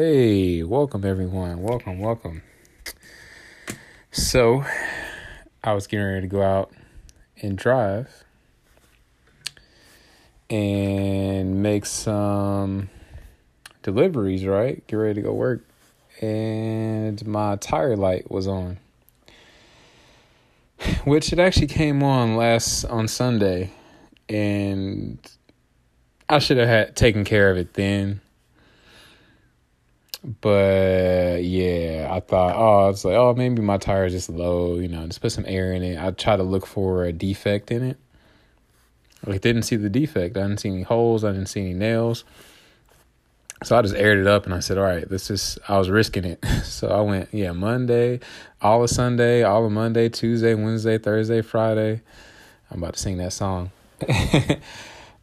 Hey, 0.00 0.62
welcome 0.62 1.04
everyone. 1.04 1.60
Welcome, 1.60 1.98
welcome. 1.98 2.42
So, 4.12 4.64
I 5.64 5.72
was 5.72 5.88
getting 5.88 6.06
ready 6.06 6.20
to 6.20 6.26
go 6.28 6.40
out 6.40 6.70
and 7.42 7.58
drive 7.58 8.08
and 10.48 11.64
make 11.64 11.84
some 11.84 12.90
deliveries, 13.82 14.46
right? 14.46 14.86
Get 14.86 14.94
ready 14.94 15.14
to 15.14 15.22
go 15.22 15.32
work. 15.32 15.64
And 16.20 17.26
my 17.26 17.56
tire 17.56 17.96
light 17.96 18.30
was 18.30 18.46
on. 18.46 18.78
Which 21.06 21.32
it 21.32 21.40
actually 21.40 21.66
came 21.66 22.04
on 22.04 22.36
last 22.36 22.84
on 22.84 23.08
Sunday 23.08 23.72
and 24.28 25.18
I 26.28 26.38
should 26.38 26.58
have 26.58 26.68
had 26.68 26.94
taken 26.94 27.24
care 27.24 27.50
of 27.50 27.56
it 27.56 27.74
then 27.74 28.20
but 30.24 31.44
yeah, 31.44 32.08
I 32.10 32.20
thought, 32.20 32.56
oh, 32.56 32.86
I 32.86 32.88
was 32.88 33.04
like, 33.04 33.14
oh, 33.14 33.34
maybe 33.34 33.62
my 33.62 33.78
tire 33.78 34.06
is 34.06 34.12
just 34.12 34.28
low, 34.28 34.78
you 34.78 34.88
know, 34.88 35.06
just 35.06 35.20
put 35.20 35.32
some 35.32 35.44
air 35.46 35.72
in 35.72 35.82
it. 35.82 36.02
I 36.02 36.10
try 36.10 36.36
to 36.36 36.42
look 36.42 36.66
for 36.66 37.04
a 37.04 37.12
defect 37.12 37.70
in 37.70 37.82
it. 37.82 37.98
I 39.26 39.38
didn't 39.38 39.62
see 39.62 39.76
the 39.76 39.88
defect. 39.88 40.36
I 40.36 40.42
didn't 40.42 40.58
see 40.58 40.70
any 40.70 40.82
holes. 40.82 41.24
I 41.24 41.32
didn't 41.32 41.46
see 41.46 41.60
any 41.60 41.74
nails. 41.74 42.24
So 43.64 43.76
I 43.76 43.82
just 43.82 43.94
aired 43.94 44.18
it 44.18 44.26
up 44.26 44.44
and 44.44 44.54
I 44.54 44.60
said, 44.60 44.78
all 44.78 44.84
right, 44.84 45.08
this 45.08 45.30
is, 45.30 45.58
I 45.68 45.78
was 45.78 45.90
risking 45.90 46.24
it. 46.24 46.44
So 46.64 46.88
I 46.88 47.00
went, 47.00 47.30
yeah, 47.32 47.50
Monday, 47.50 48.20
all 48.62 48.84
of 48.84 48.90
Sunday, 48.90 49.42
all 49.42 49.66
of 49.66 49.72
Monday, 49.72 50.08
Tuesday, 50.08 50.54
Wednesday, 50.54 50.96
Thursday, 50.96 51.42
Friday. 51.42 52.02
I'm 52.70 52.78
about 52.82 52.94
to 52.94 53.00
sing 53.00 53.16
that 53.16 53.32
song. 53.32 53.72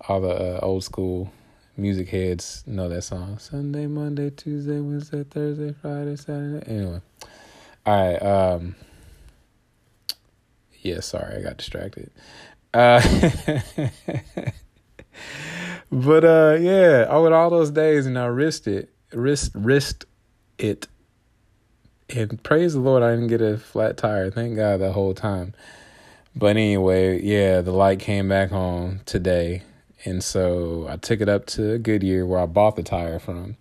all 0.09 0.19
the 0.19 0.57
uh, 0.57 0.59
old 0.61 0.83
school 0.83 1.31
music 1.77 2.09
heads 2.09 2.63
know 2.65 2.89
that 2.89 3.03
song. 3.03 3.37
Sunday, 3.37 3.87
Monday, 3.87 4.29
Tuesday, 4.29 4.79
Wednesday, 4.79 5.23
Thursday, 5.23 5.73
Friday, 5.81 6.15
Saturday. 6.15 6.65
Anyway. 6.71 7.01
All 7.85 8.11
right. 8.13 8.17
Um 8.21 8.75
Yeah, 10.81 11.01
sorry, 11.01 11.37
I 11.37 11.41
got 11.41 11.57
distracted. 11.57 12.11
Uh 12.73 13.01
But 15.91 16.25
uh 16.25 16.57
yeah, 16.59 17.07
over 17.09 17.33
all 17.33 17.49
those 17.49 17.71
days 17.71 18.05
and 18.05 18.17
I 18.17 18.25
risked 18.27 18.67
it. 18.67 18.89
Risked 19.13 19.55
risked 19.55 20.05
it. 20.57 20.87
And 22.09 22.41
praise 22.43 22.73
the 22.73 22.79
Lord 22.79 23.03
I 23.03 23.11
didn't 23.11 23.27
get 23.27 23.41
a 23.41 23.57
flat 23.57 23.97
tire. 23.97 24.29
Thank 24.31 24.55
God 24.55 24.79
the 24.79 24.91
whole 24.93 25.13
time. 25.13 25.53
But 26.35 26.57
anyway, 26.57 27.21
yeah, 27.21 27.61
the 27.61 27.71
light 27.71 27.99
came 27.99 28.27
back 28.27 28.51
on 28.51 29.01
today 29.05 29.63
and 30.05 30.23
so 30.23 30.87
I 30.89 30.97
took 30.97 31.19
it 31.19 31.27
up 31.27 31.47
to 31.47 31.77
Goodyear 31.79 32.25
where 32.25 32.39
I 32.39 32.45
bought 32.45 32.75
the 32.75 32.83
tire 32.83 33.19
from. 33.19 33.57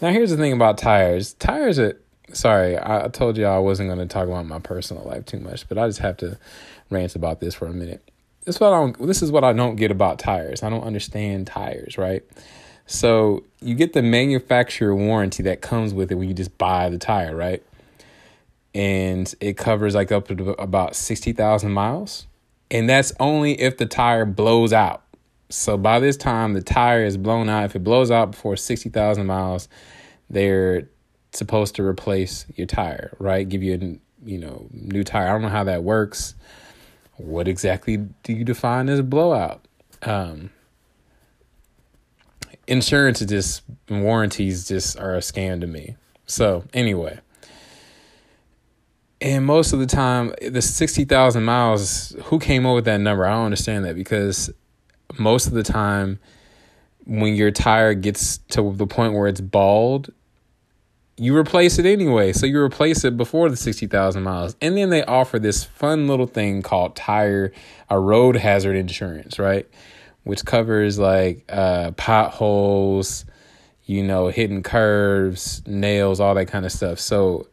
Now, 0.00 0.10
here's 0.10 0.30
the 0.30 0.36
thing 0.36 0.52
about 0.52 0.78
tires 0.78 1.34
tires 1.34 1.78
are, 1.78 2.00
sorry, 2.32 2.78
I 2.78 3.08
told 3.08 3.36
you 3.36 3.46
I 3.46 3.58
wasn't 3.58 3.88
going 3.88 3.98
to 3.98 4.06
talk 4.06 4.28
about 4.28 4.46
my 4.46 4.58
personal 4.58 5.04
life 5.04 5.26
too 5.26 5.40
much, 5.40 5.68
but 5.68 5.78
I 5.78 5.86
just 5.86 5.98
have 5.98 6.16
to 6.18 6.38
rant 6.90 7.16
about 7.16 7.40
this 7.40 7.54
for 7.54 7.66
a 7.66 7.72
minute. 7.72 8.02
This 8.44 8.56
is 8.56 8.60
what 8.60 8.72
I 8.72 8.78
don't, 8.78 9.06
this 9.06 9.22
is 9.22 9.30
what 9.30 9.44
I 9.44 9.52
don't 9.52 9.76
get 9.76 9.90
about 9.90 10.18
tires. 10.18 10.62
I 10.62 10.70
don't 10.70 10.84
understand 10.84 11.46
tires, 11.46 11.98
right? 11.98 12.22
So 12.86 13.44
you 13.60 13.74
get 13.74 13.92
the 13.92 14.02
manufacturer 14.02 14.94
warranty 14.94 15.42
that 15.44 15.60
comes 15.60 15.94
with 15.94 16.10
it 16.10 16.16
when 16.16 16.28
you 16.28 16.34
just 16.34 16.56
buy 16.58 16.88
the 16.88 16.98
tire, 16.98 17.36
right? 17.36 17.62
And 18.74 19.32
it 19.40 19.56
covers 19.56 19.94
like 19.94 20.10
up 20.10 20.28
to 20.28 20.50
about 20.52 20.96
60,000 20.96 21.70
miles. 21.70 22.26
And 22.70 22.88
that's 22.88 23.12
only 23.20 23.60
if 23.60 23.76
the 23.76 23.86
tire 23.86 24.24
blows 24.24 24.72
out. 24.72 25.02
So 25.50 25.76
by 25.76 25.98
this 25.98 26.16
time, 26.16 26.54
the 26.54 26.62
tire 26.62 27.04
is 27.04 27.16
blown 27.16 27.48
out. 27.48 27.64
If 27.64 27.76
it 27.76 27.84
blows 27.84 28.10
out 28.10 28.30
before 28.30 28.56
60,000 28.56 29.26
miles, 29.26 29.68
they're 30.30 30.88
supposed 31.32 31.74
to 31.76 31.82
replace 31.84 32.46
your 32.54 32.66
tire, 32.66 33.14
right? 33.18 33.48
Give 33.48 33.62
you 33.62 33.74
a 33.74 34.28
you 34.28 34.38
know 34.38 34.68
new 34.70 35.04
tire. 35.04 35.28
I 35.28 35.32
don't 35.32 35.42
know 35.42 35.48
how 35.48 35.64
that 35.64 35.82
works. 35.82 36.34
What 37.16 37.48
exactly 37.48 37.96
do 37.96 38.32
you 38.32 38.44
define 38.44 38.88
as 38.88 38.98
a 38.98 39.02
blowout? 39.02 39.66
Um, 40.02 40.50
insurance 42.66 43.20
is 43.20 43.28
just 43.28 43.62
warranties 43.88 44.68
just 44.68 44.98
are 44.98 45.14
a 45.14 45.18
scam 45.18 45.60
to 45.60 45.66
me. 45.66 45.96
So 46.26 46.64
anyway, 46.72 47.18
and 49.20 49.44
most 49.44 49.72
of 49.72 49.80
the 49.80 49.86
time, 49.86 50.32
the 50.40 50.62
sixty 50.62 51.04
thousand 51.04 51.44
miles. 51.44 52.14
Who 52.24 52.38
came 52.38 52.66
up 52.66 52.74
with 52.76 52.84
that 52.86 53.00
number? 53.00 53.26
I 53.26 53.30
don't 53.34 53.46
understand 53.46 53.84
that 53.84 53.96
because 53.96 54.50
most 55.18 55.46
of 55.46 55.52
the 55.52 55.62
time 55.62 56.18
when 57.06 57.34
your 57.34 57.50
tire 57.50 57.94
gets 57.94 58.38
to 58.38 58.72
the 58.72 58.86
point 58.86 59.14
where 59.14 59.26
it's 59.26 59.40
bald, 59.40 60.10
you 61.16 61.36
replace 61.36 61.78
it 61.78 61.84
anyway. 61.84 62.32
So 62.32 62.46
you 62.46 62.58
replace 62.60 63.04
it 63.04 63.16
before 63.16 63.50
the 63.50 63.56
60,000 63.56 64.22
miles. 64.22 64.56
And 64.60 64.76
then 64.76 64.90
they 64.90 65.04
offer 65.04 65.38
this 65.38 65.64
fun 65.64 66.08
little 66.08 66.26
thing 66.26 66.62
called 66.62 66.96
tire, 66.96 67.52
a 67.90 67.98
road 67.98 68.36
hazard 68.36 68.76
insurance, 68.76 69.38
right? 69.38 69.68
Which 70.24 70.44
covers 70.44 70.98
like 70.98 71.44
uh, 71.48 71.90
potholes, 71.92 73.24
you 73.84 74.02
know, 74.02 74.28
hidden 74.28 74.62
curves, 74.62 75.62
nails, 75.66 76.20
all 76.20 76.34
that 76.36 76.46
kind 76.46 76.64
of 76.64 76.72
stuff. 76.72 76.98
So 77.00 77.48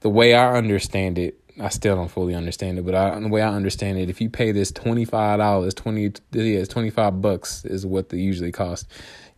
the 0.00 0.10
way 0.10 0.34
I 0.34 0.54
understand 0.54 1.18
it, 1.18 1.40
I 1.60 1.68
still 1.70 1.96
don't 1.96 2.10
fully 2.10 2.34
understand 2.34 2.78
it, 2.78 2.84
but 2.84 2.94
I, 2.94 3.18
the 3.18 3.28
way 3.28 3.42
I 3.42 3.52
understand 3.52 3.98
it, 3.98 4.08
if 4.08 4.20
you 4.20 4.30
pay 4.30 4.52
this 4.52 4.70
twenty 4.70 5.04
five 5.04 5.38
dollars, 5.38 5.74
twenty 5.74 6.02
yeah, 6.32 6.58
it's 6.58 6.68
twenty 6.68 6.90
five 6.90 7.20
bucks 7.20 7.64
is 7.64 7.84
what 7.84 8.10
they 8.10 8.18
usually 8.18 8.52
cost. 8.52 8.86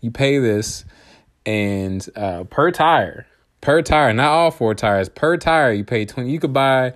You 0.00 0.10
pay 0.10 0.38
this, 0.38 0.84
and 1.46 2.06
uh, 2.16 2.44
per 2.44 2.70
tire, 2.70 3.26
per 3.60 3.82
tire, 3.82 4.12
not 4.12 4.28
all 4.28 4.50
four 4.50 4.74
tires, 4.74 5.08
per 5.08 5.36
tire, 5.36 5.72
you 5.72 5.84
pay 5.84 6.04
twenty. 6.04 6.30
You 6.30 6.40
could 6.40 6.52
buy 6.52 6.94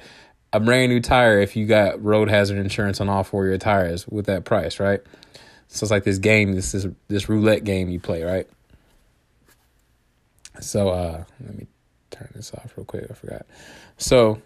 a 0.52 0.60
brand 0.60 0.92
new 0.92 1.00
tire 1.00 1.40
if 1.40 1.56
you 1.56 1.66
got 1.66 2.02
road 2.02 2.28
hazard 2.28 2.58
insurance 2.58 3.00
on 3.00 3.08
all 3.08 3.24
four 3.24 3.44
of 3.44 3.48
your 3.48 3.58
tires 3.58 4.06
with 4.06 4.26
that 4.26 4.44
price, 4.44 4.78
right? 4.78 5.00
So 5.68 5.84
it's 5.84 5.90
like 5.90 6.04
this 6.04 6.18
game, 6.18 6.52
this 6.52 6.72
this 6.72 6.86
this 7.08 7.28
roulette 7.28 7.64
game 7.64 7.88
you 7.88 7.98
play, 7.98 8.22
right? 8.22 8.48
So 10.60 10.90
uh, 10.90 11.24
let 11.40 11.58
me 11.58 11.66
turn 12.10 12.28
this 12.34 12.52
off 12.54 12.72
real 12.76 12.84
quick. 12.84 13.06
I 13.10 13.14
forgot. 13.14 13.46
So 13.96 14.40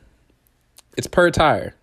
it's 0.98 1.06
per 1.06 1.30
tire, 1.30 1.74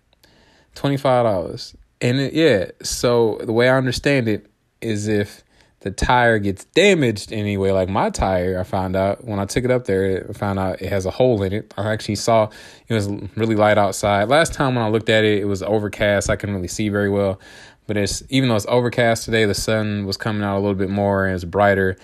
twenty 0.76 0.96
five 0.96 1.24
dollars. 1.24 1.74
And 2.00 2.20
it, 2.20 2.34
yeah, 2.34 2.70
so 2.82 3.40
the 3.42 3.52
way 3.52 3.68
I 3.68 3.76
understand 3.76 4.28
it 4.28 4.46
is 4.82 5.08
if 5.08 5.42
the 5.80 5.90
tire 5.90 6.38
gets 6.38 6.64
damaged 6.66 7.32
anyway, 7.32 7.70
like 7.70 7.88
my 7.88 8.10
tire, 8.10 8.58
I 8.60 8.64
found 8.64 8.94
out 8.94 9.24
when 9.24 9.38
I 9.38 9.46
took 9.46 9.64
it 9.64 9.70
up 9.70 9.86
there, 9.86 10.26
I 10.28 10.32
found 10.34 10.58
out 10.58 10.82
it 10.82 10.90
has 10.90 11.06
a 11.06 11.10
hole 11.10 11.42
in 11.42 11.52
it. 11.52 11.72
I 11.78 11.90
actually 11.90 12.16
saw 12.16 12.50
it 12.86 12.94
was 12.94 13.08
really 13.34 13.56
light 13.56 13.78
outside. 13.78 14.28
Last 14.28 14.52
time 14.52 14.74
when 14.74 14.84
I 14.84 14.88
looked 14.88 15.08
at 15.08 15.24
it, 15.24 15.40
it 15.40 15.46
was 15.46 15.62
overcast. 15.62 16.28
I 16.28 16.36
couldn't 16.36 16.54
really 16.54 16.68
see 16.68 16.90
very 16.90 17.08
well. 17.08 17.40
But 17.86 17.96
it's 17.96 18.22
even 18.28 18.48
though 18.48 18.56
it's 18.56 18.66
overcast 18.68 19.24
today, 19.24 19.46
the 19.46 19.54
sun 19.54 20.04
was 20.04 20.16
coming 20.16 20.42
out 20.42 20.56
a 20.56 20.60
little 20.60 20.74
bit 20.74 20.90
more 20.90 21.24
and 21.24 21.34
it's 21.34 21.44
brighter. 21.44 21.96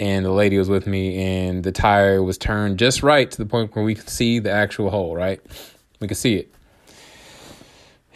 And 0.00 0.24
the 0.24 0.30
lady 0.30 0.58
was 0.58 0.68
with 0.68 0.88
me, 0.88 1.22
and 1.22 1.62
the 1.62 1.70
tire 1.70 2.20
was 2.20 2.36
turned 2.36 2.80
just 2.80 3.04
right 3.04 3.30
to 3.30 3.38
the 3.38 3.46
point 3.46 3.76
where 3.76 3.84
we 3.84 3.94
could 3.94 4.08
see 4.08 4.40
the 4.40 4.50
actual 4.50 4.90
hole, 4.90 5.14
right? 5.14 5.40
We 6.00 6.08
could 6.08 6.16
see 6.16 6.36
it. 6.36 6.53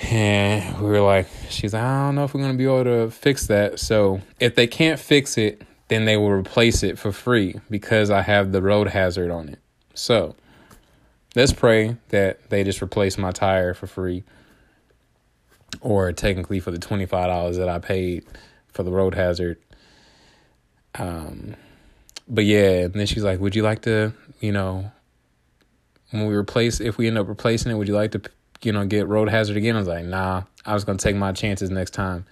And 0.00 0.80
we 0.80 0.90
were 0.90 1.00
like, 1.00 1.26
she's 1.48 1.74
like, 1.74 1.82
I 1.82 2.06
don't 2.06 2.14
know 2.14 2.24
if 2.24 2.32
we're 2.32 2.40
going 2.40 2.52
to 2.52 2.58
be 2.58 2.64
able 2.64 2.84
to 2.84 3.10
fix 3.10 3.46
that. 3.48 3.80
So 3.80 4.20
if 4.38 4.54
they 4.54 4.66
can't 4.66 4.98
fix 4.98 5.36
it, 5.36 5.62
then 5.88 6.04
they 6.04 6.16
will 6.16 6.30
replace 6.30 6.82
it 6.82 6.98
for 6.98 7.12
free 7.12 7.56
because 7.68 8.10
I 8.10 8.22
have 8.22 8.52
the 8.52 8.62
road 8.62 8.88
hazard 8.88 9.30
on 9.30 9.48
it. 9.48 9.58
So 9.94 10.36
let's 11.34 11.52
pray 11.52 11.96
that 12.10 12.50
they 12.50 12.62
just 12.62 12.80
replace 12.80 13.18
my 13.18 13.32
tire 13.32 13.74
for 13.74 13.86
free 13.86 14.22
or 15.80 16.12
technically 16.12 16.60
for 16.60 16.70
the 16.70 16.78
$25 16.78 17.56
that 17.56 17.68
I 17.68 17.78
paid 17.78 18.24
for 18.68 18.82
the 18.82 18.92
road 18.92 19.14
hazard. 19.14 19.58
Um, 20.94 21.56
but 22.28 22.44
yeah, 22.44 22.84
and 22.84 22.94
then 22.94 23.06
she's 23.06 23.24
like, 23.24 23.40
would 23.40 23.56
you 23.56 23.62
like 23.62 23.82
to, 23.82 24.12
you 24.40 24.52
know, 24.52 24.90
when 26.10 26.26
we 26.26 26.34
replace, 26.34 26.80
if 26.80 26.98
we 26.98 27.06
end 27.06 27.18
up 27.18 27.28
replacing 27.28 27.72
it, 27.72 27.74
would 27.74 27.88
you 27.88 27.94
like 27.94 28.12
to 28.12 28.22
you 28.62 28.72
know, 28.72 28.86
get 28.86 29.06
road 29.06 29.28
hazard 29.28 29.56
again. 29.56 29.76
I 29.76 29.78
was 29.78 29.88
like, 29.88 30.04
nah, 30.04 30.42
I 30.64 30.74
was 30.74 30.84
gonna 30.84 30.98
take 30.98 31.16
my 31.16 31.32
chances 31.32 31.70
next 31.70 31.92
time. 31.92 32.26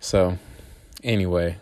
So, 0.00 0.36
anyway, 1.02 1.56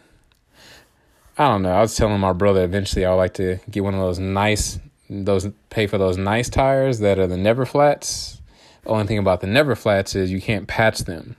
I 1.37 1.49
don't 1.49 1.63
know. 1.63 1.73
I 1.73 1.81
was 1.81 1.95
telling 1.95 2.21
my 2.21 2.33
brother 2.33 2.65
eventually 2.65 3.05
I 3.05 3.11
would 3.11 3.17
like 3.17 3.35
to 3.35 3.59
get 3.71 3.85
one 3.85 3.95
of 3.95 4.01
those 4.01 4.19
nice, 4.19 4.79
those 5.09 5.49
pay 5.69 5.87
for 5.87 5.99
those 5.99 6.17
nice 6.17 6.49
tires 6.49 7.01
that 7.01 7.19
are 7.19 7.27
the 7.27 7.37
never 7.37 7.67
flats. 7.67 8.41
Only 8.87 9.07
thing 9.07 9.19
about 9.19 9.41
the 9.41 9.47
never 9.47 9.75
flats 9.75 10.15
is 10.15 10.31
you 10.31 10.41
can't 10.41 10.67
patch 10.67 11.01
them. 11.01 11.37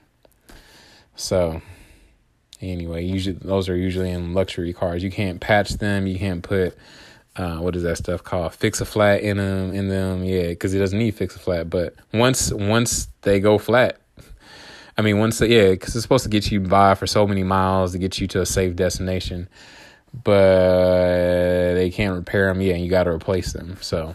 So, 1.16 1.60
anyway, 2.60 3.04
usually 3.04 3.36
those 3.36 3.68
are 3.68 3.76
usually 3.76 4.10
in 4.10 4.32
luxury 4.32 4.72
cars. 4.72 5.02
You 5.02 5.10
can't 5.10 5.40
patch 5.40 5.70
them. 5.70 6.06
You 6.06 6.18
can't 6.18 6.42
put 6.42 6.76
uh, 7.36 7.56
what 7.58 7.74
is 7.76 7.82
that 7.82 7.96
stuff 7.96 8.22
called? 8.22 8.54
Fix 8.54 8.80
a 8.80 8.84
flat 8.84 9.22
in 9.22 9.38
them, 9.38 9.72
in 9.72 9.88
them, 9.88 10.22
yeah, 10.24 10.48
because 10.48 10.74
it 10.74 10.78
doesn't 10.78 10.98
need 10.98 11.14
fix 11.14 11.34
a 11.36 11.38
flat. 11.38 11.70
But 11.70 11.94
once 12.12 12.52
once 12.52 13.08
they 13.22 13.40
go 13.40 13.58
flat, 13.58 14.00
I 14.98 15.02
mean, 15.02 15.18
once 15.18 15.40
yeah, 15.40 15.70
because 15.70 15.96
it's 15.96 16.02
supposed 16.02 16.24
to 16.24 16.30
get 16.30 16.50
you 16.50 16.60
by 16.60 16.94
for 16.94 17.06
so 17.06 17.26
many 17.26 17.42
miles 17.42 17.92
to 17.92 17.98
get 17.98 18.20
you 18.20 18.26
to 18.28 18.42
a 18.42 18.46
safe 18.46 18.76
destination. 18.76 19.48
but 20.24 21.74
they 21.74 21.90
can't 21.90 22.14
repair 22.14 22.52
them 22.52 22.60
yet, 22.60 22.74
and 22.74 22.84
you 22.84 22.90
got 22.90 23.04
to 23.04 23.10
replace 23.10 23.52
them. 23.52 23.78
So, 23.80 24.14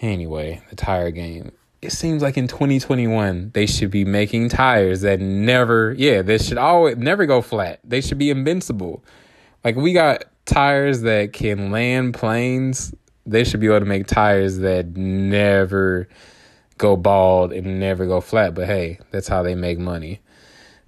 anyway, 0.00 0.62
the 0.70 0.76
tire 0.76 1.10
game. 1.10 1.52
It 1.82 1.92
seems 1.92 2.22
like 2.22 2.38
in 2.38 2.48
2021 2.48 3.50
they 3.52 3.66
should 3.66 3.90
be 3.90 4.06
making 4.06 4.48
tires 4.48 5.02
that 5.02 5.20
never, 5.20 5.92
yeah, 5.98 6.22
they 6.22 6.38
should 6.38 6.56
always 6.56 6.96
never 6.96 7.26
go 7.26 7.42
flat. 7.42 7.80
They 7.84 8.00
should 8.00 8.16
be 8.16 8.30
invincible. 8.30 9.04
Like 9.62 9.76
we 9.76 9.92
got 9.92 10.24
tires 10.44 11.02
that 11.02 11.32
can 11.32 11.70
land 11.70 12.14
planes. 12.14 12.94
They 13.26 13.44
should 13.44 13.60
be 13.60 13.66
able 13.66 13.80
to 13.80 13.86
make 13.86 14.06
tires 14.06 14.58
that 14.58 14.96
never 14.96 16.08
go 16.78 16.96
bald 16.96 17.52
and 17.52 17.80
never 17.80 18.06
go 18.06 18.20
flat. 18.20 18.54
But 18.54 18.66
hey, 18.66 18.98
that's 19.10 19.28
how 19.28 19.42
they 19.42 19.54
make 19.54 19.78
money. 19.78 20.20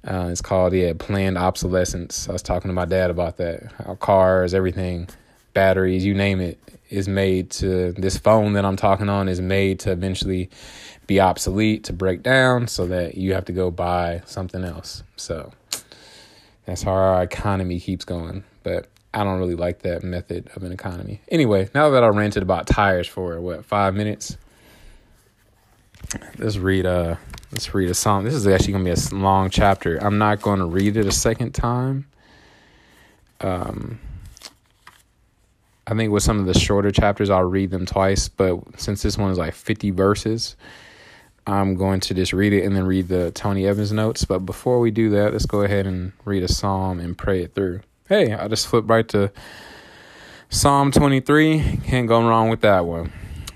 Uh, 0.06 0.28
it's 0.30 0.40
called 0.40 0.72
yeah 0.72 0.92
planned 0.96 1.36
obsolescence. 1.36 2.28
I 2.28 2.32
was 2.32 2.42
talking 2.42 2.68
to 2.68 2.74
my 2.74 2.84
dad 2.84 3.10
about 3.10 3.38
that. 3.38 3.72
Our 3.86 3.96
cars, 3.96 4.54
everything, 4.54 5.08
batteries, 5.52 6.04
you 6.04 6.14
name 6.14 6.40
it, 6.40 6.58
is 6.90 7.08
made 7.08 7.50
to. 7.52 7.92
This 7.92 8.16
phone 8.16 8.52
that 8.52 8.64
I'm 8.64 8.76
talking 8.76 9.08
on 9.08 9.28
is 9.28 9.40
made 9.40 9.80
to 9.80 9.92
eventually 9.92 10.50
be 11.06 11.20
obsolete, 11.20 11.84
to 11.84 11.92
break 11.92 12.22
down, 12.22 12.68
so 12.68 12.86
that 12.86 13.16
you 13.16 13.34
have 13.34 13.46
to 13.46 13.52
go 13.52 13.70
buy 13.70 14.22
something 14.26 14.62
else. 14.64 15.02
So 15.16 15.52
that's 16.66 16.82
how 16.82 16.92
our 16.92 17.22
economy 17.22 17.80
keeps 17.80 18.04
going. 18.04 18.44
But 18.62 18.88
I 19.14 19.24
don't 19.24 19.38
really 19.38 19.54
like 19.54 19.80
that 19.80 20.02
method 20.02 20.50
of 20.54 20.62
an 20.62 20.72
economy. 20.72 21.20
Anyway, 21.28 21.68
now 21.74 21.90
that 21.90 22.04
I 22.04 22.08
ranted 22.08 22.42
about 22.42 22.66
tires 22.66 23.06
for 23.06 23.40
what 23.40 23.64
five 23.64 23.94
minutes, 23.94 24.36
let's 26.38 26.58
read 26.58 26.86
uh 26.86 27.16
let's 27.52 27.74
read 27.74 27.90
a 27.90 27.94
psalm. 27.94 28.24
This 28.24 28.34
is 28.34 28.46
actually 28.46 28.72
gonna 28.72 28.84
be 28.84 28.90
a 28.90 29.14
long 29.14 29.50
chapter. 29.50 29.96
I'm 29.98 30.18
not 30.18 30.42
going 30.42 30.58
to 30.58 30.66
read 30.66 30.96
it 30.96 31.06
a 31.06 31.12
second 31.12 31.52
time. 31.52 32.06
Um, 33.40 34.00
I 35.86 35.94
think 35.94 36.12
with 36.12 36.22
some 36.22 36.40
of 36.40 36.46
the 36.46 36.58
shorter 36.58 36.90
chapters, 36.90 37.30
I'll 37.30 37.44
read 37.44 37.70
them 37.70 37.86
twice. 37.86 38.28
But 38.28 38.80
since 38.80 39.02
this 39.02 39.16
one 39.16 39.30
is 39.30 39.38
like 39.38 39.54
50 39.54 39.90
verses, 39.92 40.56
I'm 41.46 41.76
going 41.76 42.00
to 42.00 42.14
just 42.14 42.32
read 42.32 42.52
it 42.52 42.64
and 42.64 42.74
then 42.74 42.86
read 42.86 43.08
the 43.08 43.30
Tony 43.30 43.66
Evans 43.66 43.92
notes. 43.92 44.24
But 44.24 44.40
before 44.40 44.80
we 44.80 44.90
do 44.90 45.10
that, 45.10 45.32
let's 45.32 45.46
go 45.46 45.62
ahead 45.62 45.86
and 45.86 46.12
read 46.24 46.42
a 46.42 46.48
psalm 46.48 46.98
and 46.98 47.16
pray 47.16 47.42
it 47.42 47.54
through. 47.54 47.82
Hey, 48.08 48.32
I 48.32 48.46
just 48.46 48.68
flipped 48.68 48.88
right 48.88 49.08
to 49.08 49.32
Psalm 50.48 50.92
23. 50.92 51.80
Can't 51.84 52.06
go 52.06 52.20
wrong 52.26 52.48
with 52.48 52.60
that 52.60 52.86
one. 52.86 53.12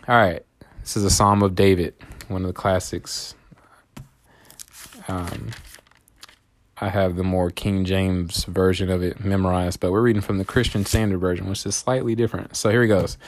All 0.09 0.17
right, 0.17 0.45
this 0.81 0.97
is 0.97 1.05
a 1.05 1.11
psalm 1.11 1.43
of 1.43 1.55
David 1.55 1.95
one 2.31 2.43
of 2.43 2.49
the 2.49 2.55
classics. 2.55 3.35
Um, 5.09 5.51
I 6.79 6.89
have 6.89 7.17
the 7.17 7.25
more 7.25 7.51
King 7.51 7.85
James 7.85 8.45
version 8.45 8.91
of 8.91 9.03
it 9.03 9.23
memorized, 9.25 9.81
but 9.81 9.91
we're 9.91 10.03
reading 10.03 10.23
from 10.23 10.39
the 10.39 10.45
Christian 10.45 10.85
Standard 10.85 11.19
Version, 11.19 11.49
which 11.49 11.67
is 11.67 11.75
slightly 11.75 12.15
different. 12.15 12.57
So 12.57 12.71
here 12.71 12.83
he 12.83 12.89
goes. 12.89 13.19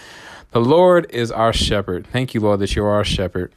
The 0.52 0.60
Lord 0.60 1.10
is 1.10 1.30
our 1.30 1.52
shepherd. 1.52 2.06
Thank 2.06 2.34
you, 2.34 2.40
Lord, 2.40 2.60
that 2.60 2.74
you 2.76 2.84
are 2.84 2.94
our 2.94 3.04
shepherd. 3.04 3.52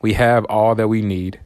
We 0.00 0.14
have 0.14 0.44
all 0.46 0.74
that 0.74 0.88
we 0.88 1.02
need. 1.02 1.40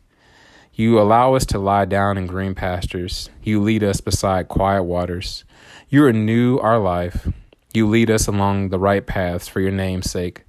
You 0.72 1.00
allow 1.00 1.34
us 1.34 1.46
to 1.46 1.58
lie 1.58 1.84
down 1.84 2.18
in 2.18 2.26
green 2.26 2.54
pastures. 2.54 3.30
You 3.42 3.62
lead 3.62 3.84
us 3.84 4.00
beside 4.00 4.48
quiet 4.48 4.82
waters. 4.82 5.44
You 5.91 6.05
renew 6.05 6.58
our 6.58 6.79
life. 6.79 7.29
You 7.72 7.86
lead 7.86 8.10
us 8.10 8.26
along 8.26 8.70
the 8.70 8.79
right 8.79 9.06
paths 9.06 9.48
for 9.48 9.60
your 9.60 9.70
name's 9.70 10.10
sake. 10.10 10.43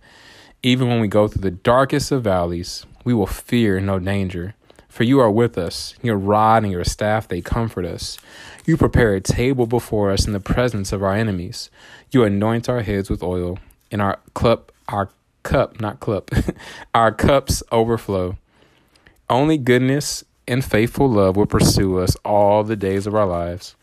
Even 0.64 0.88
when 0.88 1.02
we 1.02 1.08
go 1.08 1.28
through 1.28 1.42
the 1.42 1.52
darkest 1.52 2.12
of 2.12 2.24
valleys, 2.24 2.86
we 3.04 3.14
will 3.14 3.28
fear 3.28 3.80
no 3.80 4.00
danger. 4.00 4.56
For 4.88 5.04
you 5.04 5.20
are 5.20 5.30
with 5.30 5.58
us, 5.58 5.94
your 6.02 6.18
rod 6.18 6.64
and 6.64 6.72
your 6.72 6.86
staff, 6.86 7.28
they 7.28 7.42
comfort 7.42 7.86
us. 7.86 8.18
You 8.66 8.78
prepare 8.78 9.14
a 9.14 9.22
table 9.22 9.68
before 9.68 10.12
us 10.12 10.26
in 10.26 10.32
the 10.32 10.40
presence 10.40 10.94
of 10.94 11.04
our 11.04 11.14
enemies. 11.14 11.70
You 12.12 12.24
anoint 12.24 12.70
our 12.70 12.82
heads 12.82 13.10
with 13.10 13.22
oil, 13.22 13.60
and 13.92 14.02
our 14.02 14.20
cup, 14.34 14.72
our 14.88 15.10
cup, 15.44 15.82
not 15.82 16.00
cup, 16.00 16.32
our 16.96 17.12
cups 17.12 17.62
overflow. 17.74 18.38
Only 19.30 19.58
goodness 19.58 20.24
and 20.48 20.64
faithful 20.64 21.10
love 21.10 21.36
will 21.36 21.46
pursue 21.46 22.00
us 22.00 22.16
all 22.24 22.64
the 22.64 22.78
days 22.78 23.06
of 23.06 23.14
our 23.14 23.26
lives. 23.26 23.76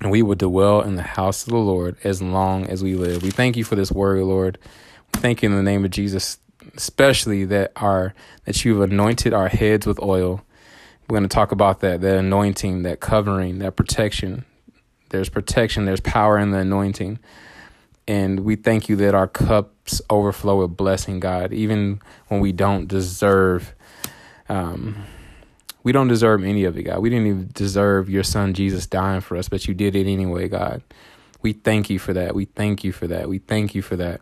And 0.00 0.10
we 0.10 0.22
will 0.22 0.34
dwell 0.34 0.82
in 0.82 0.96
the 0.96 1.02
house 1.02 1.44
of 1.44 1.50
the 1.50 1.58
Lord 1.58 1.96
as 2.04 2.20
long 2.20 2.66
as 2.66 2.82
we 2.82 2.94
live. 2.94 3.22
We 3.22 3.30
thank 3.30 3.56
you 3.56 3.64
for 3.64 3.76
this 3.76 3.90
word, 3.90 4.22
Lord. 4.22 4.58
Thank 5.12 5.42
you 5.42 5.48
in 5.48 5.56
the 5.56 5.62
name 5.62 5.84
of 5.84 5.90
Jesus 5.90 6.38
especially 6.74 7.44
that 7.44 7.72
our 7.76 8.14
that 8.44 8.64
you've 8.64 8.80
anointed 8.80 9.32
our 9.32 9.48
heads 9.48 9.86
with 9.86 10.00
oil. 10.00 10.42
We're 11.08 11.18
going 11.18 11.28
to 11.28 11.34
talk 11.34 11.52
about 11.52 11.80
that, 11.80 12.00
that 12.00 12.16
anointing, 12.16 12.82
that 12.82 13.00
covering, 13.00 13.58
that 13.60 13.76
protection. 13.76 14.44
There's 15.10 15.28
protection, 15.28 15.84
there's 15.84 16.00
power 16.00 16.36
in 16.38 16.50
the 16.50 16.58
anointing. 16.58 17.20
And 18.08 18.40
we 18.40 18.56
thank 18.56 18.88
you 18.88 18.96
that 18.96 19.14
our 19.14 19.28
cups 19.28 20.00
overflow 20.10 20.62
with 20.62 20.76
blessing, 20.76 21.20
God, 21.20 21.52
even 21.52 22.00
when 22.28 22.40
we 22.40 22.52
don't 22.52 22.88
deserve 22.88 23.72
um, 24.48 25.04
we 25.86 25.92
don't 25.92 26.08
deserve 26.08 26.42
any 26.42 26.64
of 26.64 26.76
it, 26.76 26.82
God. 26.82 26.98
We 26.98 27.10
didn't 27.10 27.28
even 27.28 27.50
deserve 27.54 28.10
your 28.10 28.24
son 28.24 28.54
Jesus 28.54 28.88
dying 28.88 29.20
for 29.20 29.36
us, 29.36 29.48
but 29.48 29.68
you 29.68 29.72
did 29.72 29.94
it 29.94 30.10
anyway, 30.10 30.48
God. 30.48 30.82
We 31.42 31.52
thank 31.52 31.88
you 31.88 32.00
for 32.00 32.12
that. 32.12 32.34
We 32.34 32.46
thank 32.46 32.82
you 32.82 32.90
for 32.90 33.06
that. 33.06 33.28
We 33.28 33.38
thank 33.38 33.72
you 33.72 33.82
for 33.82 33.94
that. 33.94 34.20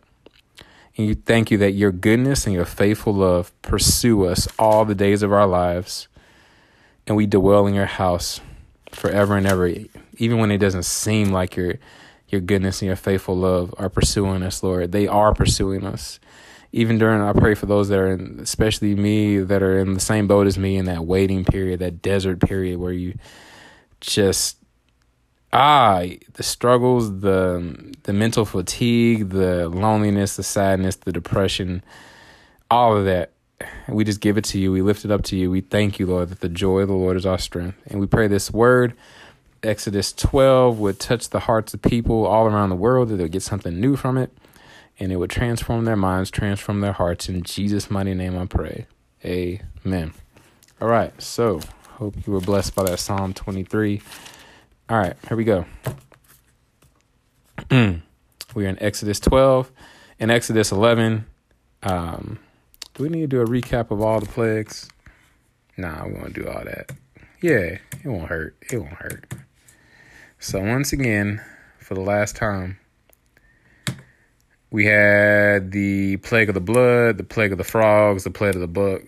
And 0.95 1.07
you 1.07 1.15
thank 1.15 1.49
you 1.49 1.57
that 1.57 1.71
your 1.71 1.91
goodness 1.91 2.45
and 2.45 2.53
your 2.53 2.65
faithful 2.65 3.15
love 3.15 3.51
pursue 3.63 4.25
us 4.25 4.47
all 4.59 4.85
the 4.85 4.93
days 4.93 5.23
of 5.23 5.33
our 5.33 5.47
lives. 5.47 6.07
And 7.07 7.17
we 7.17 7.25
dwell 7.25 7.65
in 7.65 7.73
your 7.73 7.87
house 7.87 8.41
forever 8.91 9.35
and 9.35 9.47
ever, 9.47 9.73
even 10.17 10.37
when 10.37 10.51
it 10.51 10.59
doesn't 10.59 10.85
seem 10.85 11.31
like 11.31 11.55
your 11.55 11.79
your 12.27 12.41
goodness 12.41 12.83
and 12.83 12.87
your 12.87 12.95
faithful 12.95 13.37
love 13.37 13.73
are 13.79 13.89
pursuing 13.89 14.43
us, 14.43 14.61
Lord. 14.61 14.91
They 14.91 15.07
are 15.07 15.33
pursuing 15.33 15.83
us. 15.83 16.19
Even 16.75 16.97
during, 16.97 17.21
I 17.21 17.31
pray 17.31 17.53
for 17.53 17.67
those 17.67 17.87
that 17.87 17.97
are, 17.97 18.11
in, 18.11 18.37
especially 18.41 18.95
me, 18.95 19.37
that 19.39 19.63
are 19.63 19.79
in 19.79 19.93
the 19.93 20.01
same 20.01 20.27
boat 20.27 20.45
as 20.45 20.57
me 20.57 20.75
in 20.75 20.85
that 20.85 21.05
waiting 21.05 21.45
period, 21.45 21.79
that 21.79 22.01
desert 22.01 22.41
period 22.41 22.79
where 22.79 22.91
you 22.91 23.17
just 24.01 24.57
ah 25.53 26.03
the 26.33 26.43
struggles 26.43 27.21
the 27.21 27.93
the 28.03 28.11
mental 28.11 28.43
fatigue 28.43 29.29
the 29.29 29.69
loneliness 29.69 30.35
the 30.35 30.43
sadness 30.43 30.97
the 30.97 31.13
depression 31.13 31.81
all 32.69 32.97
of 32.97 33.05
that. 33.05 33.31
We 33.87 34.03
just 34.03 34.19
give 34.19 34.37
it 34.37 34.43
to 34.45 34.59
you. 34.59 34.71
We 34.71 34.81
lift 34.81 35.05
it 35.05 35.11
up 35.11 35.23
to 35.25 35.37
you. 35.37 35.49
We 35.49 35.61
thank 35.61 35.97
you 35.97 36.07
lord 36.07 36.29
that 36.29 36.41
the 36.41 36.49
joy 36.49 36.79
of 36.79 36.89
the 36.89 36.93
lord 36.93 37.15
is 37.15 37.25
our 37.25 37.37
strength. 37.37 37.77
And 37.87 37.99
we 37.99 38.07
pray 38.07 38.27
this 38.27 38.51
word 38.51 38.93
exodus 39.63 40.13
12 40.13 40.77
would 40.77 40.99
touch 40.99 41.29
the 41.29 41.39
hearts 41.39 41.73
of 41.73 41.81
people 41.81 42.25
all 42.25 42.45
around 42.45 42.69
the 42.69 42.75
world 42.75 43.09
that 43.09 43.15
they'll 43.15 43.27
get 43.27 43.41
something 43.41 43.79
new 43.79 43.95
from 43.95 44.17
it 44.17 44.31
and 44.99 45.11
it 45.11 45.17
would 45.17 45.29
transform 45.29 45.85
their 45.85 45.95
minds 45.95 46.29
transform 46.31 46.81
their 46.81 46.93
hearts 46.93 47.29
in 47.29 47.43
jesus 47.43 47.89
mighty 47.89 48.13
name 48.13 48.37
i 48.37 48.45
pray 48.45 48.87
amen 49.23 50.13
all 50.81 50.87
right 50.87 51.21
so 51.21 51.59
hope 51.91 52.15
you 52.25 52.33
were 52.33 52.41
blessed 52.41 52.75
by 52.75 52.83
that 52.83 52.99
psalm 52.99 53.33
23 53.33 54.01
all 54.87 54.99
right, 54.99 55.15
here 55.27 55.35
we 55.35 55.45
go. 55.45 55.65
We're 57.71 58.69
in 58.69 58.77
Exodus 58.79 59.19
12 59.19 59.71
and 60.19 60.29
Exodus 60.29 60.71
11. 60.71 61.25
Um, 61.81 62.37
do 62.93 63.01
we 63.01 63.09
need 63.09 63.21
to 63.21 63.27
do 63.27 63.41
a 63.41 63.47
recap 63.47 63.89
of 63.89 63.99
all 63.99 64.19
the 64.19 64.27
plagues? 64.27 64.87
Nah, 65.75 66.05
we 66.05 66.13
won't 66.13 66.33
do 66.33 66.47
all 66.47 66.63
that. 66.63 66.91
Yeah, 67.41 67.79
it 67.79 68.05
won't 68.05 68.27
hurt. 68.27 68.55
It 68.71 68.77
won't 68.77 68.93
hurt. 68.93 69.33
So, 70.37 70.59
once 70.59 70.93
again, 70.93 71.41
for 71.79 71.95
the 71.95 72.01
last 72.01 72.35
time, 72.35 72.77
we 74.71 74.85
had 74.85 75.71
the 75.71 76.17
plague 76.17 76.49
of 76.49 76.55
the 76.55 76.61
blood, 76.61 77.17
the 77.17 77.23
plague 77.23 77.51
of 77.51 77.57
the 77.57 77.63
frogs, 77.63 78.23
the 78.23 78.31
plague 78.31 78.55
of 78.55 78.61
the 78.61 78.67
bug. 78.67 79.01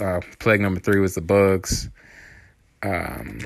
Uh, 0.00 0.20
plague 0.38 0.60
number 0.60 0.80
three 0.80 1.00
was 1.00 1.14
the 1.14 1.20
bugs. 1.20 1.90
Um, 2.82 3.40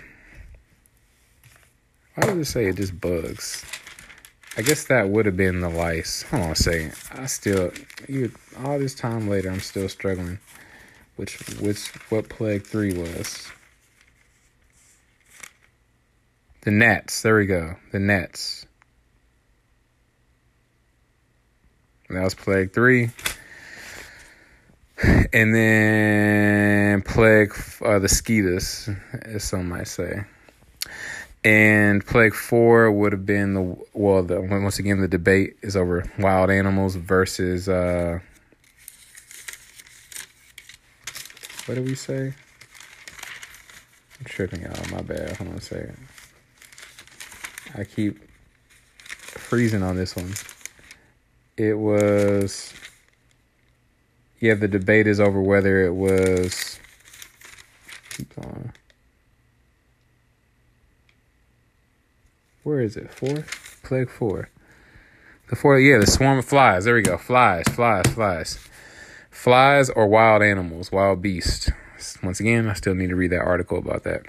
why 2.15 2.27
does 2.27 2.37
it 2.37 2.45
say 2.45 2.67
it 2.67 2.77
just 2.77 3.01
bugs? 3.01 3.65
I 4.57 4.63
guess 4.63 4.85
that 4.85 5.09
would 5.09 5.27
have 5.27 5.37
been 5.37 5.61
the 5.61 5.69
lice. 5.69 6.23
Hold 6.31 6.43
on 6.45 6.51
a 6.51 6.55
second. 6.55 6.95
I 7.13 7.27
still, 7.27 7.73
you, 8.09 8.31
all 8.65 8.79
this 8.79 8.95
time 8.95 9.29
later, 9.29 9.51
I'm 9.51 9.59
still 9.59 9.89
struggling. 9.89 10.39
Which, 11.17 11.39
which, 11.59 11.89
what 12.11 12.29
plague 12.29 12.65
three 12.65 12.93
was? 12.93 13.49
The 16.61 16.71
gnats. 16.71 17.23
There 17.23 17.37
we 17.37 17.47
go. 17.47 17.75
The 17.91 17.99
gnats. 17.99 18.64
That 22.11 22.23
was 22.23 22.35
plague 22.35 22.73
three. 22.73 23.11
And 25.33 25.55
then 25.55 27.03
plague 27.03 27.53
uh, 27.85 27.99
the 27.99 28.09
skeeters, 28.09 28.89
as 29.23 29.43
some 29.43 29.69
might 29.69 29.89
say. 29.89 30.25
And 31.43 32.05
plague 32.07 32.35
four 32.35 32.91
would 32.91 33.13
have 33.13 33.27
been 33.27 33.55
the 33.55 33.77
well, 33.93 34.23
the, 34.23 34.41
once 34.41 34.79
again 34.79 35.01
the 35.01 35.09
debate 35.09 35.57
is 35.61 35.77
over 35.77 36.05
wild 36.19 36.51
animals 36.51 36.95
versus 36.95 37.69
uh, 37.69 38.21
what 41.67 41.75
did 41.75 41.87
we 41.87 41.95
say? 41.95 42.33
I'm 44.19 44.25
tripping 44.27 44.65
out. 44.65 44.91
My 44.91 45.03
bad. 45.03 45.37
Hold 45.37 45.51
on 45.51 45.57
a 45.57 45.61
second. 45.61 45.99
I 47.75 47.85
keep 47.85 48.19
freezing 48.97 49.83
on 49.83 49.97
this 49.97 50.15
one. 50.15 50.33
It 51.57 51.79
was. 51.79 52.75
Yeah, 54.41 54.55
the 54.55 54.69
debate 54.69 55.07
is 55.07 55.21
over 55.21 55.41
whether 55.41 55.85
it 55.85 55.95
was. 55.95 56.79
Where 62.65 62.81
is 62.81 62.97
it? 62.97 63.13
Four? 63.13 63.45
Plague 63.83 64.11
four. 64.11 64.49
The 65.49 65.57
four, 65.57 65.79
yeah, 65.79 65.99
the 65.99 66.07
swarm 66.07 66.39
of 66.39 66.47
flies. 66.47 66.87
There 66.87 66.95
we 66.95 67.03
go. 67.03 67.19
Flies, 67.19 67.67
flies, 67.69 68.07
flies. 68.07 68.59
Flies 69.31 69.91
or 69.91 70.07
wild 70.07 70.43
animals, 70.43 70.91
wild 70.91 71.21
beasts. 71.21 71.71
Once 72.23 72.41
again, 72.41 72.69
I 72.69 72.73
still 72.73 72.95
need 72.95 73.11
to 73.11 73.17
read 73.17 73.31
that 73.33 73.43
article 73.43 73.79
about 73.79 74.05
that. 74.05 74.23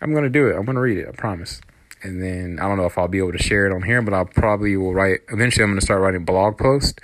I'm 0.00 0.12
gonna 0.12 0.28
do 0.28 0.48
it. 0.48 0.56
I'm 0.56 0.64
gonna 0.64 0.80
read 0.80 0.98
it. 0.98 1.08
I 1.08 1.12
promise. 1.12 1.60
And 2.02 2.22
then 2.22 2.58
I 2.60 2.68
don't 2.68 2.76
know 2.76 2.86
if 2.86 2.96
I'll 2.96 3.08
be 3.08 3.18
able 3.18 3.32
to 3.32 3.42
share 3.42 3.66
it 3.66 3.74
on 3.74 3.82
here, 3.82 4.00
but 4.02 4.14
I'll 4.14 4.24
probably 4.24 4.76
will 4.76 4.94
write. 4.94 5.20
Eventually, 5.28 5.64
I'm 5.64 5.70
gonna 5.70 5.80
start 5.80 6.00
writing 6.00 6.24
blog 6.24 6.56
posts. 6.58 7.00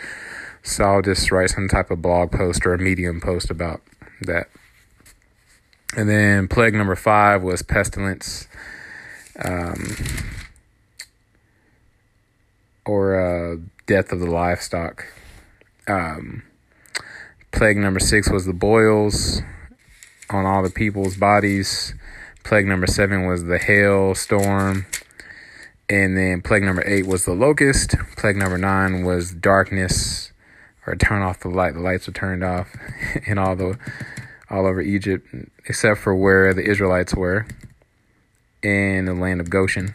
So 0.62 0.84
I'll 0.84 1.02
just 1.02 1.30
write 1.30 1.50
some 1.50 1.68
type 1.68 1.90
of 1.90 2.00
blog 2.00 2.32
post 2.32 2.64
or 2.64 2.74
a 2.74 2.78
medium 2.78 3.20
post 3.20 3.50
about 3.50 3.82
that. 4.22 4.48
And 5.96 6.08
then 6.08 6.48
plague 6.48 6.74
number 6.74 6.96
five 6.96 7.42
was 7.42 7.62
pestilence. 7.62 8.48
Um, 9.44 9.96
or 12.86 13.18
uh, 13.18 13.56
death 13.86 14.12
of 14.12 14.20
the 14.20 14.30
livestock. 14.30 15.06
Um, 15.86 16.42
plague 17.52 17.76
number 17.76 18.00
six 18.00 18.30
was 18.30 18.46
the 18.46 18.52
boils 18.52 19.42
on 20.30 20.46
all 20.46 20.62
the 20.62 20.70
people's 20.70 21.16
bodies. 21.16 21.94
Plague 22.44 22.66
number 22.66 22.86
seven 22.86 23.26
was 23.26 23.44
the 23.44 23.58
hail 23.58 24.14
storm. 24.14 24.86
And 25.88 26.16
then 26.16 26.42
plague 26.42 26.62
number 26.62 26.82
eight 26.86 27.06
was 27.06 27.24
the 27.24 27.32
locust. 27.32 27.96
Plague 28.16 28.36
number 28.36 28.58
nine 28.58 29.04
was 29.04 29.32
darkness 29.32 30.32
or 30.86 30.94
turn 30.94 31.22
off 31.22 31.40
the 31.40 31.48
light. 31.48 31.74
The 31.74 31.80
lights 31.80 32.06
were 32.06 32.12
turned 32.12 32.44
off 32.44 32.68
in 33.26 33.38
all 33.38 33.56
the 33.56 33.78
all 34.50 34.66
over 34.66 34.82
Egypt, 34.82 35.26
except 35.66 36.00
for 36.00 36.14
where 36.14 36.52
the 36.52 36.62
Israelites 36.62 37.14
were 37.14 37.46
in 38.62 39.06
the 39.06 39.14
land 39.14 39.40
of 39.40 39.48
Goshen. 39.48 39.94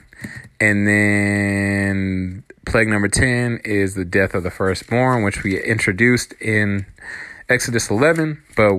And 0.60 0.88
then 0.88 2.44
plague 2.66 2.88
number 2.88 3.08
10 3.08 3.62
is 3.64 3.94
the 3.94 4.06
death 4.06 4.34
of 4.34 4.44
the 4.44 4.52
firstborn, 4.52 5.24
which 5.24 5.44
we 5.44 5.62
introduced 5.64 6.34
in 6.42 6.88
Exodus 7.48 7.90
11. 7.90 8.44
But 8.56 8.76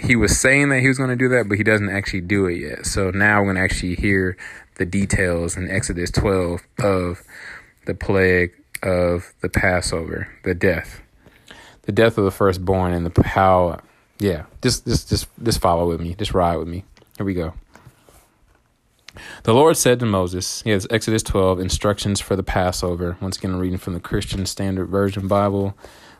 he 0.00 0.16
was 0.16 0.38
saying 0.38 0.70
that 0.70 0.80
he 0.80 0.88
was 0.88 0.98
going 0.98 1.10
to 1.10 1.16
do 1.16 1.28
that, 1.28 1.48
but 1.48 1.58
he 1.58 1.64
doesn't 1.64 1.90
actually 1.90 2.22
do 2.22 2.46
it 2.46 2.56
yet. 2.56 2.86
So 2.86 3.10
now 3.10 3.40
we're 3.40 3.52
going 3.52 3.56
to 3.56 3.62
actually 3.62 3.94
hear 3.94 4.36
the 4.76 4.86
details 4.86 5.56
in 5.56 5.70
Exodus 5.70 6.10
12 6.10 6.62
of 6.80 7.22
the 7.86 7.94
plague 7.94 8.52
of 8.82 9.32
the 9.42 9.48
Passover, 9.48 10.28
the 10.44 10.54
death, 10.54 11.02
the 11.82 11.92
death 11.92 12.16
of 12.18 12.24
the 12.24 12.30
firstborn, 12.30 12.92
and 12.92 13.06
the 13.06 13.22
how. 13.22 13.80
Yeah, 14.18 14.44
just 14.62 14.86
just 14.86 15.08
just 15.08 15.28
just 15.42 15.60
follow 15.60 15.88
with 15.88 16.00
me, 16.00 16.14
just 16.14 16.34
ride 16.34 16.56
with 16.56 16.68
me. 16.68 16.84
Here 17.16 17.24
we 17.24 17.34
go. 17.34 17.54
The 19.42 19.54
Lord 19.54 19.76
said 19.76 19.98
to 20.00 20.06
Moses, 20.06 20.62
He 20.62 20.70
has 20.70 20.86
Exodus 20.90 21.22
12, 21.22 21.58
instructions 21.58 22.20
for 22.20 22.36
the 22.36 22.42
Passover. 22.42 23.16
Once 23.20 23.36
again, 23.36 23.52
I'm 23.52 23.58
reading 23.58 23.78
from 23.78 23.94
the 23.94 24.00
Christian 24.00 24.46
Standard 24.46 24.86
Version 24.86 25.26
Bible, 25.26 25.76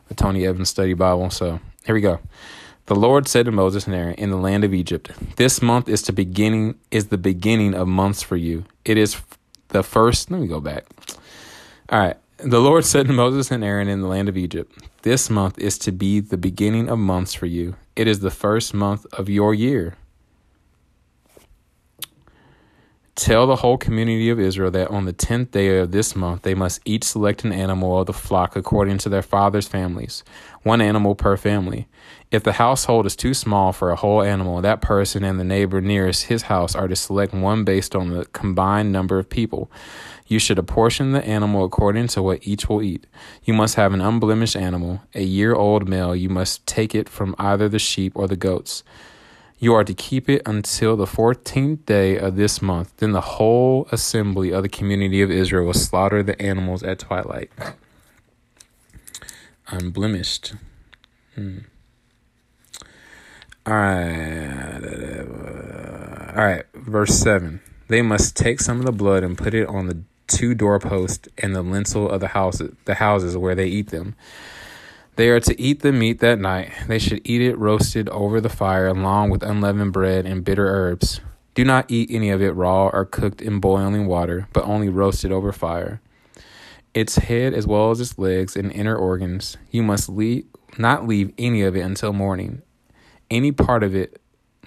the 0.09 0.15
Tony 0.15 0.47
Evans 0.47 0.71
Study 0.71 0.95
Bible. 0.95 1.31
So 1.31 1.61
here 1.85 1.95
we 1.95 2.01
go. 2.01 2.19
The 2.91 2.97
Lord 2.97 3.29
said 3.29 3.47
to 3.47 3.53
Moses 3.53 3.87
and 3.87 3.95
Aaron 3.95 4.15
in 4.15 4.31
the 4.31 4.37
land 4.37 4.65
of 4.65 4.75
Egypt, 4.75 5.13
This 5.37 5.63
month 5.63 5.89
is 5.89 6.03
to 6.03 6.13
beginning 6.13 6.75
is 6.91 7.07
the 7.07 7.17
beginning 7.17 7.73
of 7.73 7.87
months 7.87 8.21
for 8.21 8.37
you. 8.37 8.65
It 8.85 8.99
is 8.99 9.23
the 9.69 9.85
first 9.85 10.29
let 10.29 10.41
me 10.41 10.49
go 10.49 10.59
back. 10.59 10.87
All 11.89 12.01
right. 12.01 12.17
The 12.39 12.61
Lord 12.61 12.85
said 12.85 13.07
to 13.07 13.13
Moses 13.13 13.53
and 13.53 13.63
Aaron 13.63 13.87
in 13.87 14.01
the 14.01 14.09
land 14.09 14.29
of 14.29 14.37
Egypt, 14.37 14.77
This 15.03 15.31
month 15.31 15.57
is 15.57 15.79
to 15.79 15.93
be 15.93 16.19
the 16.19 16.37
beginning 16.37 16.89
of 16.89 16.99
months 16.99 17.33
for 17.33 17.47
you. 17.47 17.77
It 17.95 18.09
is 18.09 18.19
the 18.19 18.31
first 18.33 18.75
month 18.75 19.07
of 19.13 19.29
your 19.29 19.55
year. 19.55 19.95
Tell 23.15 23.47
the 23.47 23.57
whole 23.57 23.79
community 23.79 24.31
of 24.31 24.41
Israel 24.41 24.73
that 24.73 24.89
on 24.89 25.05
the 25.05 25.13
tenth 25.13 25.53
day 25.53 25.79
of 25.79 25.93
this 25.93 26.17
month 26.17 26.43
they 26.43 26.55
must 26.55 26.81
each 26.85 27.05
select 27.05 27.45
an 27.45 27.53
animal 27.53 28.01
of 28.01 28.07
the 28.07 28.13
flock 28.13 28.57
according 28.57 28.99
to 28.99 29.09
their 29.09 29.23
father's 29.23 29.69
families, 29.69 30.25
one 30.65 30.81
animal 30.81 31.15
per 31.15 31.37
family. 31.37 31.87
If 32.31 32.45
the 32.45 32.53
household 32.53 33.07
is 33.07 33.17
too 33.17 33.35
small 33.35 33.73
for 33.73 33.91
a 33.91 33.97
whole 33.97 34.23
animal, 34.23 34.61
that 34.61 34.81
person 34.81 35.25
and 35.25 35.41
the 35.41 35.45
neighbor 35.45 35.81
nearest 35.81 36.27
his 36.27 36.43
house 36.43 36.77
are 36.77 36.87
to 36.87 36.95
select 36.95 37.35
one 37.35 37.65
based 37.65 37.97
on 37.97 38.11
the 38.11 38.25
combined 38.27 38.93
number 38.93 39.19
of 39.19 39.29
people. 39.29 39.69
You 40.29 40.39
should 40.39 40.57
apportion 40.57 41.11
the 41.11 41.25
animal 41.25 41.65
according 41.65 42.07
to 42.09 42.23
what 42.23 42.47
each 42.47 42.69
will 42.69 42.83
eat. 42.83 43.05
You 43.43 43.53
must 43.53 43.75
have 43.75 43.93
an 43.93 44.01
unblemished 44.01 44.55
animal, 44.55 45.03
a 45.13 45.25
year 45.25 45.55
old 45.55 45.89
male. 45.89 46.15
You 46.15 46.29
must 46.29 46.65
take 46.69 46.95
it 46.95 47.09
from 47.09 47.35
either 47.37 47.69
the 47.69 47.81
sheep 47.81 48.13
or 48.15 48.29
the 48.29 48.37
goats. 48.37 48.85
You 49.59 49.75
are 49.75 49.83
to 49.83 49.93
keep 49.93 50.29
it 50.29 50.43
until 50.47 50.97
the 50.97 51.09
fourteenth 51.09 51.85
day 51.85 52.17
of 52.17 52.37
this 52.37 52.63
month. 52.63 52.97
Then 52.99 53.11
the 53.11 53.21
whole 53.21 53.89
assembly 53.91 54.53
of 54.53 54.63
the 54.63 54.69
community 54.69 55.21
of 55.21 55.33
Israel 55.33 55.67
will 55.67 55.75
slaughter 55.75 56.23
the 56.23 56.41
animals 56.41 56.85
at 56.85 57.01
twilight. 57.01 57.51
Unblemished. 59.67 60.55
Hmm. 61.35 61.59
All 63.71 63.77
right. 63.77 65.25
All 66.37 66.45
right. 66.45 66.65
Verse 66.75 67.15
7. 67.21 67.61
They 67.87 68.03
must 68.03 68.37
take 68.37 68.61
some 68.61 68.81
of 68.81 68.85
the 68.85 68.91
blood 68.91 69.23
and 69.23 69.39
put 69.39 69.55
it 69.55 69.69
on 69.69 69.87
the 69.87 70.03
two 70.27 70.57
doorposts 70.57 71.29
and 71.39 71.55
the 71.55 71.63
lintel 71.63 72.11
of 72.11 72.19
the 72.19 72.27
houses, 72.27 72.75
the 72.85 72.95
houses 72.95 73.37
where 73.37 73.55
they 73.55 73.69
eat 73.69 73.91
them. 73.91 74.17
They 75.15 75.29
are 75.29 75.39
to 75.39 75.61
eat 75.61 75.83
the 75.83 75.93
meat 75.93 76.19
that 76.19 76.41
night. 76.41 76.73
They 76.89 76.99
should 76.99 77.21
eat 77.23 77.43
it 77.43 77.57
roasted 77.59 78.09
over 78.09 78.41
the 78.41 78.49
fire 78.49 78.89
along 78.89 79.31
with 79.31 79.45
unleavened 79.45 79.93
bread 79.93 80.27
and 80.27 80.45
bitter 80.45 80.67
herbs. 80.67 81.21
Do 81.55 81.65
not 81.65 81.89
eat 81.89 82.11
any 82.11 82.31
of 82.31 82.43
it 82.43 82.57
raw 82.57 82.89
or 82.89 83.05
cooked 83.05 83.41
in 83.41 83.61
boiling 83.61 84.09
water, 84.09 84.49
but 84.53 84.65
only 84.65 84.89
roasted 84.89 85.31
over 85.31 85.53
fire. 85.53 86.01
Its 86.93 87.19
head 87.19 87.55
as 87.55 87.69
well 87.69 87.93
as 87.93 88.01
its 88.01 88.19
legs 88.19 88.57
and 88.57 88.73
inner 88.73 88.97
organs, 88.97 89.57
you 89.71 89.85
must 89.85 90.09
leave, 90.09 90.47
not 90.77 91.07
leave 91.07 91.33
any 91.39 91.63
of 91.63 91.77
it 91.77 91.83
until 91.83 92.13
morning. 92.13 92.63
Any 93.31 93.53
part 93.53 93.85
of 93.85 93.95
it 93.95 94.21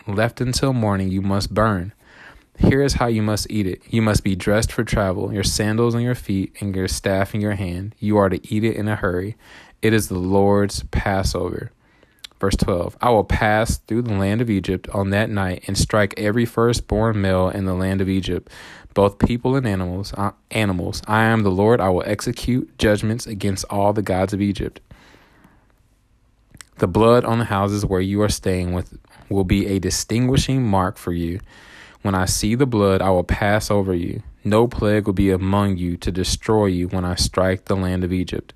left 0.07 0.39
until 0.39 0.71
morning 0.71 1.09
you 1.09 1.21
must 1.21 1.53
burn. 1.53 1.93
Here 2.57 2.81
is 2.81 2.93
how 2.93 3.07
you 3.07 3.21
must 3.21 3.47
eat 3.49 3.67
it. 3.67 3.81
You 3.89 4.01
must 4.01 4.23
be 4.23 4.35
dressed 4.35 4.71
for 4.71 4.83
travel, 4.83 5.33
your 5.33 5.43
sandals 5.43 5.95
on 5.95 6.01
your 6.01 6.15
feet, 6.15 6.55
and 6.61 6.75
your 6.75 6.87
staff 6.87 7.33
in 7.33 7.41
your 7.41 7.55
hand. 7.55 7.95
You 7.99 8.17
are 8.17 8.29
to 8.29 8.39
eat 8.53 8.63
it 8.63 8.75
in 8.75 8.87
a 8.87 8.95
hurry. 8.95 9.35
It 9.81 9.91
is 9.91 10.07
the 10.07 10.19
Lord's 10.19 10.83
Passover. 10.83 11.71
Verse 12.39 12.55
12 12.57 12.97
I 13.01 13.09
will 13.09 13.23
pass 13.23 13.77
through 13.79 14.03
the 14.03 14.13
land 14.13 14.41
of 14.41 14.49
Egypt 14.49 14.87
on 14.89 15.09
that 15.09 15.29
night 15.29 15.63
and 15.67 15.77
strike 15.77 16.13
every 16.17 16.45
firstborn 16.45 17.21
male 17.21 17.49
in 17.49 17.65
the 17.65 17.73
land 17.73 18.01
of 18.01 18.09
Egypt, 18.09 18.49
both 18.93 19.19
people 19.19 19.55
and 19.55 19.67
animals. 19.67 20.13
Uh, 20.13 20.31
animals. 20.51 21.01
I 21.07 21.23
am 21.23 21.43
the 21.43 21.51
Lord. 21.51 21.81
I 21.81 21.89
will 21.89 22.03
execute 22.05 22.77
judgments 22.77 23.25
against 23.27 23.65
all 23.69 23.93
the 23.93 24.01
gods 24.01 24.33
of 24.33 24.41
Egypt. 24.41 24.79
The 26.77 26.87
blood 26.87 27.23
on 27.25 27.39
the 27.39 27.45
houses 27.45 27.85
where 27.85 28.01
you 28.01 28.21
are 28.21 28.29
staying 28.29 28.73
with 28.73 28.97
will 29.29 29.43
be 29.43 29.67
a 29.67 29.79
distinguishing 29.79 30.63
mark 30.63 30.97
for 30.97 31.13
you. 31.13 31.39
When 32.01 32.15
I 32.15 32.25
see 32.25 32.55
the 32.55 32.65
blood, 32.65 33.01
I 33.01 33.09
will 33.09 33.23
pass 33.23 33.71
over 33.71 33.93
you. 33.93 34.23
No 34.43 34.67
plague 34.67 35.05
will 35.05 35.13
be 35.13 35.29
among 35.29 35.77
you 35.77 35.95
to 35.97 36.11
destroy 36.11 36.65
you 36.65 36.87
when 36.89 37.05
I 37.05 37.15
strike 37.15 37.65
the 37.65 37.77
land 37.77 38.03
of 38.03 38.11
Egypt. 38.11 38.53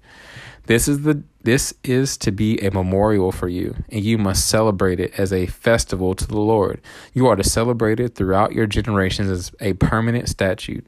This 0.66 0.90
is 0.90 1.04
the 1.04 1.24
this 1.44 1.74
is 1.82 2.18
to 2.18 2.32
be 2.32 2.58
a 2.60 2.72
memorial 2.72 3.32
for 3.32 3.48
you, 3.48 3.74
and 3.90 4.04
you 4.04 4.18
must 4.18 4.48
celebrate 4.48 5.00
it 5.00 5.18
as 5.18 5.32
a 5.32 5.46
festival 5.46 6.14
to 6.14 6.28
the 6.28 6.40
Lord. 6.40 6.82
You 7.14 7.28
are 7.28 7.38
to 7.38 7.44
celebrate 7.44 8.02
it 8.02 8.16
throughout 8.16 8.52
your 8.52 8.66
generations 8.68 9.30
as 9.30 9.54
a 9.62 9.74
permanent 9.74 10.28
statute. 10.28 10.86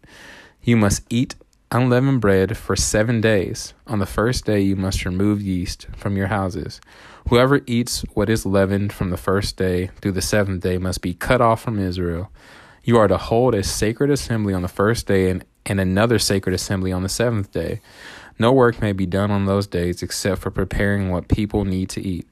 You 0.62 0.75
must 0.75 1.03
eat 1.09 1.36
unleavened 1.71 2.19
bread 2.19 2.57
for 2.57 2.75
seven 2.75 3.21
days. 3.21 3.74
On 3.88 4.00
the 4.00 4.05
first 4.05 4.43
day, 4.43 4.59
you 4.59 4.75
must 4.75 5.05
remove 5.05 5.41
yeast 5.41 5.88
from 5.95 6.17
your 6.17 6.27
houses. 6.27 6.81
Whoever 7.27 7.61
eats 7.67 8.01
what 8.13 8.29
is 8.29 8.45
leavened 8.45 8.93
from 8.93 9.09
the 9.09 9.17
first 9.17 9.57
day 9.57 9.91
through 10.01 10.13
the 10.13 10.21
seventh 10.21 10.63
day 10.63 10.77
must 10.77 11.01
be 11.01 11.13
cut 11.13 11.41
off 11.41 11.61
from 11.61 11.79
Israel. 11.79 12.31
You 12.83 12.97
are 12.97 13.07
to 13.07 13.17
hold 13.17 13.53
a 13.53 13.63
sacred 13.63 14.09
assembly 14.09 14.53
on 14.53 14.61
the 14.61 14.67
first 14.67 15.05
day 15.05 15.29
and, 15.29 15.43
and 15.65 15.79
another 15.79 16.17
sacred 16.17 16.55
assembly 16.55 16.91
on 16.91 17.03
the 17.03 17.09
seventh 17.09 17.51
day. 17.51 17.81
No 18.39 18.51
work 18.53 18.81
may 18.81 18.93
be 18.93 19.05
done 19.05 19.31
on 19.31 19.45
those 19.45 19.67
days 19.67 20.01
except 20.01 20.41
for 20.41 20.49
preparing 20.49 21.09
what 21.09 21.27
people 21.27 21.65
need 21.65 21.89
to 21.89 22.01
eat. 22.01 22.27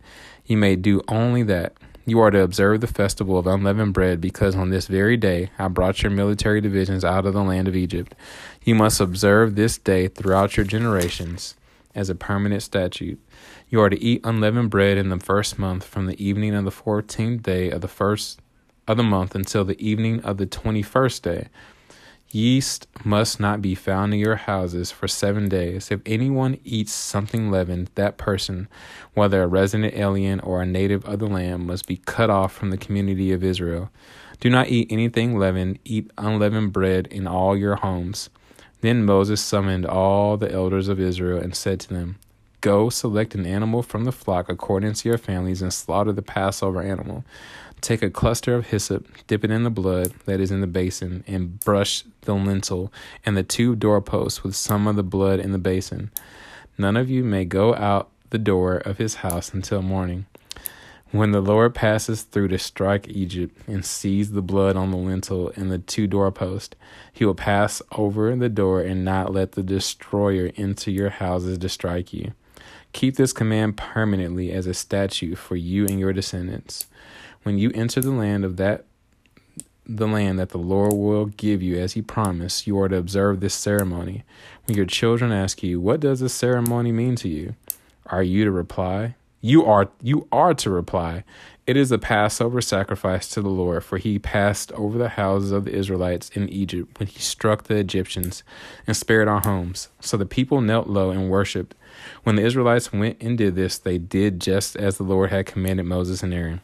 You 0.46 0.58
may 0.58 0.76
do 0.76 1.02
only 1.10 1.44
that. 1.44 1.74
You 2.06 2.22
are 2.22 2.32
to 2.32 2.40
observe 2.40 2.80
the 2.80 2.88
festival 2.88 3.38
of 3.38 3.46
unleavened 3.46 3.94
bread 3.94 4.22
because 4.22 4.56
on 4.56 4.70
this 4.70 4.88
very 4.88 5.18
day 5.18 5.52
I 5.60 5.68
brought 5.68 6.02
your 6.02 6.10
military 6.10 6.62
divisions 6.62 7.04
out 7.04 7.26
of 7.26 7.34
the 7.34 7.44
land 7.44 7.68
of 7.68 7.76
Egypt. 7.76 8.16
You 8.64 8.76
must 8.76 9.02
observe 9.02 9.56
this 9.56 9.78
day 9.78 10.08
throughout 10.08 10.56
your 10.56 10.66
generations 10.66 11.56
as 11.94 12.10
a 12.10 12.16
permanent 12.16 12.64
statute. 12.64 13.20
You 13.70 13.82
are 13.82 13.90
to 13.90 14.02
eat 14.02 14.22
unleavened 14.24 14.70
bread 14.70 14.98
in 14.98 15.10
the 15.10 15.20
first 15.20 15.60
month 15.60 15.84
from 15.84 16.06
the 16.06 16.24
evening 16.24 16.56
of 16.56 16.64
the 16.64 16.72
fourteenth 16.72 17.44
day 17.44 17.70
of 17.70 17.82
the 17.82 17.90
first 17.90 18.40
of 18.88 18.96
the 18.96 19.04
month 19.04 19.36
until 19.36 19.66
the 19.66 19.86
evening 19.86 20.22
of 20.22 20.38
the 20.38 20.46
twenty 20.46 20.82
first 20.82 21.22
day. 21.24 21.50
Yeast 22.32 22.88
must 23.04 23.42
not 23.42 23.62
be 23.62 23.76
found 23.76 24.14
in 24.14 24.22
your 24.22 24.38
houses 24.38 24.92
for 24.92 25.08
seven 25.08 25.50
days. 25.50 25.92
If 25.92 26.00
anyone 26.06 26.60
eats 26.64 26.94
something 26.94 27.52
leavened, 27.52 27.90
that 27.96 28.18
person, 28.18 28.70
whether 29.14 29.44
a 29.44 29.48
resident 29.48 29.96
alien 29.96 30.40
or 30.42 30.62
a 30.62 30.66
native 30.66 31.04
of 31.04 31.20
the 31.20 31.28
land, 31.28 31.68
must 31.68 31.88
be 31.88 31.98
cut 31.98 32.30
off 32.30 32.54
from 32.54 32.70
the 32.70 32.78
community 32.78 33.34
of 33.34 33.44
Israel. 33.44 33.90
Do 34.40 34.50
not 34.50 34.70
eat 34.70 34.92
anything 34.92 35.38
leavened, 35.38 35.80
eat 35.84 36.10
unleavened 36.18 36.72
bread 36.72 37.08
in 37.08 37.28
all 37.28 37.58
your 37.58 37.76
homes. 37.76 38.30
Then 38.80 39.04
Moses 39.04 39.42
summoned 39.42 39.86
all 39.86 40.38
the 40.38 40.52
elders 40.52 40.88
of 40.88 41.02
Israel 41.02 41.42
and 41.42 41.56
said 41.56 41.82
to 41.82 41.90
them, 41.90 42.18
Go 42.62 42.90
select 42.90 43.36
an 43.36 43.46
animal 43.46 43.84
from 43.84 44.06
the 44.06 44.12
flock 44.12 44.50
according 44.50 44.94
to 44.94 45.10
your 45.10 45.20
families 45.20 45.62
and 45.62 45.72
slaughter 45.72 46.12
the 46.12 46.24
Passover 46.24 46.82
animal. 46.82 47.24
Take 47.82 48.02
a 48.02 48.10
cluster 48.10 48.56
of 48.56 48.68
hyssop, 48.68 49.08
dip 49.28 49.44
it 49.44 49.52
in 49.52 49.64
the 49.64 49.70
blood 49.70 50.14
that 50.26 50.40
is 50.40 50.50
in 50.50 50.62
the 50.62 50.68
basin, 50.68 51.24
and 51.28 51.60
brush 51.60 52.04
the 52.22 52.34
lintel 52.34 52.92
and 53.24 53.38
the 53.38 53.44
two 53.44 53.76
doorposts 53.76 54.44
with 54.44 54.56
some 54.56 54.88
of 54.88 54.96
the 54.96 55.04
blood 55.04 55.40
in 55.40 55.52
the 55.52 55.60
basin. 55.60 56.10
None 56.80 56.98
of 56.98 57.10
you 57.12 57.24
may 57.24 57.46
go 57.46 57.76
out 57.76 58.10
the 58.32 58.40
door 58.40 58.78
of 58.78 58.98
his 58.98 59.16
house 59.16 59.54
until 59.54 59.84
morning. 59.84 60.26
When 61.12 61.32
the 61.32 61.42
Lord 61.42 61.74
passes 61.74 62.24
through 62.24 62.50
to 62.50 62.60
strike 62.60 63.08
Egypt 63.08 63.56
and 63.68 63.86
sees 63.86 64.32
the 64.32 64.42
blood 64.42 64.76
on 64.76 64.92
the 64.92 64.98
lintel 64.98 65.54
and 65.56 65.72
the 65.72 65.78
two 65.78 66.06
doorposts, 66.06 66.76
he 67.14 67.24
will 67.24 67.36
pass 67.36 67.82
over 67.94 68.36
the 68.36 68.50
door 68.50 68.82
and 68.82 69.06
not 69.06 69.32
let 69.32 69.54
the 69.54 69.64
destroyer 69.64 70.48
into 70.56 70.92
your 70.92 71.12
houses 71.12 71.60
to 71.60 71.70
strike 71.70 72.12
you. 72.12 72.34
Keep 72.94 73.16
this 73.16 73.34
command 73.34 73.78
permanently 73.78 74.52
as 74.52 74.66
a 74.66 74.74
statute 74.74 75.38
for 75.38 75.56
you 75.56 75.86
and 75.86 76.00
your 76.00 76.14
descendants. 76.14 76.88
When 77.44 77.58
you 77.58 77.72
enter 77.76 78.02
the 78.02 78.12
land 78.12 78.44
of 78.44 78.58
that 78.58 78.86
the 79.90 80.08
land 80.08 80.38
that 80.38 80.50
the 80.50 80.58
Lord 80.58 80.94
will 80.94 81.28
give 81.28 81.62
you 81.62 81.80
as 81.80 81.94
he 81.94 82.02
promised, 82.02 82.68
you 82.68 82.78
are 82.78 82.90
to 82.90 82.98
observe 82.98 83.40
this 83.40 83.54
ceremony. 83.54 84.26
When 84.66 84.76
your 84.76 84.86
children 84.86 85.32
ask 85.32 85.64
you, 85.64 85.80
"What 85.80 86.02
does 86.02 86.20
this 86.20 86.34
ceremony 86.34 86.92
mean 86.92 87.16
to 87.18 87.30
you?" 87.30 87.56
are 88.08 88.24
you 88.24 88.44
to 88.44 88.52
reply, 88.52 89.16
"You 89.42 89.66
are 89.66 89.90
you 90.02 90.28
are 90.32 90.54
to 90.56 90.70
reply, 90.70 91.24
it 91.66 91.78
is 91.78 91.92
a 91.92 91.98
Passover 91.98 92.62
sacrifice 92.62 93.28
to 93.30 93.42
the 93.42 93.50
Lord, 93.50 93.84
for 93.84 93.98
he 93.98 94.20
passed 94.20 94.72
over 94.72 94.98
the 94.98 95.10
houses 95.10 95.52
of 95.52 95.66
the 95.66 95.76
Israelites 95.76 96.30
in 96.30 96.50
Egypt 96.50 97.00
when 97.00 97.08
he 97.08 97.20
struck 97.20 97.64
the 97.64 97.76
Egyptians 97.76 98.44
and 98.88 98.96
spared 98.96 99.28
our 99.28 99.42
homes." 99.42 99.90
So 100.00 100.18
the 100.18 100.26
people 100.26 100.62
knelt 100.62 100.88
low 100.88 101.12
and 101.12 101.30
worshipped. 101.30 101.76
When 102.24 102.36
the 102.36 102.46
Israelites 102.46 102.94
went 102.94 103.18
and 103.22 103.38
did 103.38 103.56
this, 103.56 103.78
they 103.78 103.98
did 103.98 104.40
just 104.40 104.76
as 104.76 104.98
the 104.98 105.04
Lord 105.04 105.30
had 105.30 105.46
commanded 105.46 105.86
Moses 105.86 106.24
and 106.24 106.34
Aaron 106.34 106.62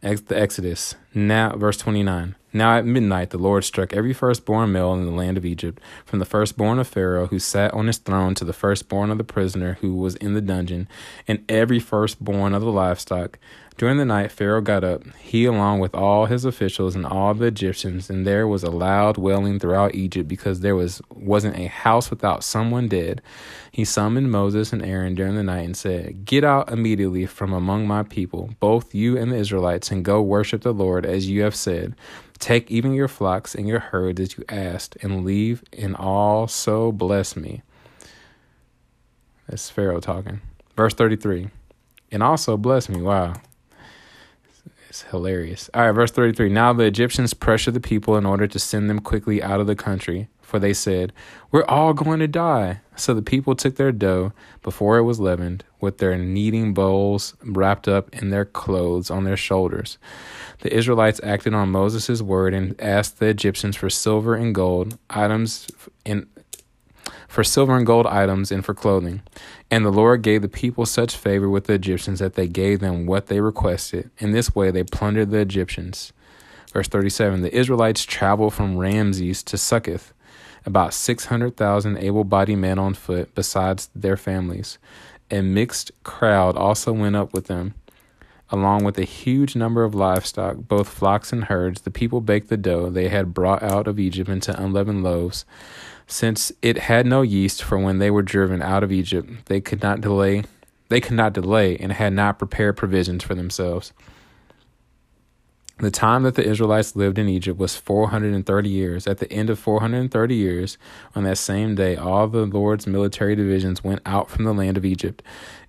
the 0.00 0.38
Exodus. 0.38 0.94
Now, 1.14 1.56
verse 1.56 1.76
29. 1.76 2.34
Now 2.52 2.76
at 2.76 2.84
midnight 2.84 3.30
the 3.30 3.38
Lord 3.38 3.64
struck 3.64 3.92
every 3.92 4.12
firstborn 4.12 4.72
male 4.72 4.92
in 4.94 5.06
the 5.06 5.12
land 5.12 5.36
of 5.36 5.44
Egypt, 5.44 5.80
from 6.04 6.18
the 6.18 6.24
firstborn 6.24 6.80
of 6.80 6.88
Pharaoh 6.88 7.28
who 7.28 7.38
sat 7.38 7.72
on 7.72 7.86
his 7.86 7.98
throne 7.98 8.34
to 8.34 8.44
the 8.44 8.52
firstborn 8.52 9.10
of 9.10 9.18
the 9.18 9.24
prisoner 9.24 9.74
who 9.80 9.94
was 9.94 10.16
in 10.16 10.34
the 10.34 10.40
dungeon, 10.40 10.88
and 11.28 11.44
every 11.48 11.78
firstborn 11.78 12.54
of 12.54 12.62
the 12.62 12.72
livestock. 12.72 13.38
During 13.76 13.96
the 13.96 14.04
night 14.04 14.30
Pharaoh 14.30 14.60
got 14.60 14.84
up, 14.84 15.02
he 15.16 15.46
along 15.46 15.78
with 15.78 15.94
all 15.94 16.26
his 16.26 16.44
officials 16.44 16.94
and 16.94 17.06
all 17.06 17.32
the 17.32 17.46
Egyptians, 17.46 18.10
and 18.10 18.26
there 18.26 18.46
was 18.46 18.62
a 18.62 18.70
loud 18.70 19.16
wailing 19.16 19.58
throughout 19.58 19.94
Egypt 19.94 20.28
because 20.28 20.60
there 20.60 20.76
was 20.76 21.00
wasn't 21.10 21.56
a 21.56 21.66
house 21.66 22.10
without 22.10 22.44
someone 22.44 22.88
dead. 22.88 23.22
He 23.72 23.86
summoned 23.86 24.30
Moses 24.30 24.72
and 24.72 24.84
Aaron 24.84 25.14
during 25.14 25.34
the 25.34 25.42
night 25.42 25.64
and 25.64 25.76
said, 25.76 26.26
Get 26.26 26.44
out 26.44 26.70
immediately 26.70 27.24
from 27.24 27.54
among 27.54 27.86
my 27.86 28.02
people, 28.02 28.50
both 28.60 28.94
you 28.94 29.16
and 29.16 29.32
the 29.32 29.36
Israelites, 29.36 29.90
and 29.90 30.04
go 30.04 30.20
worship 30.20 30.60
the 30.60 30.74
Lord 30.74 31.06
as 31.06 31.30
you 31.30 31.42
have 31.42 31.54
said. 31.54 31.96
Take 32.38 32.70
even 32.70 32.92
your 32.92 33.08
flocks 33.08 33.54
and 33.54 33.66
your 33.66 33.80
herds 33.80 34.20
as 34.20 34.36
you 34.36 34.44
asked, 34.48 34.96
and 35.02 35.24
leave 35.24 35.62
and 35.76 35.96
also 35.96 36.92
bless 36.92 37.34
me. 37.36 37.62
That's 39.48 39.70
Pharaoh 39.70 40.00
talking. 40.00 40.40
Verse 40.76 40.94
33. 40.94 41.48
And 42.12 42.22
also 42.22 42.56
bless 42.56 42.88
me. 42.88 43.02
Wow. 43.02 43.34
It's 44.90 45.02
hilarious. 45.02 45.70
All 45.72 45.86
right, 45.86 45.92
verse 45.92 46.10
33. 46.10 46.48
Now 46.48 46.72
the 46.72 46.82
Egyptians 46.82 47.32
pressured 47.32 47.74
the 47.74 47.80
people 47.80 48.16
in 48.16 48.26
order 48.26 48.48
to 48.48 48.58
send 48.58 48.90
them 48.90 48.98
quickly 48.98 49.40
out 49.40 49.60
of 49.60 49.68
the 49.68 49.76
country, 49.76 50.28
for 50.42 50.58
they 50.58 50.72
said, 50.72 51.12
We're 51.52 51.64
all 51.66 51.94
going 51.94 52.18
to 52.18 52.26
die. 52.26 52.80
So 52.96 53.14
the 53.14 53.22
people 53.22 53.54
took 53.54 53.76
their 53.76 53.92
dough 53.92 54.32
before 54.62 54.98
it 54.98 55.04
was 55.04 55.20
leavened, 55.20 55.62
with 55.80 55.98
their 55.98 56.18
kneading 56.18 56.74
bowls 56.74 57.36
wrapped 57.40 57.86
up 57.86 58.12
in 58.12 58.30
their 58.30 58.44
clothes 58.44 59.12
on 59.12 59.22
their 59.22 59.36
shoulders. 59.36 59.96
The 60.62 60.76
Israelites 60.76 61.20
acted 61.22 61.54
on 61.54 61.70
Moses' 61.70 62.20
word 62.20 62.52
and 62.52 62.74
asked 62.80 63.20
the 63.20 63.26
Egyptians 63.26 63.76
for 63.76 63.90
silver 63.90 64.34
and 64.34 64.52
gold 64.52 64.98
items 65.08 65.68
in 66.04 66.26
for 67.28 67.44
silver 67.44 67.76
and 67.76 67.86
gold 67.86 68.08
items 68.08 68.50
and 68.50 68.64
for 68.64 68.74
clothing. 68.74 69.22
And 69.70 69.84
the 69.84 69.90
Lord 69.90 70.22
gave 70.22 70.42
the 70.42 70.48
people 70.48 70.84
such 70.84 71.16
favor 71.16 71.48
with 71.48 71.64
the 71.64 71.74
Egyptians 71.74 72.18
that 72.18 72.34
they 72.34 72.48
gave 72.48 72.80
them 72.80 73.06
what 73.06 73.26
they 73.28 73.40
requested. 73.40 74.10
In 74.18 74.32
this 74.32 74.54
way 74.54 74.70
they 74.70 74.82
plundered 74.82 75.30
the 75.30 75.38
Egyptians. 75.38 76.12
Verse 76.72 76.88
37 76.88 77.42
The 77.42 77.56
Israelites 77.56 78.04
traveled 78.04 78.54
from 78.54 78.78
Ramses 78.78 79.42
to 79.44 79.56
Succoth, 79.56 80.12
about 80.66 80.92
600,000 80.92 81.96
able 81.98 82.24
bodied 82.24 82.58
men 82.58 82.78
on 82.78 82.94
foot, 82.94 83.34
besides 83.34 83.90
their 83.94 84.16
families. 84.16 84.78
A 85.30 85.42
mixed 85.42 85.92
crowd 86.02 86.56
also 86.56 86.92
went 86.92 87.14
up 87.14 87.32
with 87.32 87.46
them 87.46 87.74
along 88.52 88.84
with 88.84 88.98
a 88.98 89.04
huge 89.04 89.54
number 89.54 89.84
of 89.84 89.94
livestock, 89.94 90.56
both 90.56 90.88
flocks 90.88 91.32
and 91.32 91.44
herds, 91.44 91.82
the 91.82 91.90
people 91.90 92.20
baked 92.20 92.48
the 92.48 92.56
dough 92.56 92.90
they 92.90 93.08
had 93.08 93.32
brought 93.32 93.62
out 93.62 93.86
of 93.86 93.98
Egypt 93.98 94.28
into 94.28 94.60
unleavened 94.60 95.02
loaves. 95.02 95.44
Since 96.10 96.50
it 96.60 96.76
had 96.76 97.06
no 97.06 97.22
yeast 97.22 97.62
for 97.62 97.78
when 97.78 97.98
they 97.98 98.10
were 98.10 98.22
driven 98.22 98.60
out 98.60 98.82
of 98.82 98.90
Egypt, 98.90 99.30
they 99.46 99.60
could 99.60 99.80
not 99.80 100.00
delay 100.00 100.42
they 100.90 101.00
could 101.00 101.14
not 101.14 101.32
delay 101.32 101.76
and 101.76 101.92
had 101.92 102.12
not 102.12 102.40
prepared 102.40 102.76
provisions 102.76 103.22
for 103.22 103.36
themselves. 103.36 103.92
The 105.78 105.92
time 105.92 106.24
that 106.24 106.34
the 106.34 106.44
Israelites 106.44 106.96
lived 106.96 107.16
in 107.16 107.28
Egypt 107.28 107.60
was 107.60 107.76
430 107.76 108.68
years. 108.68 109.06
At 109.06 109.18
the 109.18 109.32
end 109.32 109.50
of 109.50 109.58
430 109.60 110.34
years, 110.34 110.78
on 111.14 111.22
that 111.22 111.38
same 111.38 111.76
day, 111.76 111.94
all 111.94 112.26
the 112.26 112.44
Lord's 112.44 112.88
military 112.88 113.36
divisions 113.36 113.84
went 113.84 114.02
out 114.04 114.28
from 114.28 114.44
the 114.44 114.52
land 114.52 114.76
of 114.76 114.84
Egypt. 114.84 115.22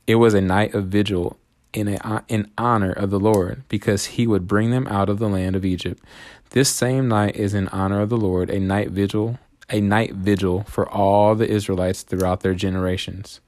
It 0.08 0.16
was 0.16 0.34
a 0.34 0.42
night 0.42 0.74
of 0.74 0.88
vigil 0.88 1.38
in, 1.72 1.88
a, 1.88 2.26
in 2.28 2.50
honor 2.58 2.92
of 2.92 3.12
the 3.12 3.20
Lord, 3.20 3.64
because 3.70 4.06
he 4.06 4.26
would 4.26 4.48
bring 4.48 4.72
them 4.72 4.88
out 4.88 5.08
of 5.08 5.20
the 5.20 5.30
land 5.30 5.56
of 5.56 5.64
Egypt. 5.64 6.04
This 6.50 6.68
same 6.68 7.08
night 7.08 7.36
is 7.36 7.54
in 7.54 7.68
honor 7.68 8.02
of 8.02 8.10
the 8.10 8.18
Lord, 8.18 8.50
a 8.50 8.60
night 8.60 8.90
vigil, 8.90 9.38
a 9.72 9.82
night 9.82 10.14
vigil 10.14 10.64
for 10.64 10.90
all 10.90 11.36
the 11.36 11.50
Israelites 11.50 12.04
throughout 12.04 12.42
their 12.42 12.54
generations. 12.54 13.40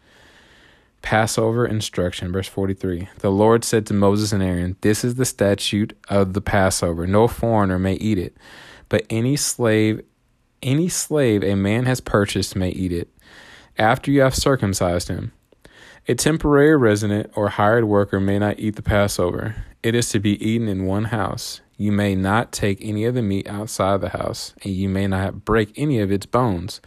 Passover 1.02 1.66
instruction, 1.66 2.32
verse 2.32 2.48
43. 2.48 3.10
The 3.20 3.30
Lord 3.30 3.66
said 3.66 3.86
to 3.88 3.94
Moses 3.94 4.32
and 4.32 4.42
Aaron, 4.42 4.78
This 4.82 5.04
is 5.04 5.16
the 5.16 5.26
statute 5.26 5.98
of 6.08 6.34
the 6.34 6.42
Passover. 6.42 7.06
No 7.06 7.28
foreigner 7.28 7.78
may 7.78 7.96
eat 7.96 8.18
it, 8.18 8.38
but 8.88 9.06
any 9.10 9.36
slave, 9.36 10.02
any 10.62 10.88
slave 10.88 11.44
a 11.44 11.56
man 11.56 11.86
has 11.86 12.00
purchased 12.00 12.56
may 12.56 12.70
eat 12.70 12.94
it, 12.94 13.10
after 13.78 14.12
you 14.12 14.22
have 14.22 14.34
circumcised 14.34 15.10
him. 15.10 15.34
A 16.06 16.16
temporary 16.16 16.76
resident 16.76 17.32
or 17.34 17.48
hired 17.48 17.86
worker 17.86 18.20
may 18.20 18.38
not 18.38 18.60
eat 18.60 18.76
the 18.76 18.82
Passover. 18.82 19.56
It 19.82 19.96
is 19.96 20.10
to 20.10 20.20
be 20.20 20.32
eaten 20.46 20.68
in 20.68 20.86
one 20.86 21.06
house. 21.06 21.62
You 21.78 21.94
may 21.94 22.14
not 22.14 22.52
take 22.52 22.80
any 22.82 23.06
of 23.06 23.16
the 23.16 23.22
meat 23.22 23.48
outside 23.48 24.02
the 24.02 24.10
house, 24.10 24.54
and 24.64 24.74
you 24.74 24.90
may 24.90 25.08
not 25.08 25.46
break 25.46 25.72
any 25.78 26.02
of 26.02 26.12
its 26.12 26.26
bones. 26.26 26.82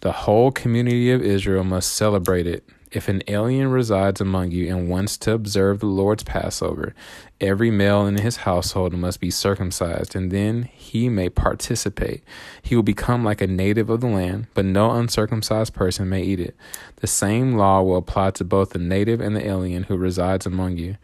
The 0.00 0.10
whole 0.10 0.50
community 0.50 1.12
of 1.12 1.22
Israel 1.22 1.62
must 1.62 1.92
celebrate 1.92 2.48
it. 2.48 2.68
If 2.90 3.08
an 3.08 3.22
alien 3.28 3.70
resides 3.70 4.18
among 4.20 4.50
you 4.50 4.74
and 4.74 4.88
wants 4.88 5.18
to 5.18 5.32
observe 5.32 5.80
the 5.80 5.86
Lord's 5.86 6.22
Passover, 6.22 6.94
every 7.38 7.70
male 7.70 8.06
in 8.06 8.16
his 8.16 8.38
household 8.38 8.94
must 8.94 9.20
be 9.20 9.30
circumcised, 9.30 10.16
and 10.16 10.30
then 10.30 10.62
he 10.62 11.10
may 11.10 11.28
participate. 11.28 12.24
He 12.62 12.74
will 12.74 12.82
become 12.82 13.24
like 13.24 13.42
a 13.42 13.46
native 13.46 13.90
of 13.90 14.00
the 14.00 14.06
land, 14.06 14.46
but 14.54 14.64
no 14.64 14.92
uncircumcised 14.92 15.74
person 15.74 16.08
may 16.08 16.22
eat 16.22 16.40
it. 16.40 16.56
The 16.96 17.06
same 17.06 17.56
law 17.58 17.82
will 17.82 17.98
apply 17.98 18.30
to 18.32 18.44
both 18.44 18.70
the 18.70 18.78
native 18.78 19.20
and 19.20 19.36
the 19.36 19.46
alien 19.46 19.82
who 19.82 19.96
resides 19.98 20.46
among 20.46 20.78
you. 20.78 20.96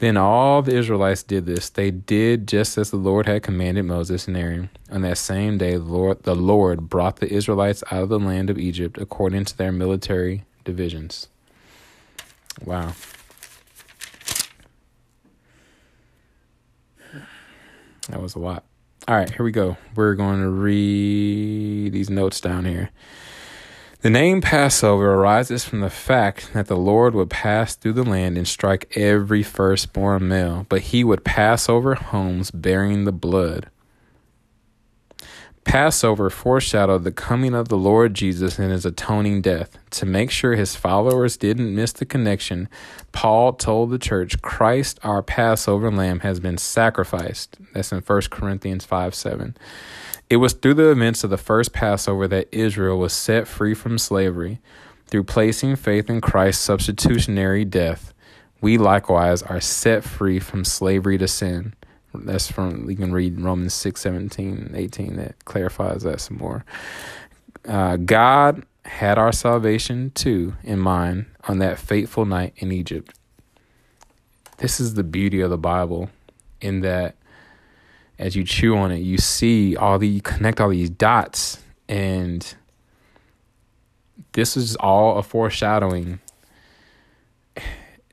Then 0.00 0.16
all 0.16 0.60
the 0.60 0.76
Israelites 0.76 1.22
did 1.22 1.46
this. 1.46 1.70
They 1.70 1.90
did 1.90 2.46
just 2.46 2.76
as 2.76 2.90
the 2.90 2.96
Lord 2.96 3.26
had 3.26 3.42
commanded 3.42 3.84
Moses 3.84 4.28
and 4.28 4.36
Aaron. 4.36 4.68
On 4.92 5.00
that 5.02 5.18
same 5.18 5.58
day, 5.58 5.72
the 5.72 5.78
Lord, 5.82 6.22
the 6.22 6.36
Lord 6.36 6.88
brought 6.88 7.16
the 7.16 7.32
Israelites 7.32 7.82
out 7.90 8.04
of 8.04 8.08
the 8.10 8.18
land 8.18 8.50
of 8.50 8.58
Egypt 8.58 8.98
according 8.98 9.46
to 9.46 9.56
their 9.56 9.72
military 9.72 10.44
divisions. 10.68 11.28
Wow. 12.62 12.92
That 18.10 18.20
was 18.20 18.34
a 18.34 18.38
lot. 18.38 18.64
All 19.08 19.16
right, 19.16 19.30
here 19.30 19.44
we 19.44 19.50
go. 19.50 19.78
We're 19.94 20.14
going 20.14 20.42
to 20.42 20.50
read 20.50 21.94
these 21.94 22.10
notes 22.10 22.38
down 22.42 22.66
here. 22.66 22.90
The 24.02 24.10
name 24.10 24.42
Passover 24.42 25.14
arises 25.14 25.64
from 25.64 25.80
the 25.80 25.88
fact 25.88 26.52
that 26.52 26.66
the 26.66 26.76
Lord 26.76 27.14
would 27.14 27.30
pass 27.30 27.74
through 27.74 27.94
the 27.94 28.04
land 28.04 28.36
and 28.36 28.46
strike 28.46 28.94
every 28.94 29.42
firstborn 29.42 30.28
male, 30.28 30.66
but 30.68 30.82
he 30.82 31.02
would 31.02 31.24
pass 31.24 31.70
over 31.70 31.94
homes 31.94 32.50
bearing 32.50 33.04
the 33.04 33.12
blood. 33.12 33.70
Passover 35.68 36.30
foreshadowed 36.30 37.04
the 37.04 37.12
coming 37.12 37.54
of 37.54 37.68
the 37.68 37.76
Lord 37.76 38.14
Jesus 38.14 38.58
and 38.58 38.72
his 38.72 38.86
atoning 38.86 39.42
death. 39.42 39.76
To 39.90 40.06
make 40.06 40.30
sure 40.30 40.54
his 40.54 40.74
followers 40.74 41.36
didn't 41.36 41.74
miss 41.74 41.92
the 41.92 42.06
connection, 42.06 42.70
Paul 43.12 43.52
told 43.52 43.90
the 43.90 43.98
church, 43.98 44.40
Christ, 44.40 44.98
our 45.02 45.22
Passover 45.22 45.90
lamb, 45.92 46.20
has 46.20 46.40
been 46.40 46.56
sacrificed. 46.56 47.58
That's 47.74 47.92
in 47.92 48.00
1 48.00 48.20
Corinthians 48.30 48.86
5 48.86 49.14
7. 49.14 49.58
It 50.30 50.36
was 50.36 50.54
through 50.54 50.72
the 50.72 50.90
events 50.90 51.22
of 51.22 51.28
the 51.28 51.36
first 51.36 51.74
Passover 51.74 52.26
that 52.28 52.48
Israel 52.50 52.98
was 52.98 53.12
set 53.12 53.46
free 53.46 53.74
from 53.74 53.98
slavery. 53.98 54.60
Through 55.08 55.24
placing 55.24 55.76
faith 55.76 56.08
in 56.08 56.22
Christ's 56.22 56.64
substitutionary 56.64 57.66
death, 57.66 58.14
we 58.62 58.78
likewise 58.78 59.42
are 59.42 59.60
set 59.60 60.02
free 60.02 60.38
from 60.38 60.64
slavery 60.64 61.18
to 61.18 61.28
sin. 61.28 61.74
That's 62.14 62.50
from 62.50 62.88
you 62.88 62.96
can 62.96 63.12
read 63.12 63.40
Romans 63.40 63.74
6, 63.74 64.00
17, 64.00 64.72
18 64.74 65.16
that 65.16 65.44
clarifies 65.44 66.02
that 66.02 66.20
some 66.20 66.38
more. 66.38 66.64
Uh, 67.66 67.96
God 67.96 68.64
had 68.84 69.18
our 69.18 69.32
salvation 69.32 70.10
too 70.14 70.54
in 70.64 70.78
mind 70.78 71.26
on 71.46 71.58
that 71.58 71.78
fateful 71.78 72.24
night 72.24 72.54
in 72.56 72.72
Egypt. 72.72 73.14
This 74.56 74.80
is 74.80 74.94
the 74.94 75.04
beauty 75.04 75.40
of 75.40 75.50
the 75.50 75.58
Bible 75.58 76.10
in 76.60 76.80
that 76.80 77.16
as 78.18 78.34
you 78.34 78.42
chew 78.42 78.76
on 78.76 78.90
it, 78.90 78.98
you 78.98 79.18
see 79.18 79.76
all 79.76 79.98
the 79.98 80.20
connect 80.20 80.60
all 80.60 80.70
these 80.70 80.90
dots 80.90 81.62
and 81.88 82.54
this 84.32 84.56
is 84.56 84.76
all 84.76 85.18
a 85.18 85.22
foreshadowing 85.22 86.20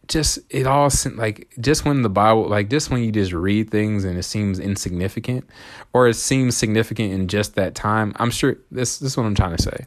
just 0.08 0.40
it 0.50 0.68
all 0.68 0.90
like 1.16 1.48
just 1.60 1.86
when 1.86 2.02
the 2.02 2.10
bible 2.10 2.48
like 2.48 2.70
just 2.70 2.90
when 2.90 3.04
you 3.04 3.12
just 3.12 3.32
read 3.32 3.70
things 3.70 4.04
and 4.04 4.18
it 4.18 4.24
seems 4.24 4.60
insignificant 4.60 5.48
or 5.94 6.08
it 6.08 6.16
seems 6.16 6.56
significant 6.56 7.14
in 7.14 7.28
just 7.28 7.56
that 7.56 7.76
time 7.76 8.14
i'm 8.18 8.32
sure 8.32 8.58
this, 8.72 9.00
this 9.00 9.12
is 9.12 9.18
what 9.18 9.26
i'm 9.26 9.36
trying 9.36 9.56
to 9.56 9.64
say. 9.64 9.86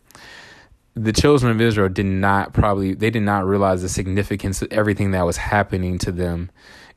The 0.95 1.13
children 1.13 1.53
of 1.53 1.61
israel 1.61 1.89
did 1.89 2.07
not 2.07 2.53
probably 2.53 2.95
they 2.95 3.11
did 3.11 3.23
not 3.23 3.47
realize 3.47 3.83
the 3.83 3.89
significance 3.89 4.63
of 4.63 4.73
everything 4.73 5.13
that 5.13 5.25
was 5.25 5.37
happening 5.37 5.99
to 5.99 6.11
them 6.11 6.51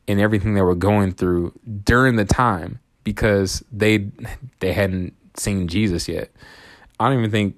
and 0.07 0.19
everything 0.19 0.55
they 0.55 0.61
were 0.61 0.75
going 0.75 1.11
through 1.11 1.53
during 1.83 2.15
the 2.15 2.25
time 2.25 2.79
because 3.03 3.63
they 3.71 4.09
they 4.59 4.73
hadn't 4.73 5.13
seen 5.35 5.67
jesus 5.67 6.07
yet. 6.07 6.31
I 6.99 7.09
don't 7.09 7.19
even 7.19 7.31
think 7.31 7.55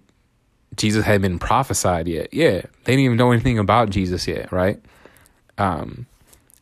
jesus 0.76 1.06
had 1.06 1.22
been 1.22 1.40
prophesied 1.40 2.10
yet. 2.10 2.34
Yeah 2.34 2.64
they 2.84 2.94
didn't 2.94 3.06
even 3.06 3.18
know 3.18 3.32
anything 3.32 3.58
about 3.58 3.90
jesus 3.90 4.28
yet 4.28 4.52
right 4.52 4.82
um, 5.58 6.08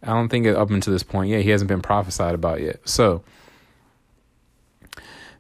I 0.04 0.08
don't 0.08 0.30
think 0.30 0.48
up 0.48 0.70
until 0.70 0.94
this 0.94 1.04
point, 1.04 1.30
yeah, 1.30 1.40
he 1.40 1.52
hasn't 1.52 1.68
been 1.68 1.82
prophesied 1.82 2.34
about 2.34 2.62
yet. 2.62 2.80
So 2.86 3.24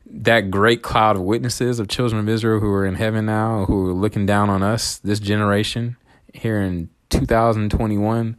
that 0.05 0.51
great 0.51 0.81
cloud 0.81 1.15
of 1.15 1.23
witnesses 1.23 1.79
of 1.79 1.87
children 1.87 2.19
of 2.19 2.29
Israel 2.29 2.59
who 2.59 2.71
are 2.71 2.85
in 2.85 2.95
heaven 2.95 3.25
now, 3.25 3.65
who 3.65 3.89
are 3.89 3.93
looking 3.93 4.25
down 4.25 4.49
on 4.49 4.61
us, 4.61 4.97
this 4.97 5.19
generation 5.19 5.95
here 6.33 6.61
in 6.61 6.89
2021, 7.09 8.37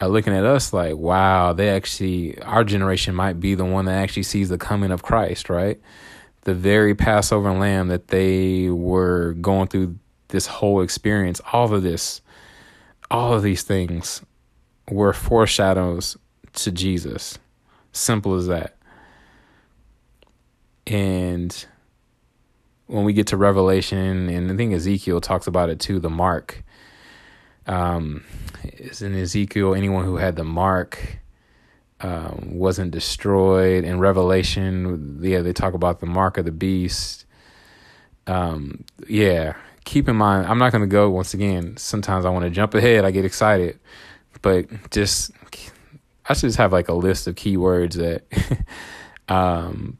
are 0.00 0.08
looking 0.08 0.34
at 0.34 0.44
us 0.44 0.72
like, 0.72 0.96
wow, 0.96 1.52
they 1.52 1.68
actually, 1.68 2.40
our 2.42 2.64
generation 2.64 3.14
might 3.14 3.38
be 3.38 3.54
the 3.54 3.64
one 3.64 3.84
that 3.84 4.02
actually 4.02 4.22
sees 4.22 4.48
the 4.48 4.58
coming 4.58 4.90
of 4.90 5.02
Christ, 5.02 5.50
right? 5.50 5.80
The 6.42 6.54
very 6.54 6.94
Passover 6.94 7.52
lamb 7.52 7.88
that 7.88 8.08
they 8.08 8.68
were 8.70 9.34
going 9.34 9.68
through 9.68 9.98
this 10.28 10.46
whole 10.46 10.80
experience, 10.80 11.40
all 11.52 11.72
of 11.72 11.82
this, 11.82 12.20
all 13.10 13.34
of 13.34 13.42
these 13.42 13.62
things 13.62 14.22
were 14.92 15.12
foreshadows 15.12 16.16
to 16.54 16.70
Jesus. 16.70 17.38
Simple 17.92 18.34
as 18.34 18.46
that. 18.46 18.76
And 20.86 21.66
when 22.86 23.04
we 23.04 23.12
get 23.12 23.28
to 23.28 23.36
Revelation, 23.36 24.28
and 24.28 24.50
I 24.50 24.56
think 24.56 24.72
Ezekiel 24.72 25.20
talks 25.20 25.46
about 25.46 25.70
it 25.70 25.80
too, 25.80 25.98
the 25.98 26.10
mark. 26.10 26.62
Um, 27.66 28.24
is 28.64 29.02
in 29.02 29.14
Ezekiel, 29.14 29.74
anyone 29.74 30.04
who 30.04 30.16
had 30.16 30.36
the 30.36 30.44
mark 30.44 31.18
um, 32.00 32.50
wasn't 32.54 32.90
destroyed. 32.90 33.84
In 33.84 34.00
Revelation, 34.00 35.20
yeah, 35.22 35.40
they 35.40 35.52
talk 35.52 35.74
about 35.74 36.00
the 36.00 36.06
mark 36.06 36.38
of 36.38 36.44
the 36.44 36.52
beast. 36.52 37.24
Um, 38.26 38.84
yeah, 39.08 39.54
keep 39.84 40.08
in 40.08 40.16
mind, 40.16 40.46
I'm 40.46 40.58
not 40.58 40.72
going 40.72 40.82
to 40.82 40.88
go 40.88 41.10
once 41.10 41.34
again. 41.34 41.76
Sometimes 41.76 42.24
I 42.24 42.30
want 42.30 42.44
to 42.44 42.50
jump 42.50 42.74
ahead, 42.74 43.04
I 43.04 43.10
get 43.10 43.24
excited 43.24 43.78
but 44.42 44.66
just 44.90 45.30
I 46.28 46.34
should 46.34 46.48
just 46.48 46.58
have 46.58 46.72
like 46.72 46.88
a 46.88 46.94
list 46.94 47.26
of 47.26 47.36
keywords 47.36 47.94
that 47.94 48.24
um 49.32 49.98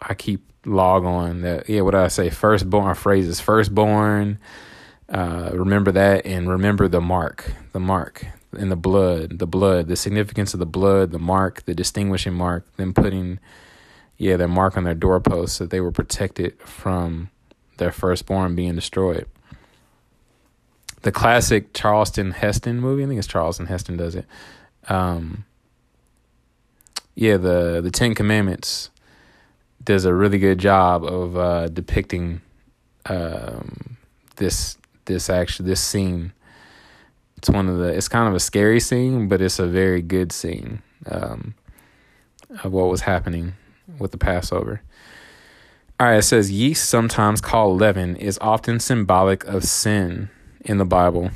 I 0.00 0.14
keep 0.14 0.50
log 0.66 1.04
on 1.04 1.42
that 1.42 1.68
yeah 1.68 1.82
what 1.82 1.92
did 1.92 2.00
I 2.00 2.08
say? 2.08 2.30
Firstborn 2.30 2.94
phrases 2.94 3.40
firstborn. 3.40 4.38
Uh 5.08 5.50
remember 5.52 5.92
that 5.92 6.26
and 6.26 6.48
remember 6.48 6.88
the 6.88 7.00
mark 7.00 7.52
the 7.72 7.80
mark 7.80 8.26
and 8.56 8.70
the 8.70 8.76
blood 8.76 9.38
the 9.38 9.46
blood 9.46 9.88
the 9.88 9.96
significance 9.96 10.54
of 10.54 10.60
the 10.60 10.66
blood 10.66 11.10
the 11.10 11.18
mark 11.18 11.64
the 11.64 11.74
distinguishing 11.74 12.32
mark 12.32 12.76
them 12.76 12.94
putting 12.94 13.38
yeah 14.16 14.36
their 14.36 14.48
mark 14.48 14.76
on 14.76 14.84
their 14.84 14.94
doorposts 14.94 15.58
that 15.58 15.70
they 15.70 15.80
were 15.80 15.92
protected 15.92 16.58
from 16.62 17.28
their 17.78 17.92
firstborn 17.92 18.54
being 18.54 18.74
destroyed 18.74 19.26
the 21.04 21.12
classic 21.12 21.74
Charleston 21.74 22.32
Heston 22.32 22.80
movie. 22.80 23.04
I 23.04 23.06
think 23.06 23.18
it's 23.18 23.28
Charleston 23.28 23.66
Heston 23.66 23.96
does 23.96 24.14
it. 24.14 24.24
Um, 24.88 25.44
yeah, 27.14 27.36
the 27.36 27.80
the 27.82 27.90
Ten 27.90 28.14
Commandments 28.14 28.90
does 29.84 30.06
a 30.06 30.14
really 30.14 30.38
good 30.38 30.58
job 30.58 31.04
of 31.04 31.36
uh, 31.36 31.68
depicting 31.68 32.40
um, 33.06 33.98
this 34.36 34.78
this 35.04 35.28
actually 35.28 35.68
this 35.68 35.82
scene. 35.82 36.32
It's 37.36 37.50
one 37.50 37.68
of 37.68 37.78
the. 37.78 37.88
It's 37.88 38.08
kind 38.08 38.26
of 38.26 38.34
a 38.34 38.40
scary 38.40 38.80
scene, 38.80 39.28
but 39.28 39.42
it's 39.42 39.58
a 39.58 39.66
very 39.66 40.00
good 40.00 40.32
scene 40.32 40.82
um, 41.06 41.54
of 42.64 42.72
what 42.72 42.88
was 42.88 43.02
happening 43.02 43.52
with 43.98 44.10
the 44.10 44.18
Passover. 44.18 44.80
All 46.00 46.06
right, 46.06 46.16
it 46.16 46.22
says 46.22 46.50
yeast, 46.50 46.88
sometimes 46.88 47.42
called 47.42 47.78
leaven, 47.78 48.16
is 48.16 48.38
often 48.40 48.80
symbolic 48.80 49.44
of 49.44 49.64
sin 49.64 50.30
in 50.64 50.78
the 50.78 50.84
Bible. 50.84 51.30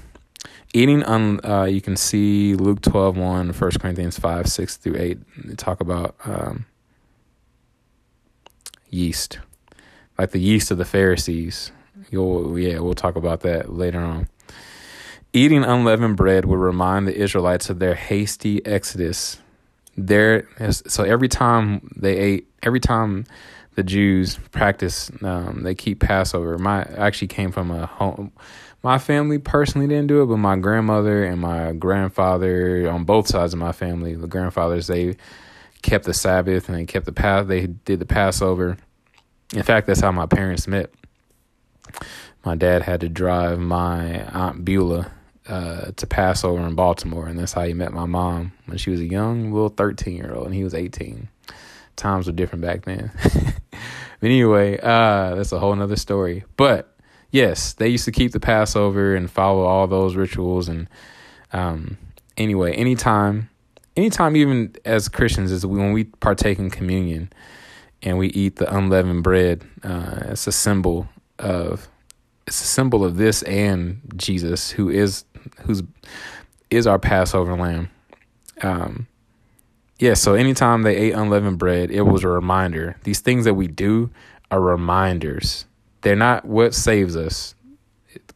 Eating, 0.74 1.02
un, 1.04 1.40
uh, 1.44 1.64
you 1.64 1.80
can 1.80 1.96
see 1.96 2.54
Luke 2.54 2.82
12, 2.82 3.16
1, 3.16 3.52
1 3.52 3.70
Corinthians 3.80 4.18
5, 4.18 4.46
6 4.46 4.76
through 4.76 4.96
8. 4.96 5.18
They 5.46 5.54
talk 5.54 5.80
about 5.80 6.14
um, 6.24 6.66
yeast, 8.90 9.38
like 10.18 10.30
the 10.30 10.40
yeast 10.40 10.70
of 10.70 10.78
the 10.78 10.84
Pharisees. 10.84 11.72
You'll, 12.10 12.58
yeah, 12.58 12.80
we'll 12.80 12.94
talk 12.94 13.16
about 13.16 13.40
that 13.40 13.72
later 13.72 14.00
on. 14.00 14.28
Eating 15.32 15.64
unleavened 15.64 16.16
bread 16.16 16.44
would 16.44 16.58
remind 16.58 17.06
the 17.06 17.16
Israelites 17.16 17.70
of 17.70 17.78
their 17.78 17.94
hasty 17.94 18.64
exodus. 18.66 19.38
There, 19.96 20.48
so 20.70 21.02
every 21.02 21.28
time 21.28 21.90
they 21.96 22.16
ate, 22.16 22.48
every 22.62 22.80
time 22.80 23.24
the 23.74 23.82
Jews 23.82 24.38
practice, 24.52 25.10
um, 25.22 25.62
they 25.62 25.74
keep 25.74 26.00
Passover. 26.00 26.56
My 26.56 26.82
actually 26.82 27.28
came 27.28 27.52
from 27.52 27.70
a 27.70 27.86
home 27.86 28.32
my 28.88 28.96
family 28.96 29.37
personally 29.37 29.87
didn't 29.87 30.07
do 30.07 30.22
it, 30.22 30.27
but 30.29 30.38
my 30.38 30.57
grandmother 30.57 31.22
and 31.22 31.38
my 31.42 31.72
grandfather 31.72 32.88
on 32.88 33.05
both 33.05 33.29
sides 33.29 33.53
of 33.53 33.59
my 33.59 33.70
family, 33.70 34.14
the 34.14 34.27
grandfathers, 34.27 34.87
they 34.87 35.14
kept 35.83 36.07
the 36.07 36.14
Sabbath 36.14 36.70
and 36.70 36.79
they 36.79 36.87
kept 36.87 37.05
the 37.05 37.12
path. 37.12 37.48
They 37.48 37.66
did 37.66 38.01
the 38.01 38.07
Passover. 38.07 38.79
In 39.55 39.62
fact, 39.62 39.88
that's 39.88 40.01
how 40.01 40.11
my 40.11 40.24
parents 40.24 40.66
met. 40.66 40.90
My 42.46 42.55
dad 42.55 42.81
had 42.81 43.03
to 43.03 43.11
drive 43.11 43.59
my 43.59 44.24
aunt 44.33 44.64
Beulah 44.64 45.12
uh, 45.46 45.90
to 45.94 46.07
Passover 46.07 46.66
in 46.66 46.74
Baltimore, 46.74 47.27
and 47.27 47.38
that's 47.38 47.53
how 47.53 47.64
he 47.64 47.74
met 47.74 47.92
my 47.92 48.07
mom 48.07 48.53
when 48.64 48.79
she 48.79 48.88
was 48.88 49.01
a 49.01 49.07
young 49.07 49.53
little 49.53 49.68
thirteen 49.68 50.16
year 50.16 50.35
old, 50.35 50.46
and 50.46 50.55
he 50.55 50.64
was 50.64 50.72
eighteen. 50.72 51.29
Times 51.96 52.27
were 52.27 52.33
different 52.33 52.62
back 52.62 52.87
then. 52.87 53.11
anyway, 54.22 54.79
uh, 54.79 55.35
that's 55.35 55.53
a 55.53 55.59
whole 55.59 55.74
nother 55.77 55.96
story. 55.96 56.44
But 56.57 56.97
yes, 57.30 57.74
they 57.74 57.88
used 57.88 58.04
to 58.06 58.12
keep 58.12 58.32
the 58.32 58.40
Passover 58.40 59.14
and 59.14 59.30
follow 59.30 59.64
all 59.64 59.86
those 59.86 60.16
rituals. 60.16 60.68
And 60.68 60.88
um, 61.52 61.98
anyway, 62.36 62.74
anytime, 62.74 63.50
anytime, 63.96 64.36
even 64.36 64.74
as 64.84 65.08
Christians, 65.08 65.52
is 65.52 65.64
when 65.66 65.92
we 65.92 66.04
partake 66.04 66.58
in 66.58 66.70
communion 66.70 67.32
and 68.02 68.18
we 68.18 68.28
eat 68.28 68.56
the 68.56 68.74
unleavened 68.74 69.22
bread, 69.22 69.64
uh, 69.82 70.20
it's 70.26 70.46
a 70.46 70.52
symbol 70.52 71.08
of 71.38 71.88
it's 72.46 72.62
a 72.62 72.66
symbol 72.66 73.04
of 73.04 73.16
this 73.16 73.42
and 73.42 74.00
Jesus, 74.16 74.70
who 74.70 74.88
is 74.88 75.24
who's 75.62 75.82
is 76.70 76.86
our 76.86 76.98
Passover 76.98 77.54
lamb. 77.54 77.90
Um, 78.62 79.06
yeah, 79.98 80.14
so 80.14 80.34
anytime 80.34 80.82
they 80.82 80.96
ate 80.96 81.12
unleavened 81.12 81.58
bread, 81.58 81.90
it 81.90 82.02
was 82.02 82.24
a 82.24 82.28
reminder. 82.28 82.96
These 83.02 83.20
things 83.20 83.44
that 83.44 83.54
we 83.54 83.66
do 83.66 84.10
are 84.50 84.60
reminders 84.60 85.66
they're 86.02 86.16
not 86.16 86.44
what 86.44 86.74
saves 86.74 87.16
us. 87.16 87.54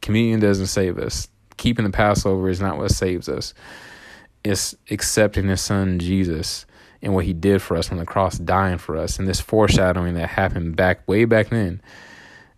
Communion 0.01 0.39
doesn't 0.39 0.67
save 0.67 0.97
us. 0.97 1.27
Keeping 1.57 1.85
the 1.85 1.91
Passover 1.91 2.49
is 2.49 2.61
not 2.61 2.77
what 2.77 2.91
saves 2.91 3.29
us. 3.29 3.53
It's 4.43 4.75
accepting 4.89 5.47
His 5.47 5.61
Son 5.61 5.99
Jesus 5.99 6.65
and 7.03 7.13
what 7.13 7.25
he 7.25 7.33
did 7.33 7.61
for 7.61 7.75
us 7.75 7.91
on 7.91 7.97
the 7.97 8.05
cross, 8.05 8.37
dying 8.37 8.77
for 8.77 8.97
us, 8.97 9.19
and 9.19 9.27
this 9.27 9.41
foreshadowing 9.41 10.13
that 10.15 10.29
happened 10.29 10.75
back 10.77 11.05
way 11.07 11.25
back 11.25 11.49
then. 11.49 11.81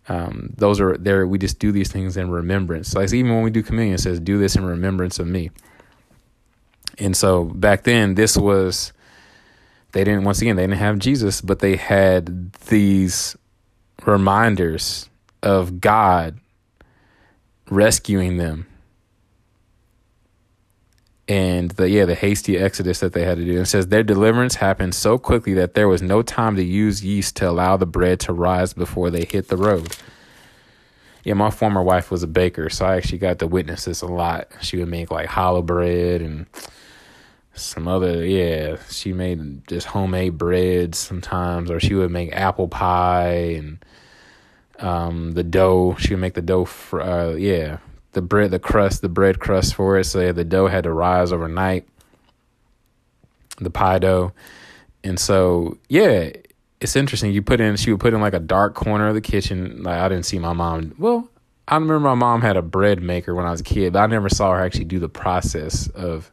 Um, 0.08 0.54
those 0.56 0.80
are 0.80 0.96
there. 0.96 1.26
We 1.26 1.36
just 1.36 1.58
do 1.58 1.72
these 1.72 1.90
things 1.90 2.16
in 2.16 2.30
remembrance. 2.30 2.94
Like 2.94 3.12
even 3.12 3.34
when 3.34 3.42
we 3.42 3.50
do 3.50 3.64
communion, 3.64 3.96
it 3.96 4.00
says, 4.00 4.20
"Do 4.20 4.38
this 4.38 4.54
in 4.54 4.64
remembrance 4.64 5.18
of 5.18 5.26
me." 5.26 5.50
And 6.96 7.16
so 7.16 7.44
back 7.44 7.82
then, 7.82 8.14
this 8.14 8.36
was 8.36 8.92
they 9.90 10.04
didn't. 10.04 10.22
Once 10.22 10.40
again, 10.40 10.54
they 10.54 10.62
didn't 10.62 10.78
have 10.78 11.00
Jesus, 11.00 11.40
but 11.40 11.58
they 11.58 11.74
had 11.74 12.52
these 12.68 13.36
reminders 14.04 15.08
of 15.42 15.80
God 15.80 16.38
rescuing 17.70 18.36
them 18.36 18.66
and 21.28 21.72
the 21.72 21.90
yeah 21.90 22.04
the 22.04 22.14
hasty 22.14 22.56
exodus 22.56 23.00
that 23.00 23.12
they 23.12 23.24
had 23.24 23.38
to 23.38 23.44
do. 23.44 23.60
It 23.60 23.66
says 23.66 23.88
their 23.88 24.02
deliverance 24.02 24.56
happened 24.56 24.94
so 24.94 25.18
quickly 25.18 25.54
that 25.54 25.74
there 25.74 25.88
was 25.88 26.02
no 26.02 26.22
time 26.22 26.56
to 26.56 26.64
use 26.64 27.04
yeast 27.04 27.36
to 27.36 27.48
allow 27.48 27.76
the 27.76 27.86
bread 27.86 28.20
to 28.20 28.32
rise 28.32 28.72
before 28.72 29.10
they 29.10 29.24
hit 29.24 29.48
the 29.48 29.56
road. 29.56 29.96
Yeah, 31.24 31.34
my 31.34 31.50
former 31.50 31.82
wife 31.82 32.12
was 32.12 32.22
a 32.22 32.28
baker, 32.28 32.70
so 32.70 32.86
I 32.86 32.96
actually 32.96 33.18
got 33.18 33.40
to 33.40 33.48
witness 33.48 33.86
this 33.86 34.02
a 34.02 34.06
lot. 34.06 34.48
She 34.60 34.76
would 34.76 34.88
make 34.88 35.10
like 35.10 35.28
challah 35.28 35.66
bread 35.66 36.22
and 36.22 36.46
some 37.56 37.88
other 37.88 38.24
yeah. 38.24 38.76
She 38.90 39.12
made 39.12 39.66
just 39.66 39.88
homemade 39.88 40.38
breads 40.38 40.98
sometimes, 40.98 41.70
or 41.70 41.80
she 41.80 41.94
would 41.94 42.10
make 42.10 42.32
apple 42.32 42.68
pie 42.68 43.54
and 43.56 43.84
um 44.78 45.32
the 45.32 45.42
dough. 45.42 45.96
She 45.98 46.14
would 46.14 46.20
make 46.20 46.34
the 46.34 46.42
dough. 46.42 46.64
For, 46.64 47.00
uh, 47.00 47.34
yeah, 47.34 47.78
the 48.12 48.22
bread, 48.22 48.50
the 48.50 48.58
crust, 48.58 49.02
the 49.02 49.08
bread 49.08 49.40
crust 49.40 49.74
for 49.74 49.98
it. 49.98 50.04
So 50.04 50.32
the 50.32 50.44
dough 50.44 50.68
had 50.68 50.84
to 50.84 50.92
rise 50.92 51.32
overnight, 51.32 51.86
the 53.60 53.70
pie 53.70 53.98
dough. 53.98 54.32
And 55.04 55.20
so, 55.20 55.78
yeah, 55.88 56.30
it's 56.80 56.96
interesting. 56.96 57.32
You 57.32 57.42
put 57.42 57.60
in, 57.60 57.76
she 57.76 57.90
would 57.92 58.00
put 58.00 58.14
in 58.14 58.20
like 58.20 58.34
a 58.34 58.40
dark 58.40 58.74
corner 58.74 59.08
of 59.08 59.14
the 59.14 59.20
kitchen. 59.20 59.82
Like 59.82 59.98
I 59.98 60.08
didn't 60.08 60.24
see 60.24 60.38
my 60.38 60.52
mom. 60.52 60.94
Well, 60.98 61.28
I 61.68 61.74
remember 61.74 62.00
my 62.00 62.14
mom 62.14 62.42
had 62.42 62.56
a 62.56 62.62
bread 62.62 63.02
maker 63.02 63.34
when 63.34 63.44
I 63.44 63.50
was 63.50 63.60
a 63.60 63.64
kid, 63.64 63.92
but 63.92 64.00
I 64.00 64.06
never 64.06 64.28
saw 64.28 64.52
her 64.52 64.62
actually 64.62 64.84
do 64.84 64.98
the 64.98 65.08
process 65.08 65.88
of 65.88 66.32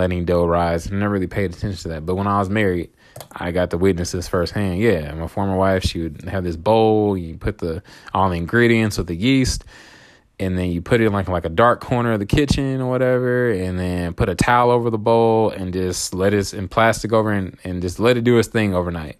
letting 0.00 0.24
dough 0.24 0.46
rise. 0.46 0.90
I 0.90 0.94
never 0.94 1.12
really 1.12 1.26
paid 1.26 1.54
attention 1.54 1.82
to 1.82 1.88
that. 1.88 2.06
But 2.06 2.16
when 2.16 2.26
I 2.26 2.38
was 2.38 2.50
married, 2.50 2.90
I 3.32 3.50
got 3.52 3.70
to 3.70 3.78
witness 3.78 4.12
this 4.12 4.28
firsthand. 4.28 4.80
Yeah, 4.80 5.12
my 5.14 5.26
former 5.28 5.56
wife, 5.56 5.84
she 5.84 6.02
would 6.02 6.22
have 6.22 6.44
this 6.44 6.56
bowl. 6.56 7.16
You 7.16 7.36
put 7.36 7.58
the 7.58 7.82
all 8.14 8.30
the 8.30 8.36
ingredients 8.36 8.98
with 8.98 9.06
the 9.06 9.16
yeast 9.16 9.64
and 10.40 10.56
then 10.56 10.70
you 10.70 10.80
put 10.80 11.02
it 11.02 11.06
in 11.06 11.12
like 11.12 11.28
like 11.28 11.44
a 11.44 11.50
dark 11.50 11.82
corner 11.82 12.12
of 12.12 12.18
the 12.18 12.26
kitchen 12.26 12.80
or 12.80 12.88
whatever, 12.88 13.50
and 13.50 13.78
then 13.78 14.14
put 14.14 14.30
a 14.30 14.34
towel 14.34 14.70
over 14.70 14.88
the 14.88 14.98
bowl 14.98 15.50
and 15.50 15.72
just 15.74 16.14
let 16.14 16.32
it 16.32 16.54
in 16.54 16.66
plastic 16.66 17.12
over 17.12 17.30
and, 17.30 17.58
and 17.62 17.82
just 17.82 18.00
let 18.00 18.16
it 18.16 18.24
do 18.24 18.38
its 18.38 18.48
thing 18.48 18.74
overnight. 18.74 19.18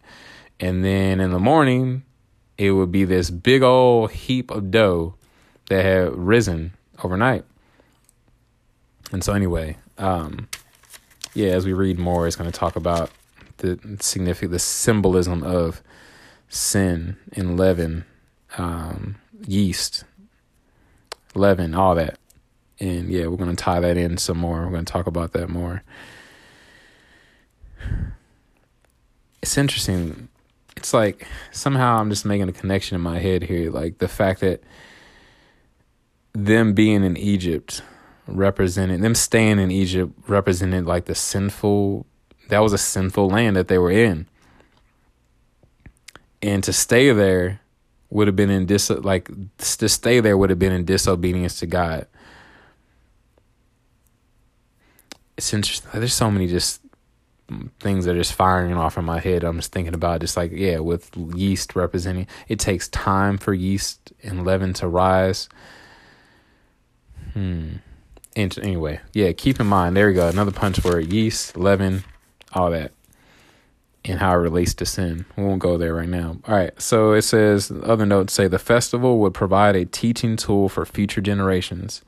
And 0.59 0.83
then 0.83 1.21
in 1.21 1.31
the 1.31 1.39
morning, 1.39 2.05
it 2.57 2.71
would 2.71 2.91
be 2.91 3.05
this 3.05 3.29
big 3.29 3.63
old 3.63 4.13
heap 4.13 4.51
of 4.51 4.71
dough 4.71 5.15
that 5.69 5.85
had 5.85 6.17
risen 6.17 6.73
overnight. 7.05 7.45
And 9.13 9.23
so 9.23 9.35
anyway, 9.35 9.77
um, 9.99 10.49
yeah, 11.35 11.51
as 11.51 11.67
we 11.67 11.73
read 11.73 11.99
more, 11.99 12.27
it's 12.27 12.37
going 12.37 12.51
to 12.51 12.59
talk 12.59 12.77
about 12.77 13.11
the 13.59 13.79
significant, 14.01 14.53
the 14.53 14.59
symbolism 14.59 15.43
of 15.43 15.83
sin 16.49 17.17
and 17.33 17.57
leaven, 17.59 18.05
um, 18.59 19.17
yeast, 19.47 20.05
leaven, 21.35 21.75
all 21.75 21.95
that. 21.95 22.19
And 22.79 23.11
yeah, 23.11 23.27
we're 23.27 23.37
going 23.37 23.55
to 23.55 23.63
tie 23.63 23.81
that 23.81 23.97
in 23.97 24.17
some 24.17 24.39
more. 24.39 24.65
We're 24.65 24.73
going 24.73 24.85
to 24.85 24.93
talk 24.93 25.07
about 25.07 25.33
that 25.33 25.49
more. 25.49 25.83
It's 29.43 29.57
interesting. 29.57 30.29
It's 30.77 30.95
like 30.95 31.27
somehow 31.51 31.99
I'm 31.99 32.11
just 32.11 32.25
making 32.25 32.49
a 32.49 32.53
connection 32.53 32.95
in 32.95 33.01
my 33.01 33.19
head 33.19 33.43
here. 33.43 33.71
Like 33.71 33.99
the 33.99 34.09
fact 34.09 34.41
that 34.41 34.63
them 36.33 36.73
being 36.73 37.05
in 37.05 37.17
Egypt 37.17 37.83
represented, 38.33 39.03
them 39.03 39.15
staying 39.15 39.59
in 39.59 39.71
Egypt 39.71 40.13
represented 40.27 40.87
like 40.87 41.07
the 41.07 41.15
sinful, 41.15 42.07
that 42.49 42.61
was 42.61 42.73
a 42.73 42.79
sinful 42.79 43.29
land 43.29 43.57
that 43.57 43.69
they 43.69 43.79
were 43.79 43.91
in. 43.91 44.27
And 46.43 46.65
to 46.65 46.73
stay 46.73 47.13
there 47.13 47.61
would 48.11 48.27
have 48.27 48.37
been 48.37 48.51
in 48.51 48.67
dis 48.67 48.91
like 48.91 49.31
to 49.59 49.89
stay 49.89 50.21
there 50.21 50.37
would 50.37 50.51
have 50.51 50.59
been 50.59 50.73
in 50.73 50.85
disobedience 50.85 51.61
to 51.61 51.67
God. 51.67 52.07
It's 55.37 55.55
interesting. 55.55 55.91
There's 55.95 56.15
so 56.15 56.31
many 56.31 56.47
just 56.47 56.81
things 57.79 58.05
that 58.05 58.15
are 58.15 58.19
just 58.19 58.33
firing 58.33 58.73
off 58.75 58.99
in 58.99 59.05
my 59.05 59.21
head. 59.21 59.45
I'm 59.45 59.57
just 59.57 59.73
thinking 59.73 59.95
about 59.95 60.21
just 60.21 60.37
like 60.37 60.53
yeah, 60.53 60.79
with 60.79 61.11
yeast 61.35 61.77
representing, 61.77 62.27
it 62.49 62.59
takes 62.59 62.89
time 62.89 63.39
for 63.39 63.55
yeast 63.55 64.13
and 64.23 64.45
leaven 64.45 64.73
to 64.75 64.89
rise. 64.89 65.49
Hmm. 67.33 67.77
And 68.37 68.57
anyway, 68.59 69.01
yeah, 69.13 69.33
keep 69.33 69.59
in 69.61 69.67
mind. 69.67 69.97
There 69.97 70.09
we 70.09 70.15
go. 70.15 70.29
Another 70.29 70.53
punch 70.53 70.85
word: 70.85 71.13
yeast, 71.13 71.57
leaven, 71.57 72.05
all 72.53 72.71
that 72.71 72.93
and 74.05 74.19
how 74.19 74.33
it 74.33 74.37
relates 74.37 74.75
to 74.75 74.87
sin. 74.87 75.27
We 75.37 75.45
won't 75.45 75.61
go 75.61 75.77
there 75.77 75.95
right 75.95 76.09
now. 76.09 76.39
All 76.47 76.55
right. 76.55 76.81
So 76.81 77.13
it 77.13 77.23
says, 77.23 77.71
other 77.83 78.07
notes 78.07 78.33
say 78.33 78.49
the 78.49 78.59
festival 78.59 79.19
would 79.21 79.35
provide 79.35 79.77
a 79.77 79.85
teaching 79.85 80.37
tool 80.37 80.69
for 80.69 80.87
future 80.87 81.21
generations. 81.21 82.03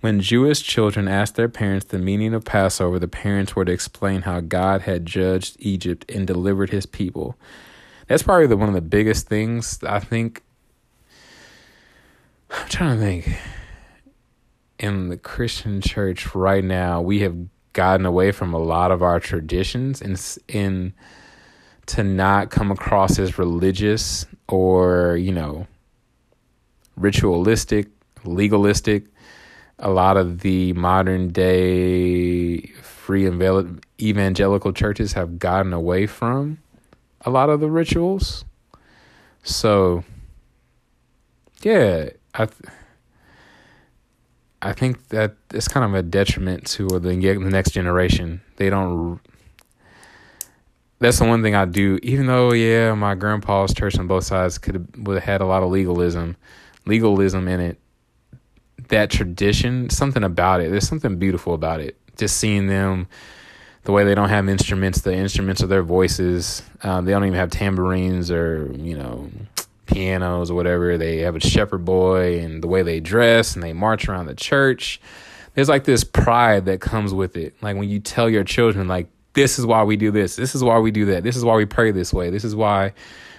When 0.00 0.20
Jewish 0.20 0.62
children 0.62 1.08
asked 1.08 1.34
their 1.34 1.48
parents 1.48 1.86
the 1.86 1.98
meaning 1.98 2.34
of 2.34 2.44
Passover, 2.44 2.98
the 2.98 3.08
parents 3.08 3.56
were 3.56 3.64
to 3.64 3.72
explain 3.72 4.22
how 4.22 4.40
God 4.40 4.82
had 4.82 5.06
judged 5.06 5.56
Egypt 5.58 6.08
and 6.10 6.26
delivered 6.26 6.70
his 6.70 6.86
people. 6.86 7.36
That's 8.06 8.22
probably 8.22 8.46
the, 8.46 8.56
one 8.56 8.68
of 8.68 8.74
the 8.74 8.80
biggest 8.80 9.26
things 9.28 9.82
I 9.82 9.98
think. 9.98 10.42
I'm 12.50 12.68
trying 12.68 12.98
to 12.98 13.04
think. 13.04 13.38
In 14.78 15.08
the 15.08 15.16
Christian 15.16 15.80
church 15.80 16.34
right 16.34 16.62
now, 16.62 17.00
we 17.00 17.20
have 17.20 17.36
gotten 17.72 18.06
away 18.06 18.32
from 18.32 18.54
a 18.54 18.58
lot 18.58 18.90
of 18.90 19.02
our 19.02 19.20
traditions 19.20 20.00
and 20.00 20.38
in 20.48 20.92
to 21.86 22.04
not 22.04 22.50
come 22.50 22.70
across 22.70 23.18
as 23.18 23.38
religious 23.38 24.26
or 24.48 25.16
you 25.16 25.32
know 25.32 25.66
ritualistic 26.96 27.88
legalistic. 28.24 29.04
A 29.80 29.90
lot 29.90 30.16
of 30.16 30.40
the 30.40 30.72
modern 30.72 31.28
day 31.28 32.60
free 32.82 33.26
evangelical 34.00 34.72
churches 34.72 35.12
have 35.12 35.38
gotten 35.38 35.72
away 35.72 36.06
from 36.06 36.58
a 37.22 37.30
lot 37.30 37.48
of 37.48 37.60
the 37.60 37.70
rituals. 37.70 38.44
So 39.42 40.04
yeah 41.62 42.10
i 42.34 42.46
th- 42.46 42.72
I 44.60 44.72
think 44.72 45.08
that 45.08 45.36
it's 45.52 45.68
kind 45.68 45.84
of 45.84 45.94
a 45.94 46.02
detriment 46.02 46.66
to 46.68 46.88
the 46.88 46.98
the 46.98 47.38
next 47.50 47.70
generation. 47.70 48.40
They 48.56 48.70
don't. 48.70 49.20
That's 50.98 51.20
the 51.20 51.26
one 51.26 51.42
thing 51.42 51.54
I 51.54 51.64
do. 51.64 52.00
Even 52.02 52.26
though, 52.26 52.52
yeah, 52.52 52.92
my 52.94 53.14
grandpa's 53.14 53.72
church 53.72 53.96
on 53.98 54.08
both 54.08 54.24
sides 54.24 54.58
could 54.58 55.06
would 55.06 55.14
have 55.14 55.24
had 55.24 55.40
a 55.40 55.46
lot 55.46 55.62
of 55.62 55.70
legalism, 55.70 56.36
legalism 56.86 57.46
in 57.46 57.60
it. 57.60 57.78
That 58.88 59.10
tradition, 59.10 59.90
something 59.90 60.24
about 60.24 60.60
it. 60.60 60.70
There's 60.70 60.88
something 60.88 61.18
beautiful 61.18 61.54
about 61.54 61.80
it. 61.80 61.96
Just 62.16 62.38
seeing 62.38 62.66
them, 62.66 63.06
the 63.84 63.92
way 63.92 64.02
they 64.02 64.14
don't 64.14 64.28
have 64.28 64.48
instruments, 64.48 65.02
the 65.02 65.14
instruments 65.14 65.62
of 65.62 65.68
their 65.68 65.82
voices. 65.82 66.62
Um, 66.82 67.04
they 67.04 67.12
don't 67.12 67.24
even 67.24 67.38
have 67.38 67.50
tambourines 67.50 68.30
or 68.30 68.72
you 68.74 68.96
know 68.98 69.30
pianos 69.88 70.50
or 70.50 70.54
whatever. 70.54 70.96
They 70.96 71.18
have 71.18 71.34
a 71.34 71.40
shepherd 71.40 71.84
boy 71.84 72.38
and 72.40 72.62
the 72.62 72.68
way 72.68 72.82
they 72.82 73.00
dress 73.00 73.54
and 73.54 73.62
they 73.62 73.72
march 73.72 74.08
around 74.08 74.26
the 74.26 74.34
church. 74.34 75.00
There's 75.54 75.68
like 75.68 75.84
this 75.84 76.04
pride 76.04 76.66
that 76.66 76.80
comes 76.80 77.12
with 77.12 77.36
it. 77.36 77.54
Like 77.60 77.76
when 77.76 77.88
you 77.88 77.98
tell 77.98 78.30
your 78.30 78.44
children, 78.44 78.86
like, 78.86 79.08
this 79.34 79.58
is 79.58 79.66
why 79.66 79.82
we 79.82 79.96
do 79.96 80.10
this. 80.10 80.36
This 80.36 80.54
is 80.54 80.64
why 80.64 80.78
we 80.78 80.90
do 80.90 81.06
that. 81.06 81.22
This 81.22 81.36
is 81.36 81.44
why 81.44 81.54
we 81.56 81.64
pray 81.64 81.90
this 81.90 82.12
way. 82.12 82.30
This 82.30 82.44
is 82.44 82.56
why, 82.56 82.92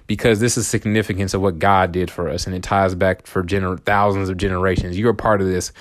because 0.08 0.40
this 0.40 0.58
is 0.58 0.68
significance 0.68 1.34
of 1.34 1.42
what 1.42 1.60
God 1.60 1.92
did 1.92 2.10
for 2.10 2.30
us. 2.30 2.46
And 2.46 2.56
it 2.56 2.64
ties 2.64 2.96
back 2.96 3.28
for 3.28 3.44
gener- 3.44 3.80
thousands 3.80 4.30
of 4.30 4.38
generations. 4.38 4.98
You're 4.98 5.14
part 5.14 5.42
of 5.42 5.48
this 5.48 5.74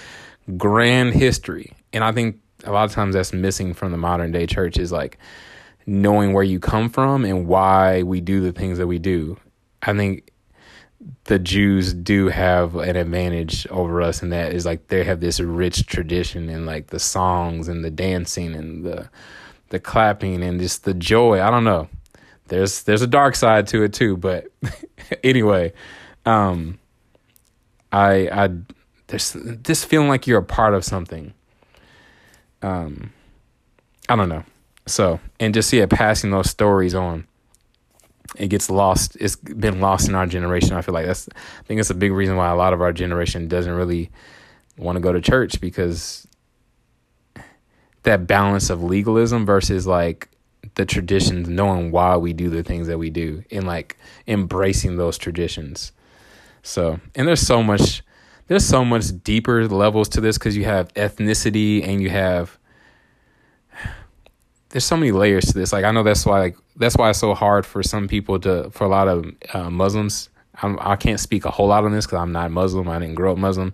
grand 0.57 1.15
history. 1.15 1.73
And 1.93 2.03
I 2.03 2.13
think 2.13 2.41
a 2.65 2.73
lot 2.73 2.85
of 2.85 2.93
times 2.93 3.15
that's 3.15 3.33
missing 3.33 3.75
from 3.75 3.93
the 3.93 3.99
modern 3.99 4.33
day 4.33 4.47
church 4.47 4.79
is 4.79 4.91
like 4.91 5.19
knowing 5.87 6.33
where 6.33 6.45
you 6.45 6.59
come 6.59 6.89
from 6.89 7.25
and 7.25 7.47
why 7.47 8.03
we 8.03 8.21
do 8.21 8.41
the 8.41 8.53
things 8.53 8.79
that 8.79 8.87
we 8.87 8.99
do. 8.99 9.39
I 9.83 9.95
think 9.95 10.31
the 11.25 11.39
Jews 11.39 11.95
do 11.95 12.29
have 12.29 12.75
an 12.77 12.97
advantage 12.97 13.67
over 13.69 14.03
us, 14.03 14.23
and 14.23 14.33
that 14.33 14.53
is 14.53 14.65
like 14.67 14.89
they 14.89 15.05
have 15.05 15.21
this 15.21 15.41
rich 15.41 15.87
tradition 15.87 16.49
and 16.49 16.67
like 16.67 16.89
the 16.89 16.99
songs 16.99 17.69
and 17.69 17.85
the 17.85 17.91
dancing 17.91 18.55
and 18.55 18.85
the 18.85 19.09
the 19.71 19.81
clapping 19.81 20.43
and 20.43 20.61
just 20.61 20.85
the 20.85 20.95
joy. 20.95 21.41
I 21.41 21.51
don't 21.51 21.65
know. 21.65 21.89
There's 22.49 22.83
there's 22.85 23.03
a 23.03 23.07
dark 23.07 23.37
side 23.37 23.67
to 23.69 23.83
it 23.83 23.93
too, 23.93 24.17
but 24.17 24.47
anyway, 25.25 25.73
um, 26.25 26.79
I 27.93 28.29
I 28.29 28.51
there's 29.09 29.33
this 29.35 29.85
feeling 29.85 30.09
like 30.09 30.27
you're 30.27 30.39
a 30.39 30.45
part 30.45 30.75
of 30.75 30.85
something. 30.85 31.35
Um, 32.63 33.13
I 34.09 34.17
don't 34.17 34.29
know. 34.29 34.45
So, 34.87 35.21
and 35.39 35.53
just 35.53 35.73
yeah, 35.73 35.87
passing 35.87 36.31
those 36.31 36.51
stories 36.51 36.95
on. 36.95 37.27
It 38.37 38.49
gets 38.49 38.71
lost. 38.71 39.17
It's 39.21 39.37
been 39.37 39.81
lost 39.81 40.09
in 40.09 40.15
our 40.15 40.27
generation. 40.27 40.75
I 40.75 40.83
feel 40.83 40.95
like 40.95 41.07
that's. 41.07 41.29
I 41.35 41.63
think 41.65 41.81
it's 41.81 41.91
a 41.91 41.95
big 41.95 42.13
reason 42.13 42.37
why 42.37 42.51
a 42.51 42.57
lot 42.57 42.73
of 42.73 42.83
our 42.83 42.93
generation 42.93 43.49
doesn't 43.49 43.73
really 43.73 44.11
want 44.77 44.97
to 44.97 45.01
go 45.01 45.13
to 45.13 45.21
church 45.21 45.61
because 45.61 46.27
that 48.03 48.27
balance 48.27 48.71
of 48.71 48.83
legalism 48.83 49.45
versus 49.45 49.87
like 49.87 50.29
the 50.75 50.85
traditions, 50.85 51.49
knowing 51.49 51.91
why 51.91 52.17
we 52.17 52.33
do 52.33 52.51
the 52.51 52.63
things 52.63 52.87
that 52.87 52.99
we 52.99 53.11
do, 53.11 53.43
and 53.51 53.67
like 53.67 53.97
embracing 54.27 54.97
those 54.97 55.19
traditions. 55.19 55.93
So, 56.63 57.01
and 57.15 57.27
there's 57.27 57.41
so 57.41 57.63
much, 57.63 58.03
there's 58.47 58.67
so 58.67 58.85
much 58.85 59.07
deeper 59.25 59.67
levels 59.69 60.09
to 60.11 60.21
this 60.21 60.37
because 60.39 60.57
you 60.57 60.65
have 60.65 60.93
ethnicity 60.95 61.87
and 61.87 62.03
you 62.03 62.11
have 62.11 62.58
there's 64.71 64.85
so 64.85 64.97
many 64.97 65.13
layers 65.13 65.47
to 65.47 65.55
this. 65.55 65.73
Like 65.73 65.85
I 65.85 65.91
know 65.91 66.03
that's 66.03 66.27
why 66.27 66.39
like 66.39 66.57
that's 66.77 66.97
why 66.97 67.11
it's 67.11 67.19
so 67.19 67.35
hard 67.35 67.65
for 67.65 67.83
some 67.83 68.09
people 68.09 68.39
to 68.41 68.71
for 68.71 68.85
a 68.85 68.89
lot 68.89 69.09
of 69.09 69.27
uh, 69.53 69.71
Muslims. 69.71 70.29
I'm, 70.61 70.79
I 70.81 70.97
can 70.97 71.13
not 71.13 71.21
speak 71.21 71.45
a 71.45 71.51
whole 71.51 71.69
lot 71.69 71.85
on 71.85 71.93
this 71.93 72.07
because 72.07 72.19
I'm 72.19 72.33
not 72.33 72.51
Muslim. 72.51 72.89
I 72.89 72.99
didn't 72.99 73.15
grow 73.15 73.33
up 73.33 73.39
Muslim, 73.39 73.73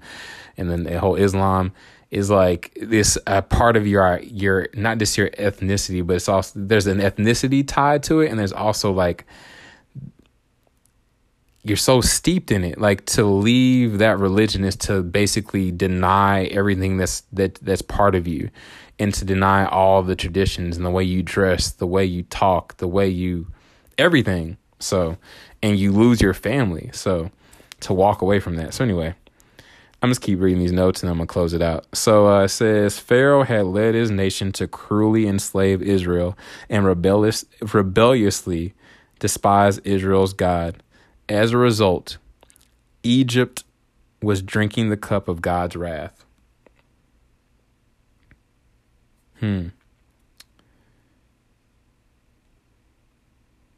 and 0.57 0.71
then 0.71 0.85
the 0.85 0.99
whole 0.99 1.17
Islam 1.17 1.73
is 2.11 2.31
like 2.31 2.77
this 2.81 3.19
a 3.27 3.43
part 3.43 3.77
of 3.77 3.87
your 3.87 4.21
your 4.23 4.69
not 4.75 4.99
just 4.99 5.19
your 5.19 5.31
ethnicity, 5.31 6.07
but 6.07 6.17
it's 6.17 6.29
also 6.29 6.53
there's 6.57 6.87
an 6.87 6.99
ethnicity 6.99 7.67
tied 7.67 8.03
to 8.05 8.21
it, 8.21 8.31
and 8.31 8.39
there's 8.39 8.53
also 8.53 8.93
like 8.93 9.25
you're 11.65 11.77
so 11.79 12.03
steeped 12.03 12.51
in 12.51 12.63
it 12.63 12.79
like 12.79 13.07
to 13.07 13.25
leave 13.25 13.99
that 13.99 14.19
religion 14.19 14.65
is 14.65 14.77
to 14.77 15.03
basically 15.03 15.73
deny 15.73 16.45
everything 16.45 16.99
that's 16.99 17.23
that 17.33 17.55
that's 17.63 17.81
part 17.81 18.15
of 18.15 18.29
you 18.29 18.51
and 18.99 19.13
to 19.15 19.25
deny 19.25 19.67
all 19.67 20.03
the 20.03 20.17
traditions 20.17 20.77
and 20.77 20.87
the 20.87 20.91
way 20.91 21.05
you 21.05 21.23
dress, 21.23 21.71
the 21.71 21.87
way 21.87 22.05
you 22.05 22.23
talk, 22.25 22.77
the 22.77 22.89
way 22.89 23.09
you 23.09 23.49
everything. 23.99 24.57
So, 24.79 25.17
and 25.63 25.79
you 25.79 25.93
lose 25.93 26.21
your 26.21 26.35
family. 26.35 26.91
So, 26.93 27.31
to 27.81 27.93
walk 27.93 28.23
away 28.23 28.41
from 28.41 28.57
that. 28.57 28.75
So, 28.75 28.85
anyway, 28.85 29.15
I'm 30.05 30.11
just 30.11 30.21
keep 30.21 30.39
reading 30.39 30.59
these 30.59 30.71
notes 30.71 31.03
and 31.03 31.09
I'm 31.09 31.17
gonna 31.17 31.27
close 31.27 31.55
it 31.55 31.63
out. 31.63 31.87
So 31.97 32.29
uh, 32.29 32.45
it 32.45 32.51
says 32.51 32.99
Pharaoh 32.99 33.43
had 33.43 33.65
led 33.65 33.95
his 33.95 34.11
nation 34.11 34.53
to 34.53 34.69
cruelly 34.69 35.27
enslave 35.27 35.81
Israel 35.81 36.37
and 36.69 36.85
rebellious, 36.85 37.47
rebelliously 37.73 38.75
despise 39.19 39.79
Israel's 39.79 40.35
God. 40.35 40.83
As 41.27 41.53
a 41.53 41.57
result, 41.57 42.19
Egypt 43.03 43.65
was 44.23 44.43
drinking 44.43 44.91
the 44.91 44.99
cup 44.99 45.27
of 45.27 45.41
God's 45.41 45.75
wrath. 45.75 46.24
Hmm. 49.41 49.69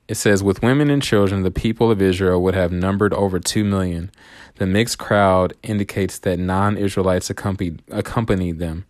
It 0.09 0.17
says, 0.17 0.43
with 0.43 0.63
women 0.63 0.89
and 0.89 1.03
children, 1.03 1.43
the 1.43 1.51
people 1.51 1.91
of 1.91 2.01
Israel 2.01 2.41
would 2.43 2.55
have 2.55 2.71
numbered 2.71 3.13
over 3.13 3.41
2 3.41 3.65
million. 3.65 4.13
The 4.57 4.67
mixed 4.67 4.99
crowd 4.99 5.55
indicates 5.65 6.19
that 6.21 6.39
non 6.39 6.77
Israelites 6.77 7.29
accompanied, 7.29 7.83
accompanied 7.91 8.59
them. 8.59 8.85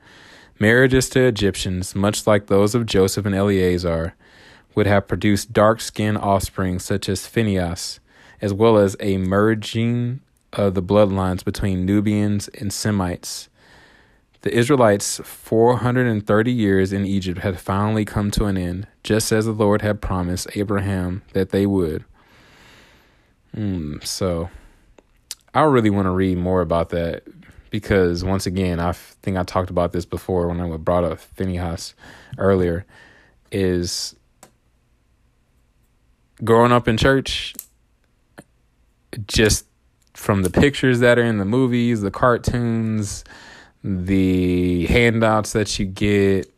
Marriages 0.58 1.08
to 1.10 1.22
Egyptians, 1.22 1.94
much 1.94 2.26
like 2.26 2.46
those 2.46 2.74
of 2.74 2.86
Joseph 2.86 3.24
and 3.24 3.34
Eleazar, 3.34 4.14
would 4.74 4.86
have 4.86 5.08
produced 5.08 5.54
dark 5.54 5.80
skinned 5.80 6.18
offspring 6.18 6.78
such 6.78 7.08
as 7.08 7.26
Phinehas, 7.26 7.98
as 8.42 8.52
well 8.52 8.76
as 8.76 8.94
a 9.00 9.16
merging 9.16 10.20
of 10.52 10.74
the 10.74 10.82
bloodlines 10.82 11.42
between 11.42 11.86
Nubians 11.86 12.48
and 12.48 12.72
Semites. 12.72 13.48
The 14.46 14.56
Israelites' 14.56 15.20
430 15.24 16.52
years 16.52 16.92
in 16.92 17.04
Egypt 17.04 17.40
had 17.40 17.58
finally 17.58 18.04
come 18.04 18.30
to 18.30 18.44
an 18.44 18.56
end, 18.56 18.86
just 19.02 19.32
as 19.32 19.44
the 19.44 19.50
Lord 19.50 19.82
had 19.82 20.00
promised 20.00 20.46
Abraham 20.54 21.22
that 21.32 21.50
they 21.50 21.66
would. 21.66 22.04
Mm, 23.56 24.06
so, 24.06 24.48
I 25.52 25.62
really 25.62 25.90
want 25.90 26.06
to 26.06 26.12
read 26.12 26.38
more 26.38 26.60
about 26.60 26.90
that 26.90 27.24
because, 27.70 28.22
once 28.22 28.46
again, 28.46 28.78
I 28.78 28.92
think 28.92 29.36
I 29.36 29.42
talked 29.42 29.68
about 29.68 29.92
this 29.92 30.04
before 30.04 30.46
when 30.46 30.60
I 30.60 30.76
brought 30.76 31.02
up 31.02 31.18
Phinehas 31.18 31.96
earlier. 32.38 32.86
Is 33.50 34.14
growing 36.44 36.70
up 36.70 36.86
in 36.86 36.96
church, 36.96 37.52
just 39.26 39.66
from 40.14 40.42
the 40.42 40.50
pictures 40.50 41.00
that 41.00 41.18
are 41.18 41.24
in 41.24 41.38
the 41.38 41.44
movies, 41.44 42.00
the 42.02 42.12
cartoons, 42.12 43.24
the 43.86 44.86
handouts 44.86 45.52
that 45.52 45.78
you 45.78 45.86
get, 45.86 46.52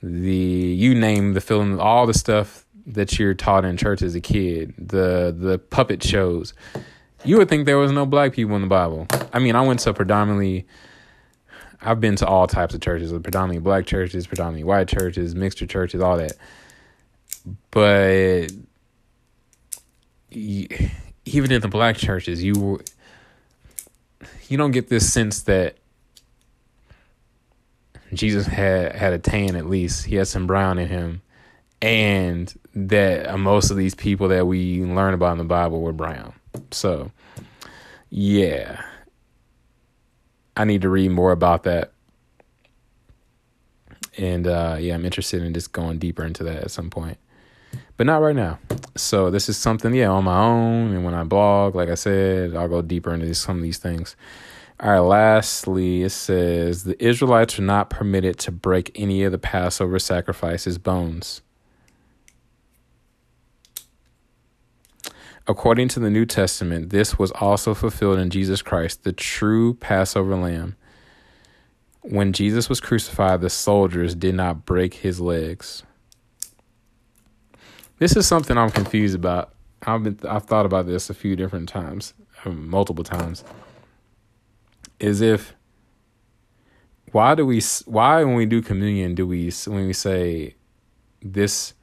the 0.00 0.32
you 0.32 0.94
name 0.94 1.34
the 1.34 1.40
film, 1.40 1.80
all 1.80 2.06
the 2.06 2.14
stuff 2.14 2.64
that 2.86 3.18
you're 3.18 3.34
taught 3.34 3.64
in 3.64 3.76
church 3.76 4.00
as 4.00 4.14
a 4.14 4.20
kid, 4.20 4.72
the 4.78 5.34
the 5.36 5.58
puppet 5.58 6.02
shows. 6.02 6.54
You 7.24 7.38
would 7.38 7.48
think 7.48 7.66
there 7.66 7.78
was 7.78 7.90
no 7.92 8.06
black 8.06 8.32
people 8.32 8.54
in 8.54 8.62
the 8.62 8.68
Bible. 8.68 9.06
I 9.32 9.40
mean, 9.40 9.56
I 9.56 9.62
went 9.62 9.80
to 9.80 9.92
predominantly 9.92 10.66
I've 11.80 12.00
been 12.00 12.14
to 12.16 12.26
all 12.26 12.46
types 12.46 12.74
of 12.74 12.80
churches, 12.80 13.10
predominantly 13.10 13.60
black 13.60 13.86
churches, 13.86 14.28
predominantly 14.28 14.62
white 14.64 14.86
churches, 14.86 15.34
mixture 15.34 15.66
churches, 15.66 16.00
all 16.00 16.16
that. 16.16 16.34
But 17.72 18.52
even 20.30 21.52
in 21.52 21.60
the 21.60 21.68
black 21.68 21.96
churches, 21.96 22.42
you 22.42 22.80
you 24.48 24.56
don't 24.56 24.70
get 24.70 24.88
this 24.88 25.12
sense 25.12 25.42
that 25.42 25.76
Jesus 28.12 28.46
had 28.46 28.94
had 28.94 29.12
a 29.12 29.18
tan 29.18 29.56
at 29.56 29.66
least. 29.66 30.04
He 30.04 30.16
had 30.16 30.28
some 30.28 30.46
brown 30.46 30.78
in 30.78 30.88
him, 30.88 31.22
and 31.80 32.52
that 32.74 33.38
most 33.38 33.70
of 33.70 33.76
these 33.76 33.94
people 33.94 34.28
that 34.28 34.46
we 34.46 34.82
learn 34.84 35.14
about 35.14 35.32
in 35.32 35.38
the 35.38 35.44
Bible 35.44 35.80
were 35.80 35.92
brown. 35.92 36.34
So, 36.70 37.10
yeah, 38.10 38.82
I 40.56 40.64
need 40.64 40.82
to 40.82 40.88
read 40.88 41.10
more 41.10 41.32
about 41.32 41.62
that, 41.62 41.92
and 44.18 44.46
uh, 44.46 44.76
yeah, 44.78 44.94
I'm 44.94 45.04
interested 45.04 45.42
in 45.42 45.54
just 45.54 45.72
going 45.72 45.98
deeper 45.98 46.24
into 46.24 46.44
that 46.44 46.64
at 46.64 46.70
some 46.70 46.90
point, 46.90 47.16
but 47.96 48.06
not 48.06 48.20
right 48.20 48.36
now. 48.36 48.58
So 48.94 49.30
this 49.30 49.48
is 49.48 49.56
something, 49.56 49.94
yeah, 49.94 50.08
on 50.08 50.24
my 50.24 50.38
own, 50.38 50.92
and 50.92 51.04
when 51.04 51.14
I 51.14 51.24
blog, 51.24 51.74
like 51.74 51.88
I 51.88 51.94
said, 51.94 52.54
I'll 52.54 52.68
go 52.68 52.82
deeper 52.82 53.14
into 53.14 53.34
some 53.34 53.56
of 53.56 53.62
these 53.62 53.78
things. 53.78 54.14
All 54.82 54.90
right, 54.90 54.98
lastly, 54.98 56.02
it 56.02 56.10
says 56.10 56.82
the 56.82 57.00
Israelites 57.00 57.56
are 57.56 57.62
not 57.62 57.88
permitted 57.88 58.36
to 58.40 58.50
break 58.50 58.90
any 58.96 59.22
of 59.22 59.30
the 59.30 59.38
Passover 59.38 60.00
sacrifices' 60.00 60.76
bones. 60.76 61.40
According 65.46 65.86
to 65.88 66.00
the 66.00 66.10
New 66.10 66.26
Testament, 66.26 66.90
this 66.90 67.16
was 67.16 67.30
also 67.30 67.74
fulfilled 67.74 68.18
in 68.18 68.28
Jesus 68.28 68.60
Christ, 68.60 69.04
the 69.04 69.12
true 69.12 69.74
Passover 69.74 70.34
lamb. 70.34 70.74
When 72.00 72.32
Jesus 72.32 72.68
was 72.68 72.80
crucified, 72.80 73.40
the 73.40 73.50
soldiers 73.50 74.16
did 74.16 74.34
not 74.34 74.66
break 74.66 74.94
his 74.94 75.20
legs. 75.20 75.84
This 78.00 78.16
is 78.16 78.26
something 78.26 78.58
I'm 78.58 78.70
confused 78.70 79.14
about. 79.14 79.54
I've 79.86 80.02
been 80.02 80.18
I've 80.28 80.46
thought 80.46 80.66
about 80.66 80.86
this 80.86 81.08
a 81.08 81.14
few 81.14 81.36
different 81.36 81.68
times, 81.68 82.14
um, 82.44 82.68
multiple 82.68 83.04
times 83.04 83.44
is 85.02 85.20
if 85.20 85.54
why 87.10 87.34
do 87.34 87.44
we 87.44 87.60
why 87.84 88.24
when 88.24 88.36
we 88.36 88.46
do 88.46 88.62
communion 88.62 89.14
do 89.14 89.26
we 89.26 89.50
when 89.66 89.86
we 89.86 89.92
say 89.92 90.54
this 91.20 91.74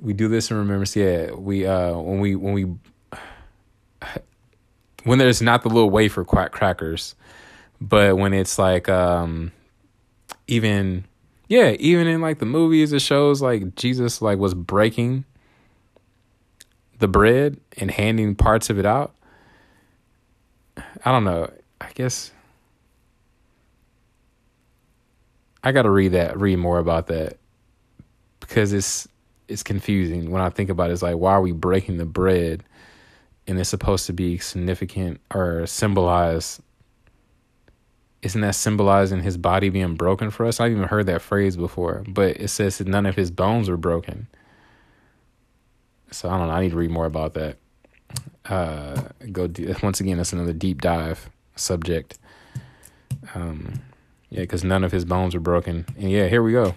we 0.00 0.12
do 0.12 0.28
this 0.28 0.50
in 0.50 0.56
remembrance 0.56 0.94
yeah 0.96 1.30
we 1.32 1.64
uh 1.64 1.96
when 1.96 2.20
we 2.20 2.34
when 2.34 2.52
we 2.52 2.66
when 5.04 5.18
there's 5.18 5.40
not 5.40 5.62
the 5.62 5.68
little 5.68 5.90
wafer 5.90 6.24
crackers 6.24 7.14
but 7.80 8.16
when 8.16 8.34
it's 8.34 8.58
like 8.58 8.88
um 8.88 9.52
even 10.48 11.04
yeah 11.48 11.70
even 11.78 12.06
in 12.06 12.20
like 12.20 12.40
the 12.40 12.46
movies 12.46 12.92
it 12.92 13.00
shows 13.00 13.40
like 13.40 13.74
jesus 13.76 14.20
like 14.20 14.38
was 14.38 14.54
breaking 14.54 15.24
the 16.98 17.08
bread 17.08 17.58
and 17.78 17.90
handing 17.92 18.34
parts 18.34 18.70
of 18.70 18.78
it 18.78 18.86
out 18.86 19.14
i 21.04 21.10
don't 21.12 21.24
know 21.24 21.48
I 21.82 21.90
guess 21.94 22.30
I 25.64 25.72
got 25.72 25.82
to 25.82 25.90
read 25.90 26.12
that, 26.12 26.38
read 26.38 26.56
more 26.56 26.78
about 26.78 27.08
that 27.08 27.38
because 28.40 28.72
it's 28.72 29.08
it's 29.48 29.62
confusing 29.62 30.30
when 30.30 30.40
I 30.40 30.48
think 30.48 30.70
about 30.70 30.90
it. 30.90 30.92
It's 30.94 31.02
like 31.02 31.16
why 31.16 31.32
are 31.32 31.42
we 31.42 31.52
breaking 31.52 31.98
the 31.98 32.04
bread, 32.04 32.62
and 33.46 33.58
it's 33.58 33.68
supposed 33.68 34.06
to 34.06 34.12
be 34.12 34.38
significant 34.38 35.20
or 35.34 35.66
symbolize. 35.66 36.60
Isn't 38.22 38.40
that 38.42 38.54
symbolizing 38.54 39.20
his 39.20 39.36
body 39.36 39.68
being 39.68 39.96
broken 39.96 40.30
for 40.30 40.46
us? 40.46 40.60
I've 40.60 40.70
even 40.70 40.84
heard 40.86 41.06
that 41.06 41.22
phrase 41.22 41.56
before, 41.56 42.04
but 42.06 42.36
it 42.36 42.48
says 42.48 42.78
that 42.78 42.86
none 42.86 43.04
of 43.04 43.16
his 43.16 43.32
bones 43.32 43.68
were 43.68 43.76
broken. 43.76 44.28
So 46.12 46.28
I 46.28 46.38
don't 46.38 46.46
know. 46.46 46.54
I 46.54 46.62
need 46.62 46.70
to 46.70 46.76
read 46.76 46.92
more 46.92 47.06
about 47.06 47.34
that. 47.34 47.56
Uh, 48.44 49.08
go 49.32 49.50
once 49.82 49.98
again. 49.98 50.18
That's 50.18 50.32
another 50.32 50.52
deep 50.52 50.80
dive 50.80 51.28
subject. 51.56 52.18
Um, 53.34 53.80
yeah, 54.30 54.40
because 54.40 54.64
none 54.64 54.84
of 54.84 54.92
his 54.92 55.04
bones 55.04 55.34
were 55.34 55.40
broken. 55.40 55.84
And 55.96 56.10
yeah, 56.10 56.28
here 56.28 56.42
we 56.42 56.52
go. 56.52 56.74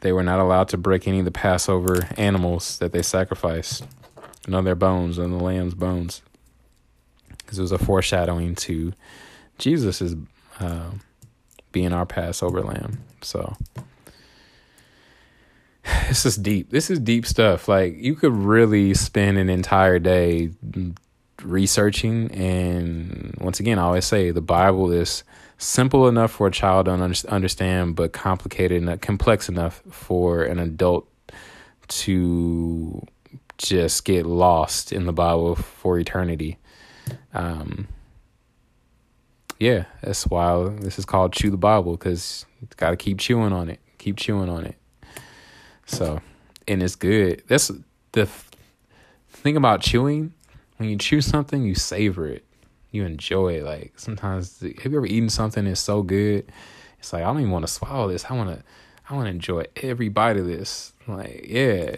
they 0.00 0.12
were 0.12 0.22
not 0.22 0.38
allowed 0.38 0.68
to 0.68 0.76
break 0.76 1.08
any 1.08 1.18
of 1.18 1.24
the 1.24 1.32
Passover 1.32 2.08
animals 2.16 2.78
that 2.78 2.92
they 2.92 3.02
sacrificed, 3.02 3.84
none 4.46 4.60
of 4.60 4.64
their 4.64 4.76
bones, 4.76 5.18
none 5.18 5.32
of 5.32 5.38
the 5.38 5.44
lamb's 5.44 5.74
bones, 5.74 6.22
because 7.38 7.58
it 7.58 7.62
was 7.62 7.72
a 7.72 7.78
foreshadowing 7.78 8.54
to 8.54 8.92
Jesus' 9.58 10.14
uh, 10.60 10.90
being 11.72 11.92
our 11.92 12.06
Passover 12.06 12.62
lamb. 12.62 13.00
So 13.20 13.56
this 16.08 16.24
is 16.24 16.36
deep. 16.36 16.70
This 16.70 16.88
is 16.90 17.00
deep 17.00 17.26
stuff. 17.26 17.68
Like 17.68 17.96
you 17.96 18.14
could 18.14 18.32
really 18.32 18.94
spend 18.94 19.38
an 19.38 19.48
entire 19.48 19.98
day 19.98 20.50
researching 21.46 22.30
and 22.32 23.36
once 23.40 23.60
again, 23.60 23.78
I 23.78 23.82
always 23.82 24.04
say 24.04 24.30
the 24.30 24.40
Bible 24.40 24.90
is 24.90 25.24
simple 25.58 26.08
enough 26.08 26.32
for 26.32 26.48
a 26.48 26.50
child 26.50 26.86
to 26.86 26.92
understand, 27.28 27.96
but 27.96 28.12
complicated 28.12 28.82
and 28.82 29.00
complex 29.00 29.48
enough 29.48 29.82
for 29.90 30.42
an 30.42 30.58
adult 30.58 31.08
to 31.88 33.06
just 33.58 34.04
get 34.04 34.26
lost 34.26 34.92
in 34.92 35.06
the 35.06 35.12
Bible 35.12 35.54
for 35.54 35.98
eternity. 35.98 36.58
Um, 37.32 37.88
yeah, 39.58 39.84
that's 40.02 40.26
why 40.26 40.68
this 40.80 40.98
is 40.98 41.04
called 41.04 41.32
Chew 41.32 41.50
the 41.50 41.56
Bible 41.56 41.92
because 41.92 42.44
you 42.60 42.68
got 42.76 42.90
to 42.90 42.96
keep 42.96 43.18
chewing 43.18 43.52
on 43.52 43.70
it, 43.70 43.80
keep 43.98 44.16
chewing 44.16 44.50
on 44.50 44.66
it. 44.66 44.76
So, 45.86 46.20
and 46.68 46.82
it's 46.82 46.96
good. 46.96 47.44
That's 47.46 47.70
the 48.12 48.28
thing 49.30 49.56
about 49.56 49.80
chewing. 49.80 50.34
When 50.76 50.88
you 50.88 50.96
chew 50.96 51.20
something, 51.20 51.62
you 51.62 51.74
savor 51.74 52.26
it 52.26 52.44
you 52.96 53.04
enjoy 53.04 53.54
it. 53.58 53.64
Like 53.64 53.92
sometimes, 53.96 54.60
have 54.60 54.92
you 54.92 54.98
ever 54.98 55.06
eaten 55.06 55.28
something 55.28 55.64
that's 55.64 55.80
so 55.80 56.02
good? 56.02 56.50
It's 56.98 57.12
like 57.12 57.22
I 57.22 57.26
don't 57.26 57.40
even 57.40 57.52
want 57.52 57.66
to 57.66 57.72
swallow 57.72 58.08
this. 58.08 58.24
I 58.28 58.34
want 58.34 58.50
to, 58.50 58.64
I 59.08 59.14
want 59.14 59.26
to 59.26 59.30
enjoy 59.30 59.64
every 59.76 60.08
bite 60.08 60.36
of 60.36 60.46
this. 60.46 60.92
Like 61.06 61.46
yeah, 61.48 61.96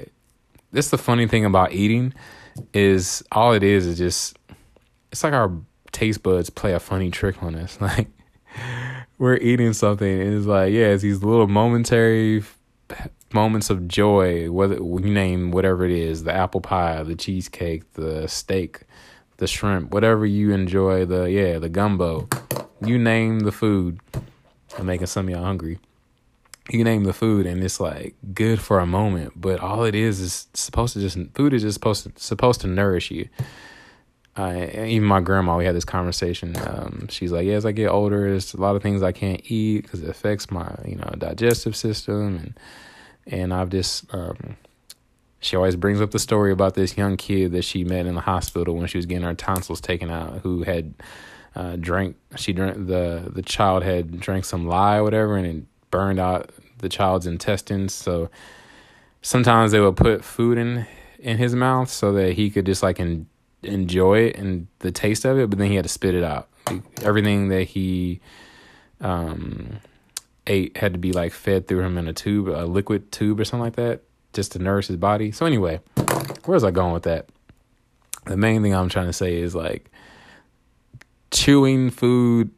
that's 0.72 0.90
the 0.90 0.98
funny 0.98 1.26
thing 1.26 1.44
about 1.44 1.72
eating 1.72 2.12
is 2.74 3.22
all 3.32 3.52
it 3.52 3.62
is 3.62 3.86
is 3.86 3.96
just 3.96 4.36
it's 5.12 5.22
like 5.24 5.32
our 5.32 5.52
taste 5.92 6.22
buds 6.22 6.50
play 6.50 6.74
a 6.74 6.80
funny 6.80 7.10
trick 7.10 7.42
on 7.42 7.54
us. 7.54 7.78
Like 7.88 8.08
we're 9.18 9.36
eating 9.36 9.72
something 9.72 10.20
and 10.20 10.34
it's 10.34 10.46
like 10.46 10.72
yeah, 10.72 10.88
it's 10.88 11.02
these 11.02 11.22
little 11.22 11.48
momentary 11.48 12.42
moments 13.32 13.70
of 13.70 13.88
joy. 13.88 14.50
Whether 14.50 14.76
you 14.76 15.00
name 15.00 15.50
whatever 15.50 15.84
it 15.84 15.92
is, 15.92 16.24
the 16.24 16.32
apple 16.32 16.60
pie, 16.60 17.02
the 17.02 17.16
cheesecake, 17.16 17.92
the 17.94 18.26
steak 18.28 18.82
the 19.38 19.46
shrimp, 19.46 19.92
whatever 19.92 20.26
you 20.26 20.52
enjoy, 20.52 21.06
the 21.06 21.24
yeah, 21.24 21.58
the 21.58 21.68
gumbo. 21.68 22.28
You 22.84 22.98
name 22.98 23.40
the 23.40 23.52
food. 23.52 24.00
I'm 24.76 24.86
making 24.86 25.06
some 25.06 25.26
of 25.26 25.34
y'all 25.34 25.44
hungry. 25.44 25.78
You 26.70 26.84
name 26.84 27.04
the 27.04 27.14
food 27.14 27.46
and 27.46 27.64
it's 27.64 27.80
like 27.80 28.14
good 28.34 28.60
for 28.60 28.78
a 28.78 28.86
moment, 28.86 29.32
but 29.40 29.60
all 29.60 29.84
it 29.84 29.94
is 29.94 30.20
is 30.20 30.48
supposed 30.52 30.92
to 30.92 31.00
just 31.00 31.16
food 31.34 31.54
is 31.54 31.62
just 31.62 31.74
supposed 31.74 32.04
to 32.04 32.12
supposed 32.22 32.60
to 32.60 32.66
nourish 32.66 33.10
you. 33.10 33.28
Uh, 34.36 34.66
even 34.84 35.08
my 35.08 35.20
grandma, 35.20 35.56
we 35.56 35.64
had 35.64 35.74
this 35.74 35.84
conversation. 35.84 36.54
Um, 36.64 37.08
she's 37.08 37.32
like, 37.32 37.46
"Yeah, 37.46 37.54
as 37.54 37.66
I 37.66 37.72
get 37.72 37.88
older, 37.88 38.30
there's 38.30 38.54
a 38.54 38.60
lot 38.60 38.76
of 38.76 38.82
things 38.82 39.02
I 39.02 39.10
can't 39.10 39.40
eat 39.50 39.82
because 39.82 40.02
it 40.02 40.08
affects 40.08 40.50
my, 40.50 40.76
you 40.84 40.94
know, 40.94 41.10
digestive 41.18 41.74
system, 41.74 42.36
and 42.36 42.60
and 43.28 43.52
I've 43.52 43.70
just 43.70 44.12
um, 44.14 44.56
she 45.40 45.56
always 45.56 45.76
brings 45.76 46.00
up 46.00 46.10
the 46.10 46.18
story 46.18 46.50
about 46.50 46.74
this 46.74 46.96
young 46.96 47.16
kid 47.16 47.52
that 47.52 47.62
she 47.62 47.84
met 47.84 48.06
in 48.06 48.14
the 48.14 48.22
hospital 48.22 48.74
when 48.74 48.86
she 48.86 48.98
was 48.98 49.06
getting 49.06 49.24
her 49.24 49.34
tonsils 49.34 49.80
taken 49.80 50.10
out, 50.10 50.40
who 50.42 50.64
had 50.64 50.94
uh, 51.54 51.76
drank. 51.76 52.16
She 52.36 52.52
drank 52.52 52.86
the 52.86 53.30
the 53.32 53.42
child 53.42 53.82
had 53.82 54.18
drank 54.20 54.44
some 54.44 54.66
lye 54.66 54.98
or 54.98 55.04
whatever, 55.04 55.36
and 55.36 55.46
it 55.46 55.64
burned 55.90 56.18
out 56.18 56.50
the 56.78 56.88
child's 56.88 57.26
intestines. 57.26 57.92
So 57.92 58.30
sometimes 59.22 59.72
they 59.72 59.80
would 59.80 59.96
put 59.96 60.24
food 60.24 60.58
in 60.58 60.86
in 61.18 61.38
his 61.38 61.54
mouth 61.54 61.90
so 61.90 62.12
that 62.12 62.34
he 62.34 62.50
could 62.50 62.66
just 62.66 62.82
like 62.82 63.00
en- 63.00 63.26
enjoy 63.62 64.20
it 64.20 64.36
and 64.36 64.68
the 64.80 64.92
taste 64.92 65.24
of 65.24 65.38
it, 65.38 65.50
but 65.50 65.58
then 65.58 65.68
he 65.68 65.76
had 65.76 65.84
to 65.84 65.88
spit 65.88 66.14
it 66.14 66.24
out. 66.24 66.48
Everything 67.02 67.48
that 67.48 67.64
he 67.64 68.20
um, 69.00 69.80
ate 70.48 70.76
had 70.76 70.94
to 70.94 70.98
be 70.98 71.12
like 71.12 71.32
fed 71.32 71.68
through 71.68 71.82
him 71.82 71.98
in 71.98 72.08
a 72.08 72.12
tube, 72.12 72.48
a 72.48 72.66
liquid 72.66 73.12
tube 73.12 73.38
or 73.38 73.44
something 73.44 73.64
like 73.64 73.76
that 73.76 74.02
just 74.32 74.52
to 74.52 74.58
nourish 74.58 74.88
his 74.88 74.96
body. 74.96 75.30
So 75.30 75.46
anyway, 75.46 75.80
where's 76.44 76.64
I 76.64 76.70
going 76.70 76.92
with 76.92 77.04
that? 77.04 77.28
The 78.26 78.36
main 78.36 78.62
thing 78.62 78.74
I'm 78.74 78.88
trying 78.88 79.06
to 79.06 79.12
say 79.12 79.36
is 79.36 79.54
like 79.54 79.90
chewing 81.30 81.90
food 81.90 82.50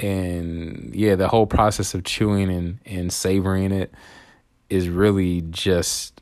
and 0.00 0.94
yeah, 0.94 1.14
the 1.14 1.28
whole 1.28 1.46
process 1.46 1.94
of 1.94 2.04
chewing 2.04 2.50
and, 2.50 2.78
and 2.84 3.12
savoring 3.12 3.72
it 3.72 3.92
is 4.68 4.88
really 4.88 5.42
just 5.42 6.20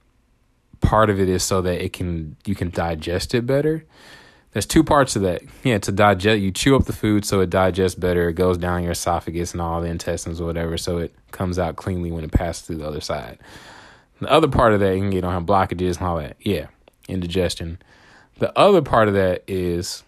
part 0.80 1.08
of 1.08 1.20
it 1.20 1.28
is 1.28 1.42
so 1.42 1.62
that 1.62 1.82
it 1.82 1.92
can 1.92 2.36
you 2.44 2.54
can 2.54 2.70
digest 2.70 3.34
it 3.34 3.46
better. 3.46 3.84
There's 4.52 4.66
two 4.66 4.84
parts 4.84 5.16
of 5.16 5.22
that. 5.22 5.42
Yeah, 5.64 5.78
to 5.78 5.92
digest 5.92 6.40
you 6.40 6.50
chew 6.50 6.76
up 6.76 6.84
the 6.84 6.92
food 6.92 7.24
so 7.24 7.40
it 7.40 7.50
digests 7.50 7.98
better, 7.98 8.28
it 8.28 8.34
goes 8.34 8.58
down 8.58 8.82
your 8.82 8.92
esophagus 8.92 9.52
and 9.52 9.60
all 9.60 9.80
the 9.80 9.88
intestines 9.88 10.40
or 10.40 10.46
whatever, 10.46 10.76
so 10.76 10.98
it 10.98 11.14
comes 11.30 11.58
out 11.58 11.76
cleanly 11.76 12.12
when 12.12 12.24
it 12.24 12.32
passes 12.32 12.66
through 12.66 12.76
the 12.76 12.86
other 12.86 13.00
side. 13.00 13.38
The 14.20 14.30
other 14.30 14.48
part 14.48 14.72
of 14.72 14.80
that, 14.80 14.96
you 14.96 15.20
don't 15.20 15.32
have 15.32 15.44
blockages 15.44 15.98
and 15.98 16.06
all 16.06 16.18
that. 16.18 16.36
Yeah, 16.40 16.66
indigestion. 17.08 17.78
The 18.38 18.56
other 18.58 18.82
part 18.82 19.08
of 19.08 19.14
that 19.14 19.42
is 19.46 20.04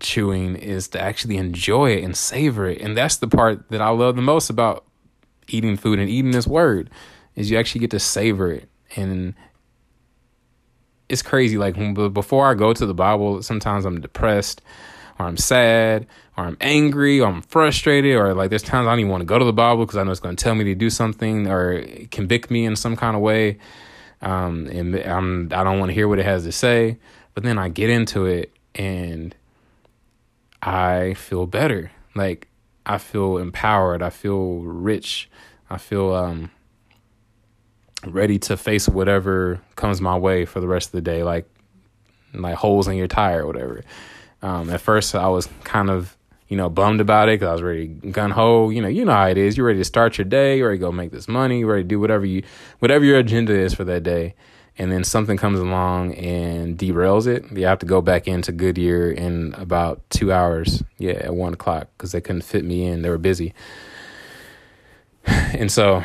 chewing 0.00 0.56
is 0.56 0.88
to 0.88 1.00
actually 1.00 1.36
enjoy 1.36 1.92
it 1.92 2.04
and 2.04 2.16
savor 2.16 2.68
it. 2.68 2.80
And 2.80 2.96
that's 2.96 3.16
the 3.16 3.28
part 3.28 3.68
that 3.70 3.80
I 3.80 3.88
love 3.90 4.16
the 4.16 4.22
most 4.22 4.50
about 4.50 4.84
eating 5.48 5.76
food 5.76 5.98
and 5.98 6.08
eating 6.08 6.32
this 6.32 6.46
word 6.46 6.90
is 7.34 7.50
you 7.50 7.58
actually 7.58 7.80
get 7.80 7.90
to 7.92 7.98
savor 7.98 8.52
it. 8.52 8.68
And 8.96 9.34
it's 11.08 11.22
crazy. 11.22 11.58
Like 11.58 11.74
before 12.12 12.46
I 12.46 12.54
go 12.54 12.72
to 12.72 12.86
the 12.86 12.94
Bible, 12.94 13.42
sometimes 13.42 13.84
I'm 13.84 14.00
depressed 14.00 14.60
or 15.18 15.26
I'm 15.26 15.36
sad 15.36 16.06
or 16.36 16.44
I'm 16.44 16.56
angry 16.60 17.20
or 17.20 17.28
I'm 17.28 17.42
frustrated 17.42 18.14
or 18.14 18.34
like 18.34 18.50
there's 18.50 18.62
times 18.62 18.86
I 18.86 18.90
don't 18.90 19.00
even 19.00 19.10
want 19.10 19.22
to 19.22 19.26
go 19.26 19.38
to 19.38 19.44
the 19.44 19.52
Bible 19.52 19.84
because 19.84 19.96
I 19.96 20.04
know 20.04 20.10
it's 20.10 20.20
going 20.20 20.36
to 20.36 20.42
tell 20.42 20.54
me 20.54 20.64
to 20.64 20.74
do 20.74 20.90
something 20.90 21.48
or 21.48 21.82
convict 22.10 22.50
me 22.50 22.64
in 22.64 22.76
some 22.76 22.96
kind 22.96 23.16
of 23.16 23.22
way. 23.22 23.58
Um, 24.20 24.66
and 24.66 24.96
I'm 24.96 25.46
I 25.52 25.64
don't 25.64 25.78
want 25.78 25.90
to 25.90 25.94
hear 25.94 26.08
what 26.08 26.18
it 26.18 26.24
has 26.24 26.44
to 26.44 26.52
say. 26.52 26.98
But 27.34 27.44
then 27.44 27.58
I 27.58 27.68
get 27.68 27.88
into 27.88 28.26
it 28.26 28.52
and 28.74 29.34
I 30.62 31.14
feel 31.14 31.46
better. 31.46 31.90
Like 32.14 32.48
I 32.84 32.98
feel 32.98 33.38
empowered. 33.38 34.02
I 34.02 34.10
feel 34.10 34.58
rich. 34.60 35.30
I 35.70 35.78
feel 35.78 36.12
um 36.14 36.50
ready 38.06 38.38
to 38.38 38.56
face 38.56 38.88
whatever 38.88 39.60
comes 39.76 40.00
my 40.00 40.16
way 40.16 40.44
for 40.44 40.60
the 40.60 40.68
rest 40.68 40.88
of 40.88 40.92
the 40.92 41.00
day. 41.00 41.22
Like 41.22 41.48
like 42.34 42.56
holes 42.56 42.88
in 42.88 42.96
your 42.96 43.08
tire 43.08 43.44
or 43.44 43.46
whatever. 43.46 43.82
Um, 44.42 44.70
at 44.70 44.80
first, 44.80 45.14
I 45.14 45.28
was 45.28 45.48
kind 45.64 45.90
of 45.90 46.16
you 46.48 46.56
know 46.56 46.68
bummed 46.68 47.00
about 47.00 47.28
it 47.28 47.34
because 47.34 47.48
I 47.48 47.52
was 47.52 47.62
ready 47.62 47.86
gun 47.86 48.30
ho. 48.30 48.70
You 48.70 48.82
know, 48.82 48.88
you 48.88 49.04
know 49.04 49.12
how 49.12 49.28
it 49.28 49.38
is. 49.38 49.56
You're 49.56 49.66
ready 49.66 49.78
to 49.80 49.84
start 49.84 50.18
your 50.18 50.24
day. 50.24 50.58
You're 50.58 50.68
ready 50.68 50.78
to 50.78 50.86
go 50.86 50.92
make 50.92 51.10
this 51.10 51.28
money. 51.28 51.60
You're 51.60 51.70
ready 51.72 51.82
to 51.82 51.88
do 51.88 52.00
whatever 52.00 52.24
you 52.24 52.42
whatever 52.78 53.04
your 53.04 53.18
agenda 53.18 53.52
is 53.52 53.74
for 53.74 53.84
that 53.84 54.02
day. 54.02 54.34
And 54.80 54.92
then 54.92 55.02
something 55.02 55.36
comes 55.36 55.58
along 55.58 56.14
and 56.14 56.78
derails 56.78 57.26
it. 57.26 57.50
You 57.50 57.66
have 57.66 57.80
to 57.80 57.86
go 57.86 58.00
back 58.00 58.28
into 58.28 58.52
Goodyear 58.52 59.10
in 59.10 59.52
about 59.54 60.08
two 60.08 60.32
hours. 60.32 60.84
Yeah, 60.98 61.14
at 61.14 61.34
one 61.34 61.54
o'clock 61.54 61.88
because 61.96 62.12
they 62.12 62.20
couldn't 62.20 62.42
fit 62.42 62.64
me 62.64 62.86
in. 62.86 63.02
They 63.02 63.10
were 63.10 63.18
busy. 63.18 63.54
And 65.26 65.72
so 65.72 66.02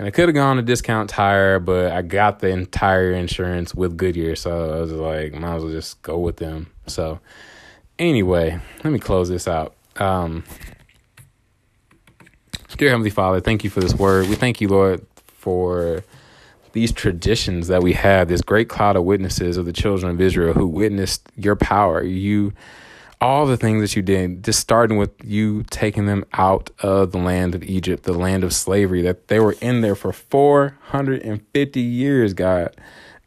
and 0.00 0.08
I 0.08 0.10
could 0.10 0.28
have 0.28 0.34
gone 0.34 0.56
to 0.56 0.62
discount 0.62 1.10
tire, 1.10 1.60
but 1.60 1.92
I 1.92 2.00
got 2.00 2.38
the 2.38 2.48
entire 2.48 3.12
insurance 3.12 3.74
with 3.74 3.96
Goodyear, 3.96 4.34
so 4.34 4.78
I 4.78 4.80
was 4.80 4.92
like, 4.92 5.34
might 5.34 5.56
as 5.56 5.62
well 5.62 5.72
just 5.72 6.00
go 6.00 6.18
with 6.18 6.38
them. 6.38 6.72
So 6.86 7.20
Anyway, 8.00 8.58
let 8.82 8.94
me 8.94 8.98
close 8.98 9.28
this 9.28 9.46
out. 9.46 9.74
Um, 9.96 10.42
dear 12.78 12.88
Heavenly 12.88 13.10
Father, 13.10 13.40
thank 13.40 13.62
you 13.62 13.68
for 13.68 13.80
this 13.80 13.94
word. 13.94 14.26
We 14.26 14.36
thank 14.36 14.62
you, 14.62 14.68
Lord, 14.68 15.04
for 15.34 16.02
these 16.72 16.92
traditions 16.92 17.68
that 17.68 17.82
we 17.82 17.92
have, 17.92 18.28
this 18.28 18.40
great 18.40 18.70
cloud 18.70 18.96
of 18.96 19.04
witnesses 19.04 19.58
of 19.58 19.66
the 19.66 19.72
children 19.74 20.10
of 20.10 20.18
Israel 20.18 20.54
who 20.54 20.66
witnessed 20.66 21.28
your 21.36 21.56
power, 21.56 22.02
you, 22.02 22.54
all 23.20 23.46
the 23.46 23.56
things 23.56 23.82
that 23.82 23.94
you 23.94 24.02
did, 24.02 24.42
just 24.42 24.60
starting 24.60 24.96
with 24.96 25.10
you 25.22 25.62
taking 25.64 26.06
them 26.06 26.24
out 26.32 26.70
of 26.80 27.12
the 27.12 27.18
land 27.18 27.54
of 27.54 27.62
Egypt, 27.62 28.04
the 28.04 28.14
land 28.14 28.42
of 28.42 28.52
slavery, 28.52 29.02
that 29.02 29.28
they 29.28 29.38
were 29.38 29.56
in 29.60 29.82
there 29.82 29.94
for 29.94 30.12
450 30.12 31.80
years, 31.80 32.32
God. 32.32 32.74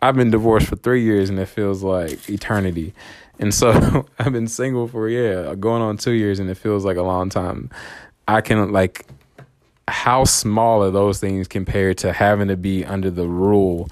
I've 0.01 0.15
been 0.15 0.31
divorced 0.31 0.67
for 0.67 0.75
three 0.75 1.03
years 1.03 1.29
and 1.29 1.39
it 1.39 1.45
feels 1.45 1.83
like 1.83 2.29
eternity. 2.29 2.93
And 3.39 3.53
so 3.53 4.07
I've 4.19 4.33
been 4.33 4.47
single 4.47 4.87
for 4.87 5.07
yeah, 5.07 5.53
going 5.55 5.81
on 5.81 5.97
2 5.97 6.11
years 6.11 6.39
and 6.39 6.49
it 6.49 6.55
feels 6.55 6.83
like 6.83 6.97
a 6.97 7.03
long 7.03 7.29
time. 7.29 7.69
I 8.27 8.41
can 8.41 8.71
like 8.71 9.05
how 9.87 10.23
small 10.23 10.83
are 10.83 10.91
those 10.91 11.19
things 11.19 11.47
compared 11.47 11.97
to 11.99 12.13
having 12.13 12.47
to 12.47 12.57
be 12.57 12.85
under 12.85 13.11
the 13.11 13.27
rule 13.27 13.89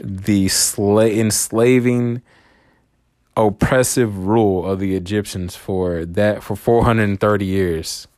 the 0.00 0.46
sla- 0.46 1.16
enslaving 1.16 2.22
oppressive 3.38 4.26
rule 4.26 4.66
of 4.66 4.80
the 4.80 4.96
Egyptians 4.96 5.54
for 5.54 6.04
that 6.04 6.42
for 6.42 6.56
430 6.56 7.46
years. 7.46 8.08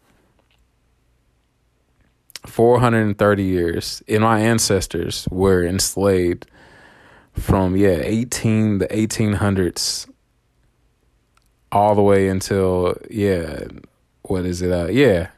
430 2.46 3.44
years. 3.44 4.02
And 4.08 4.22
my 4.22 4.40
ancestors 4.40 5.28
were 5.30 5.62
enslaved 5.62 6.46
from, 7.34 7.76
yeah, 7.76 7.98
18, 8.02 8.78
the 8.78 8.88
1800s 8.88 10.08
all 11.70 11.94
the 11.94 12.02
way 12.02 12.28
until, 12.28 12.96
yeah, 13.10 13.64
what 14.22 14.46
is 14.46 14.62
it? 14.62 14.72
Uh, 14.72 14.86
yeah. 14.86 15.28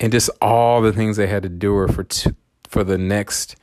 and 0.00 0.12
just 0.12 0.28
all 0.42 0.82
the 0.82 0.92
things 0.92 1.16
they 1.16 1.26
had 1.26 1.42
to 1.44 1.48
do 1.48 1.86
for 1.88 2.04
two, 2.04 2.36
for 2.68 2.84
the 2.84 2.98
next 2.98 3.56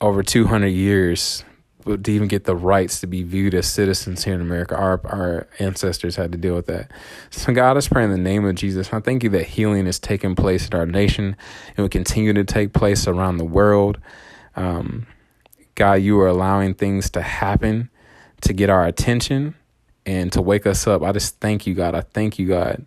over 0.00 0.22
200 0.22 0.66
years 0.68 1.44
to 1.84 2.10
even 2.10 2.28
get 2.28 2.44
the 2.44 2.56
rights 2.56 3.00
to 3.00 3.06
be 3.06 3.22
viewed 3.22 3.54
as 3.54 3.66
citizens 3.66 4.24
here 4.24 4.34
in 4.34 4.40
America. 4.40 4.76
Our 4.76 5.00
our 5.04 5.48
ancestors 5.58 6.16
had 6.16 6.32
to 6.32 6.38
deal 6.38 6.54
with 6.54 6.66
that. 6.66 6.90
So 7.30 7.52
God, 7.52 7.76
I 7.76 7.80
pray 7.88 8.04
in 8.04 8.10
the 8.10 8.18
name 8.18 8.44
of 8.44 8.54
Jesus. 8.54 8.92
I 8.92 9.00
thank 9.00 9.22
you 9.22 9.30
that 9.30 9.46
healing 9.46 9.86
is 9.86 9.98
taking 9.98 10.34
place 10.34 10.68
in 10.68 10.74
our 10.74 10.86
nation 10.86 11.36
and 11.68 11.78
will 11.78 11.88
continue 11.88 12.32
to 12.32 12.44
take 12.44 12.72
place 12.72 13.06
around 13.06 13.38
the 13.38 13.44
world. 13.44 13.98
Um, 14.56 15.06
God, 15.74 15.94
you 15.94 16.20
are 16.20 16.28
allowing 16.28 16.74
things 16.74 17.10
to 17.10 17.22
happen 17.22 17.90
to 18.42 18.52
get 18.52 18.70
our 18.70 18.84
attention 18.84 19.54
and 20.06 20.32
to 20.32 20.42
wake 20.42 20.66
us 20.66 20.86
up. 20.86 21.02
I 21.02 21.12
just 21.12 21.40
thank 21.40 21.66
you, 21.66 21.74
God. 21.74 21.94
I 21.94 22.00
thank 22.00 22.38
you, 22.38 22.48
God, 22.48 22.84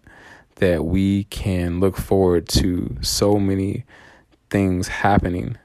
that 0.56 0.86
we 0.86 1.26
can 1.26 1.80
look 1.80 1.98
forward 1.98 2.48
to 2.50 2.98
so 3.02 3.40
many 3.40 3.86
things 4.50 4.88
happening 4.88 5.58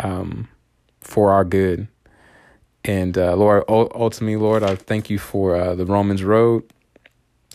um, 0.00 0.48
for 1.02 1.32
our 1.32 1.44
good. 1.44 1.88
And 2.84 3.18
uh, 3.18 3.36
Lord, 3.36 3.64
ultimately, 3.68 4.36
Lord, 4.36 4.62
I 4.62 4.76
thank 4.76 5.10
you 5.10 5.18
for 5.18 5.56
uh, 5.56 5.74
the 5.74 5.86
Romans 5.86 6.24
road 6.24 6.64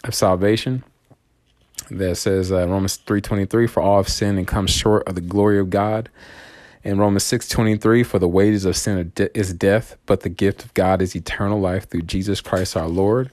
of 0.03 0.15
salvation 0.15 0.83
that 1.91 2.15
says 2.17 2.51
uh, 2.51 2.67
Romans 2.67 2.99
3:23 3.05 3.69
for 3.69 3.81
all 3.83 3.97
have 3.97 4.09
sinned 4.09 4.37
and 4.37 4.47
come 4.47 4.67
short 4.67 5.07
of 5.07 5.15
the 5.15 5.21
glory 5.21 5.59
of 5.59 5.69
God 5.69 6.09
And 6.83 6.99
Romans 6.99 7.25
6:23, 7.25 8.05
for 8.05 8.19
the 8.19 8.27
wages 8.27 8.65
of 8.65 8.77
sin 8.77 9.13
is 9.35 9.53
death, 9.53 9.97
but 10.07 10.21
the 10.21 10.29
gift 10.29 10.65
of 10.65 10.73
God 10.73 11.01
is 11.01 11.15
eternal 11.15 11.59
life 11.59 11.89
through 11.89 12.03
Jesus 12.03 12.41
Christ 12.41 12.77
our 12.77 12.87
Lord. 12.89 13.31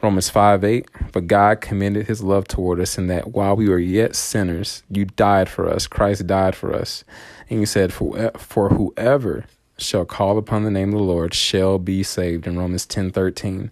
Romans 0.00 0.30
5 0.30 0.62
8, 0.62 0.88
but 1.12 1.26
God 1.26 1.60
commended 1.60 2.06
his 2.06 2.22
love 2.22 2.46
toward 2.46 2.78
us 2.78 2.98
in 2.98 3.08
that 3.08 3.32
while 3.32 3.56
we 3.56 3.68
were 3.68 3.80
yet 3.80 4.14
sinners, 4.14 4.84
you 4.88 5.04
died 5.04 5.48
for 5.48 5.68
us. 5.68 5.88
Christ 5.88 6.26
died 6.26 6.54
for 6.54 6.72
us. 6.72 7.02
And 7.50 7.58
you 7.58 7.66
said, 7.66 7.92
for, 7.92 8.30
for 8.36 8.68
whoever 8.68 9.46
shall 9.76 10.04
call 10.04 10.38
upon 10.38 10.62
the 10.62 10.70
name 10.70 10.92
of 10.92 10.98
the 10.98 11.04
Lord 11.04 11.34
shall 11.34 11.78
be 11.78 12.04
saved 12.04 12.46
in 12.46 12.58
Romans 12.58 12.86
10:13. 12.86 13.70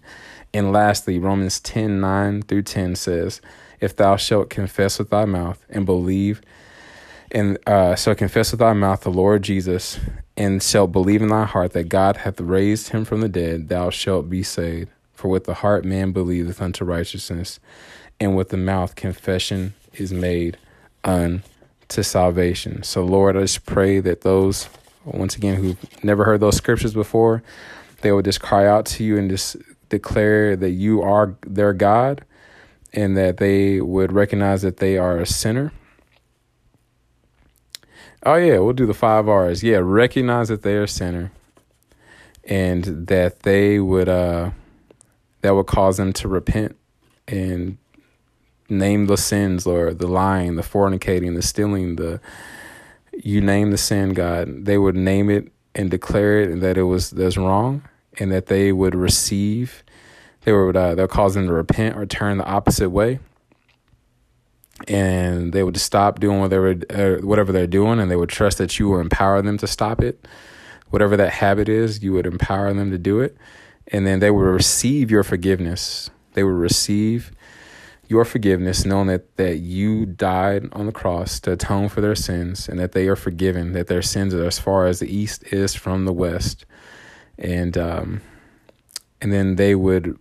And 0.53 0.73
lastly, 0.73 1.17
Romans 1.17 1.61
10:9 1.61 2.45
through 2.45 2.63
10 2.63 2.95
says, 2.95 3.39
If 3.79 3.95
thou 3.95 4.17
shalt 4.17 4.49
confess 4.49 4.99
with 4.99 5.09
thy 5.09 5.25
mouth 5.25 5.63
and 5.69 5.85
believe 5.85 6.41
and 7.31 7.57
uh, 7.67 7.95
confess 7.95 8.51
with 8.51 8.59
thy 8.59 8.73
mouth 8.73 9.01
the 9.01 9.11
Lord 9.11 9.43
Jesus, 9.43 9.99
and 10.37 10.61
shalt 10.61 10.91
believe 10.91 11.21
in 11.21 11.29
thy 11.29 11.45
heart 11.45 11.73
that 11.73 11.89
God 11.89 12.17
hath 12.17 12.39
raised 12.39 12.89
him 12.89 13.03
from 13.03 13.21
the 13.21 13.29
dead, 13.29 13.69
thou 13.69 13.89
shalt 13.89 14.29
be 14.29 14.43
saved. 14.43 14.89
For 15.17 15.27
with 15.27 15.43
the 15.43 15.55
heart 15.55 15.83
man 15.83 16.11
believeth 16.11 16.61
unto 16.61 16.85
righteousness, 16.85 17.59
and 18.19 18.37
with 18.37 18.49
the 18.49 18.57
mouth 18.57 18.95
confession 18.95 19.73
is 19.93 20.13
made 20.13 20.57
unto 21.03 22.03
salvation. 22.03 22.83
So, 22.83 23.03
Lord, 23.03 23.35
I 23.35 23.41
just 23.41 23.65
pray 23.65 23.99
that 23.99 24.21
those, 24.21 24.69
once 25.03 25.35
again, 25.35 25.55
who've 25.55 26.03
never 26.03 26.23
heard 26.23 26.39
those 26.39 26.55
scriptures 26.55 26.93
before, 26.93 27.43
they 28.01 28.11
will 28.11 28.21
just 28.21 28.41
cry 28.41 28.65
out 28.65 28.85
to 28.85 29.03
you 29.03 29.17
and 29.17 29.29
just 29.29 29.57
declare 29.89 30.55
that 30.55 30.71
you 30.71 31.01
are 31.01 31.35
their 31.45 31.73
God, 31.73 32.23
and 32.93 33.17
that 33.17 33.37
they 33.37 33.81
would 33.81 34.13
recognize 34.13 34.61
that 34.61 34.77
they 34.77 34.97
are 34.97 35.17
a 35.17 35.25
sinner 35.25 35.73
Oh 38.23 38.35
yeah, 38.35 38.59
we'll 38.59 38.73
do 38.73 38.85
the 38.85 38.93
five 38.93 39.29
R's. 39.29 39.63
Yeah, 39.63 39.77
recognize 39.77 40.49
that 40.49 40.63
they 40.63 40.73
are 40.75 40.83
a 40.83 40.87
sinner, 40.87 41.31
and 42.43 42.83
that 43.07 43.41
they 43.43 43.79
would 43.79 44.09
uh, 44.09 44.51
that 45.41 45.55
would 45.55 45.67
cause 45.67 45.97
them 45.97 46.13
to 46.13 46.27
repent 46.27 46.75
and 47.27 47.77
name 48.69 49.07
the 49.07 49.17
sins, 49.17 49.65
Lord, 49.65 49.99
the 49.99 50.07
lying, 50.07 50.55
the 50.55 50.61
fornicating, 50.61 51.35
the 51.35 51.41
stealing, 51.41 51.95
the 51.95 52.19
you 53.13 53.41
name 53.41 53.71
the 53.71 53.77
sin, 53.77 54.13
God. 54.13 54.65
They 54.65 54.77
would 54.77 54.95
name 54.95 55.29
it 55.29 55.51
and 55.73 55.89
declare 55.89 56.41
it, 56.41 56.49
and 56.49 56.61
that 56.61 56.77
it 56.77 56.83
was 56.83 57.11
that's 57.11 57.37
wrong, 57.37 57.83
and 58.19 58.31
that 58.31 58.47
they 58.47 58.71
would 58.71 58.95
receive. 58.95 59.83
They 60.41 60.53
would 60.53 60.77
uh, 60.77 60.95
they'll 60.95 61.07
cause 61.07 61.33
them 61.33 61.47
to 61.47 61.53
repent 61.53 61.97
or 61.97 62.05
turn 62.05 62.37
the 62.37 62.45
opposite 62.45 62.89
way 62.89 63.19
and 64.87 65.53
they 65.53 65.63
would 65.63 65.77
stop 65.77 66.19
doing 66.19 66.39
whatever 66.39 66.75
uh, 66.89 67.25
whatever 67.25 67.51
they're 67.51 67.67
doing, 67.67 67.99
and 67.99 68.11
they 68.11 68.15
would 68.15 68.29
trust 68.29 68.57
that 68.59 68.77
you 68.77 68.89
will 68.89 68.99
empower 68.99 69.41
them 69.41 69.57
to 69.57 69.67
stop 69.67 70.01
it. 70.01 70.27
Whatever 70.89 71.17
that 71.17 71.33
habit 71.33 71.67
is, 71.67 72.03
you 72.03 72.13
would 72.13 72.25
empower 72.25 72.73
them 72.73 72.91
to 72.91 72.97
do 72.97 73.19
it, 73.19 73.35
and 73.91 74.05
then 74.05 74.19
they 74.19 74.31
will 74.31 74.41
receive 74.41 75.09
your 75.11 75.23
forgiveness. 75.23 76.09
They 76.33 76.43
will 76.43 76.51
receive 76.51 77.31
your 78.07 78.23
forgiveness, 78.23 78.85
knowing 78.85 79.07
that 79.07 79.35
that 79.37 79.57
you 79.57 80.05
died 80.05 80.69
on 80.71 80.85
the 80.85 80.91
cross 80.91 81.39
to 81.41 81.53
atone 81.53 81.89
for 81.89 82.01
their 82.01 82.15
sins, 82.15 82.69
and 82.69 82.79
that 82.79 82.93
they 82.93 83.07
are 83.07 83.15
forgiven. 83.15 83.73
That 83.73 83.87
their 83.87 84.01
sins 84.01 84.33
are 84.33 84.45
as 84.45 84.59
far 84.59 84.87
as 84.87 84.99
the 84.99 85.13
east 85.13 85.43
is 85.51 85.75
from 85.75 86.05
the 86.05 86.13
west, 86.13 86.65
and 87.37 87.77
um, 87.77 88.21
and 89.21 89.33
then 89.33 89.55
they 89.55 89.75
would 89.75 90.17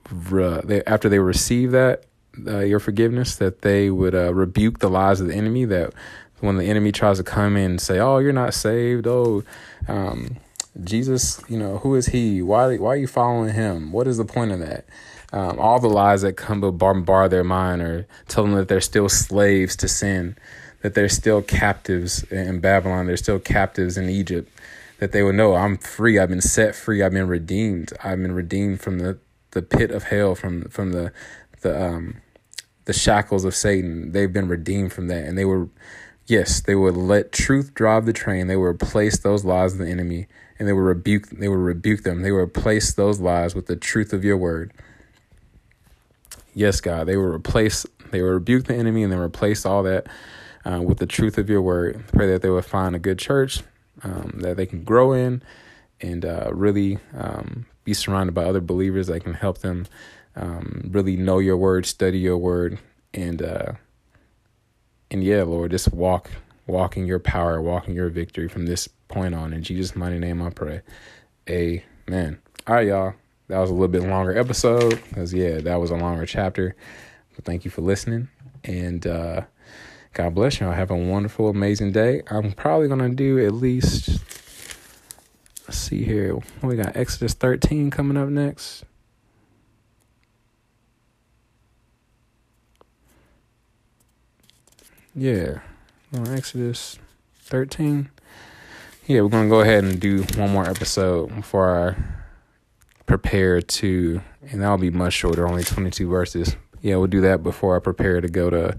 they, 0.65 0.83
after 0.85 1.09
they 1.09 1.19
receive 1.19 1.71
that 1.73 2.05
uh, 2.47 2.59
your 2.61 2.81
forgiveness, 2.81 3.37
that 3.37 3.63
they 3.63 3.91
would 3.91 4.15
uh, 4.15 4.35
rebuke 4.35 4.81
the 4.81 4.91
lies 4.91 5.21
of 5.21 5.29
the 5.29 5.35
enemy. 5.35 5.65
That 5.65 5.93
when 6.41 6.57
the 6.57 6.65
enemy 6.65 6.93
tries 6.93 7.19
to 7.19 7.25
come 7.25 7.57
in 7.57 7.73
and 7.73 7.81
say, 7.81 7.99
"Oh, 7.99 8.19
you're 8.19 8.33
not 8.33 8.55
saved," 8.55 9.07
oh, 9.07 9.45
um, 9.87 10.37
Jesus, 10.85 11.43
you 11.49 11.59
know, 11.59 11.79
who 11.79 11.95
is 11.95 12.07
he? 12.07 12.43
Why 12.43 12.77
why 12.77 12.91
are 12.91 12.97
you 12.97 13.07
following 13.07 13.55
him? 13.55 13.93
What 13.93 14.07
is 14.07 14.17
the 14.17 14.25
point 14.25 14.53
of 14.53 14.59
that? 14.61 14.87
Um, 15.33 15.59
all 15.59 15.81
the 15.81 15.89
lies 15.89 16.23
that 16.23 16.35
come 16.35 16.61
to 16.61 16.71
bombard 16.71 17.31
their 17.31 17.45
mind 17.45 17.83
or 17.83 18.07
tell 18.29 18.45
them 18.45 18.55
that 18.55 18.69
they're 18.69 18.81
still 18.81 19.09
slaves 19.09 19.75
to 19.77 19.89
sin, 19.89 20.37
that 20.83 20.95
they're 20.95 21.09
still 21.09 21.43
captives 21.43 22.23
in 22.25 22.61
Babylon, 22.61 23.07
they're 23.07 23.17
still 23.17 23.39
captives 23.39 23.97
in 23.99 24.09
Egypt. 24.09 24.51
That 24.99 25.13
they 25.13 25.23
would 25.23 25.35
know, 25.35 25.55
I'm 25.55 25.77
free. 25.77 26.19
I've 26.19 26.31
been 26.31 26.41
set 26.41 26.75
free. 26.75 27.03
I've 27.03 27.13
been 27.13 27.29
redeemed. 27.29 27.93
I've 28.03 28.23
been 28.23 28.33
redeemed 28.33 28.81
from 28.81 28.99
the, 28.99 29.19
the 29.51 29.61
pit 29.61 29.91
of 29.91 30.05
hell, 30.05 30.35
from 30.35 30.69
from 30.71 30.93
the 30.93 31.13
the 31.61 31.83
um 31.83 32.23
the 32.87 32.93
shackles 32.93 33.45
of 33.45 33.55
Satan. 33.55 34.13
They've 34.13 34.33
been 34.33 34.49
redeemed 34.49 34.93
from 34.93 35.09
that. 35.09 35.25
And 35.25 35.37
they 35.37 35.45
were, 35.45 35.69
yes, 36.27 36.61
they 36.61 36.75
would 36.75 36.97
let 36.97 37.33
truth 37.33 37.75
drive 37.75 38.07
the 38.07 38.13
train. 38.13 38.47
They 38.47 38.57
would 38.57 38.67
replace 38.67 39.19
those 39.19 39.45
lies 39.45 39.75
of 39.75 39.81
the 39.81 39.89
enemy 39.89 40.29
and 40.59 40.67
they 40.67 40.73
would 40.73 40.81
rebuke, 40.81 41.29
they 41.31 41.49
would 41.49 41.57
rebuke 41.59 42.03
them. 42.03 42.23
They 42.23 42.33
would 42.33 42.41
replace 42.41 42.95
those 42.95 43.21
lies 43.21 43.55
with 43.55 43.67
the 43.67 43.77
truth 43.77 44.13
of 44.13 44.25
your 44.25 44.37
word. 44.37 44.73
Yes, 46.55 46.81
God, 46.81 47.07
they 47.07 47.17
would 47.17 47.35
replace, 47.35 47.85
they 48.11 48.23
would 48.23 48.31
rebuke 48.31 48.65
the 48.65 48.75
enemy 48.75 49.03
and 49.03 49.13
then 49.13 49.19
replace 49.19 49.67
all 49.67 49.83
that 49.83 50.07
uh, 50.65 50.81
with 50.83 50.99
the 50.99 51.07
truth 51.07 51.39
of 51.39 51.51
your 51.51 51.61
word. 51.61 52.03
Pray 52.13 52.27
that 52.29 52.43
they 52.43 52.51
would 52.51 52.65
find 52.65 52.97
a 52.97 52.99
good 52.99 53.19
church 53.19 53.63
um, 54.03 54.39
that 54.43 54.57
they 54.57 54.67
can 54.67 54.85
grow 54.85 55.13
in 55.13 55.43
and 56.01 56.25
uh, 56.25 56.51
really 56.53 56.99
um, 57.15 57.67
be 57.85 57.95
surrounded 57.95 58.33
by 58.33 58.45
other 58.45 58.61
believers 58.61 59.07
that 59.07 59.21
can 59.21 59.35
help 59.35 59.59
them 59.59 59.87
um, 60.35 60.91
really 60.91 61.17
know 61.17 61.39
your 61.39 61.57
word, 61.57 61.87
study 61.87 62.19
your 62.19 62.37
word, 62.37 62.79
and 63.15 63.41
uh, 63.41 63.73
and 65.11 65.25
yeah, 65.25 65.45
Lord, 65.45 65.71
just 65.71 65.93
walk, 65.93 66.31
walk 66.67 66.97
in 66.97 67.07
your 67.07 67.19
power, 67.19 67.63
walk 67.63 67.89
in 67.89 67.95
your 67.95 68.09
victory 68.09 68.49
from 68.49 68.67
this 68.67 68.89
point 69.09 69.35
on. 69.35 69.53
In 69.53 69.63
Jesus' 69.63 69.97
mighty 69.97 70.19
name, 70.19 70.43
I 70.43 70.51
pray. 70.51 70.83
Amen. 71.49 72.39
All 72.67 72.75
right, 72.75 72.87
y'all. 72.87 73.15
That 73.49 73.61
was 73.61 73.71
a 73.71 73.73
little 73.73 73.89
bit 73.89 74.03
longer 74.03 74.37
episode 74.37 75.01
because 75.09 75.33
yeah, 75.33 75.61
that 75.61 75.81
was 75.81 75.91
a 75.91 75.97
longer 75.97 76.27
chapter. 76.27 76.75
But 77.35 77.45
thank 77.45 77.65
you 77.65 77.71
for 77.71 77.83
listening, 77.83 78.29
and 78.65 79.07
uh, 79.07 79.43
God 80.15 80.35
bless 80.35 80.59
you. 80.59 80.67
all 80.67 80.73
Have 80.73 80.91
a 80.91 80.97
wonderful, 80.97 81.49
amazing 81.49 81.93
day. 81.93 82.23
I'm 82.29 82.53
probably 82.53 82.89
gonna 82.89 83.11
do 83.11 83.39
at 83.45 83.53
least. 83.55 84.19
Let's 85.69 85.79
see 85.79 86.05
here. 86.05 86.39
We 86.63 86.77
got 86.77 86.97
Exodus 86.97 87.35
13 87.35 87.91
coming 87.91 88.17
up 88.17 88.29
next. 88.29 88.85
yeah, 95.17 95.61
On 96.13 96.29
Exodus 96.29 96.99
13. 97.41 98.11
Yeah, 99.07 99.21
we're 99.21 99.29
gonna 99.29 99.49
go 99.49 99.61
ahead 99.61 99.85
and 99.85 100.01
do 100.01 100.23
one 100.37 100.51
more 100.51 100.69
episode 100.69 101.35
before 101.35 101.91
I 101.91 101.95
prepare 103.07 103.61
to, 103.61 104.21
and 104.51 104.61
that'll 104.61 104.79
be 104.79 104.91
much 104.91 105.13
shorter, 105.13 105.47
only 105.47 105.63
22 105.63 106.09
verses. 106.09 106.57
Yeah, 106.83 106.97
we'll 106.97 107.07
do 107.07 107.21
that 107.21 107.45
before 107.45 107.77
I 107.77 107.79
prepare 107.79 108.21
to 108.21 108.29
go 108.29 108.51
to 108.51 108.77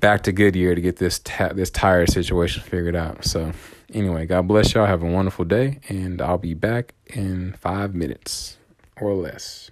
back 0.00 0.24
to 0.24 0.32
Goodyear 0.32 0.74
to 0.74 0.80
get 0.80 0.96
this 0.96 1.20
ta- 1.20 1.52
this 1.52 1.70
tire 1.70 2.06
situation 2.06 2.64
figured 2.64 2.96
out. 2.96 3.24
So, 3.24 3.52
anyway, 3.94 4.26
God 4.26 4.48
bless 4.48 4.74
y'all. 4.74 4.86
Have 4.86 5.04
a 5.04 5.10
wonderful 5.10 5.44
day, 5.44 5.78
and 5.88 6.20
I'll 6.20 6.38
be 6.38 6.54
back 6.54 6.94
in 7.06 7.54
five 7.60 7.94
minutes 7.94 8.58
or 9.00 9.14
less. 9.14 9.70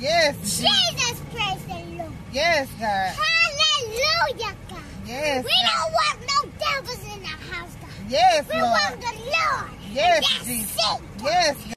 Yes. 0.00 0.36
Jesus, 0.60 1.22
praise 1.32 1.64
the 1.66 1.96
Lord. 1.96 2.12
Yes, 2.32 2.68
God. 2.78 3.14
Hallelujah, 3.16 4.56
God. 4.68 4.82
Yes. 5.06 5.44
We 5.44 5.50
don't 5.62 5.92
want 5.92 6.20
no 6.20 6.50
devils 6.58 7.14
in 7.14 7.20
the 7.22 7.28
house, 7.28 7.74
God. 7.80 7.90
Yes, 8.08 8.46
We 8.52 8.60
Lord. 8.60 8.70
want 8.70 9.00
the 9.00 9.06
Lord. 9.06 9.70
Yes, 9.92 10.16
and 10.16 10.24
that's 10.24 10.44
Jesus. 10.46 10.76
it, 10.76 11.00
Yes, 11.22 11.56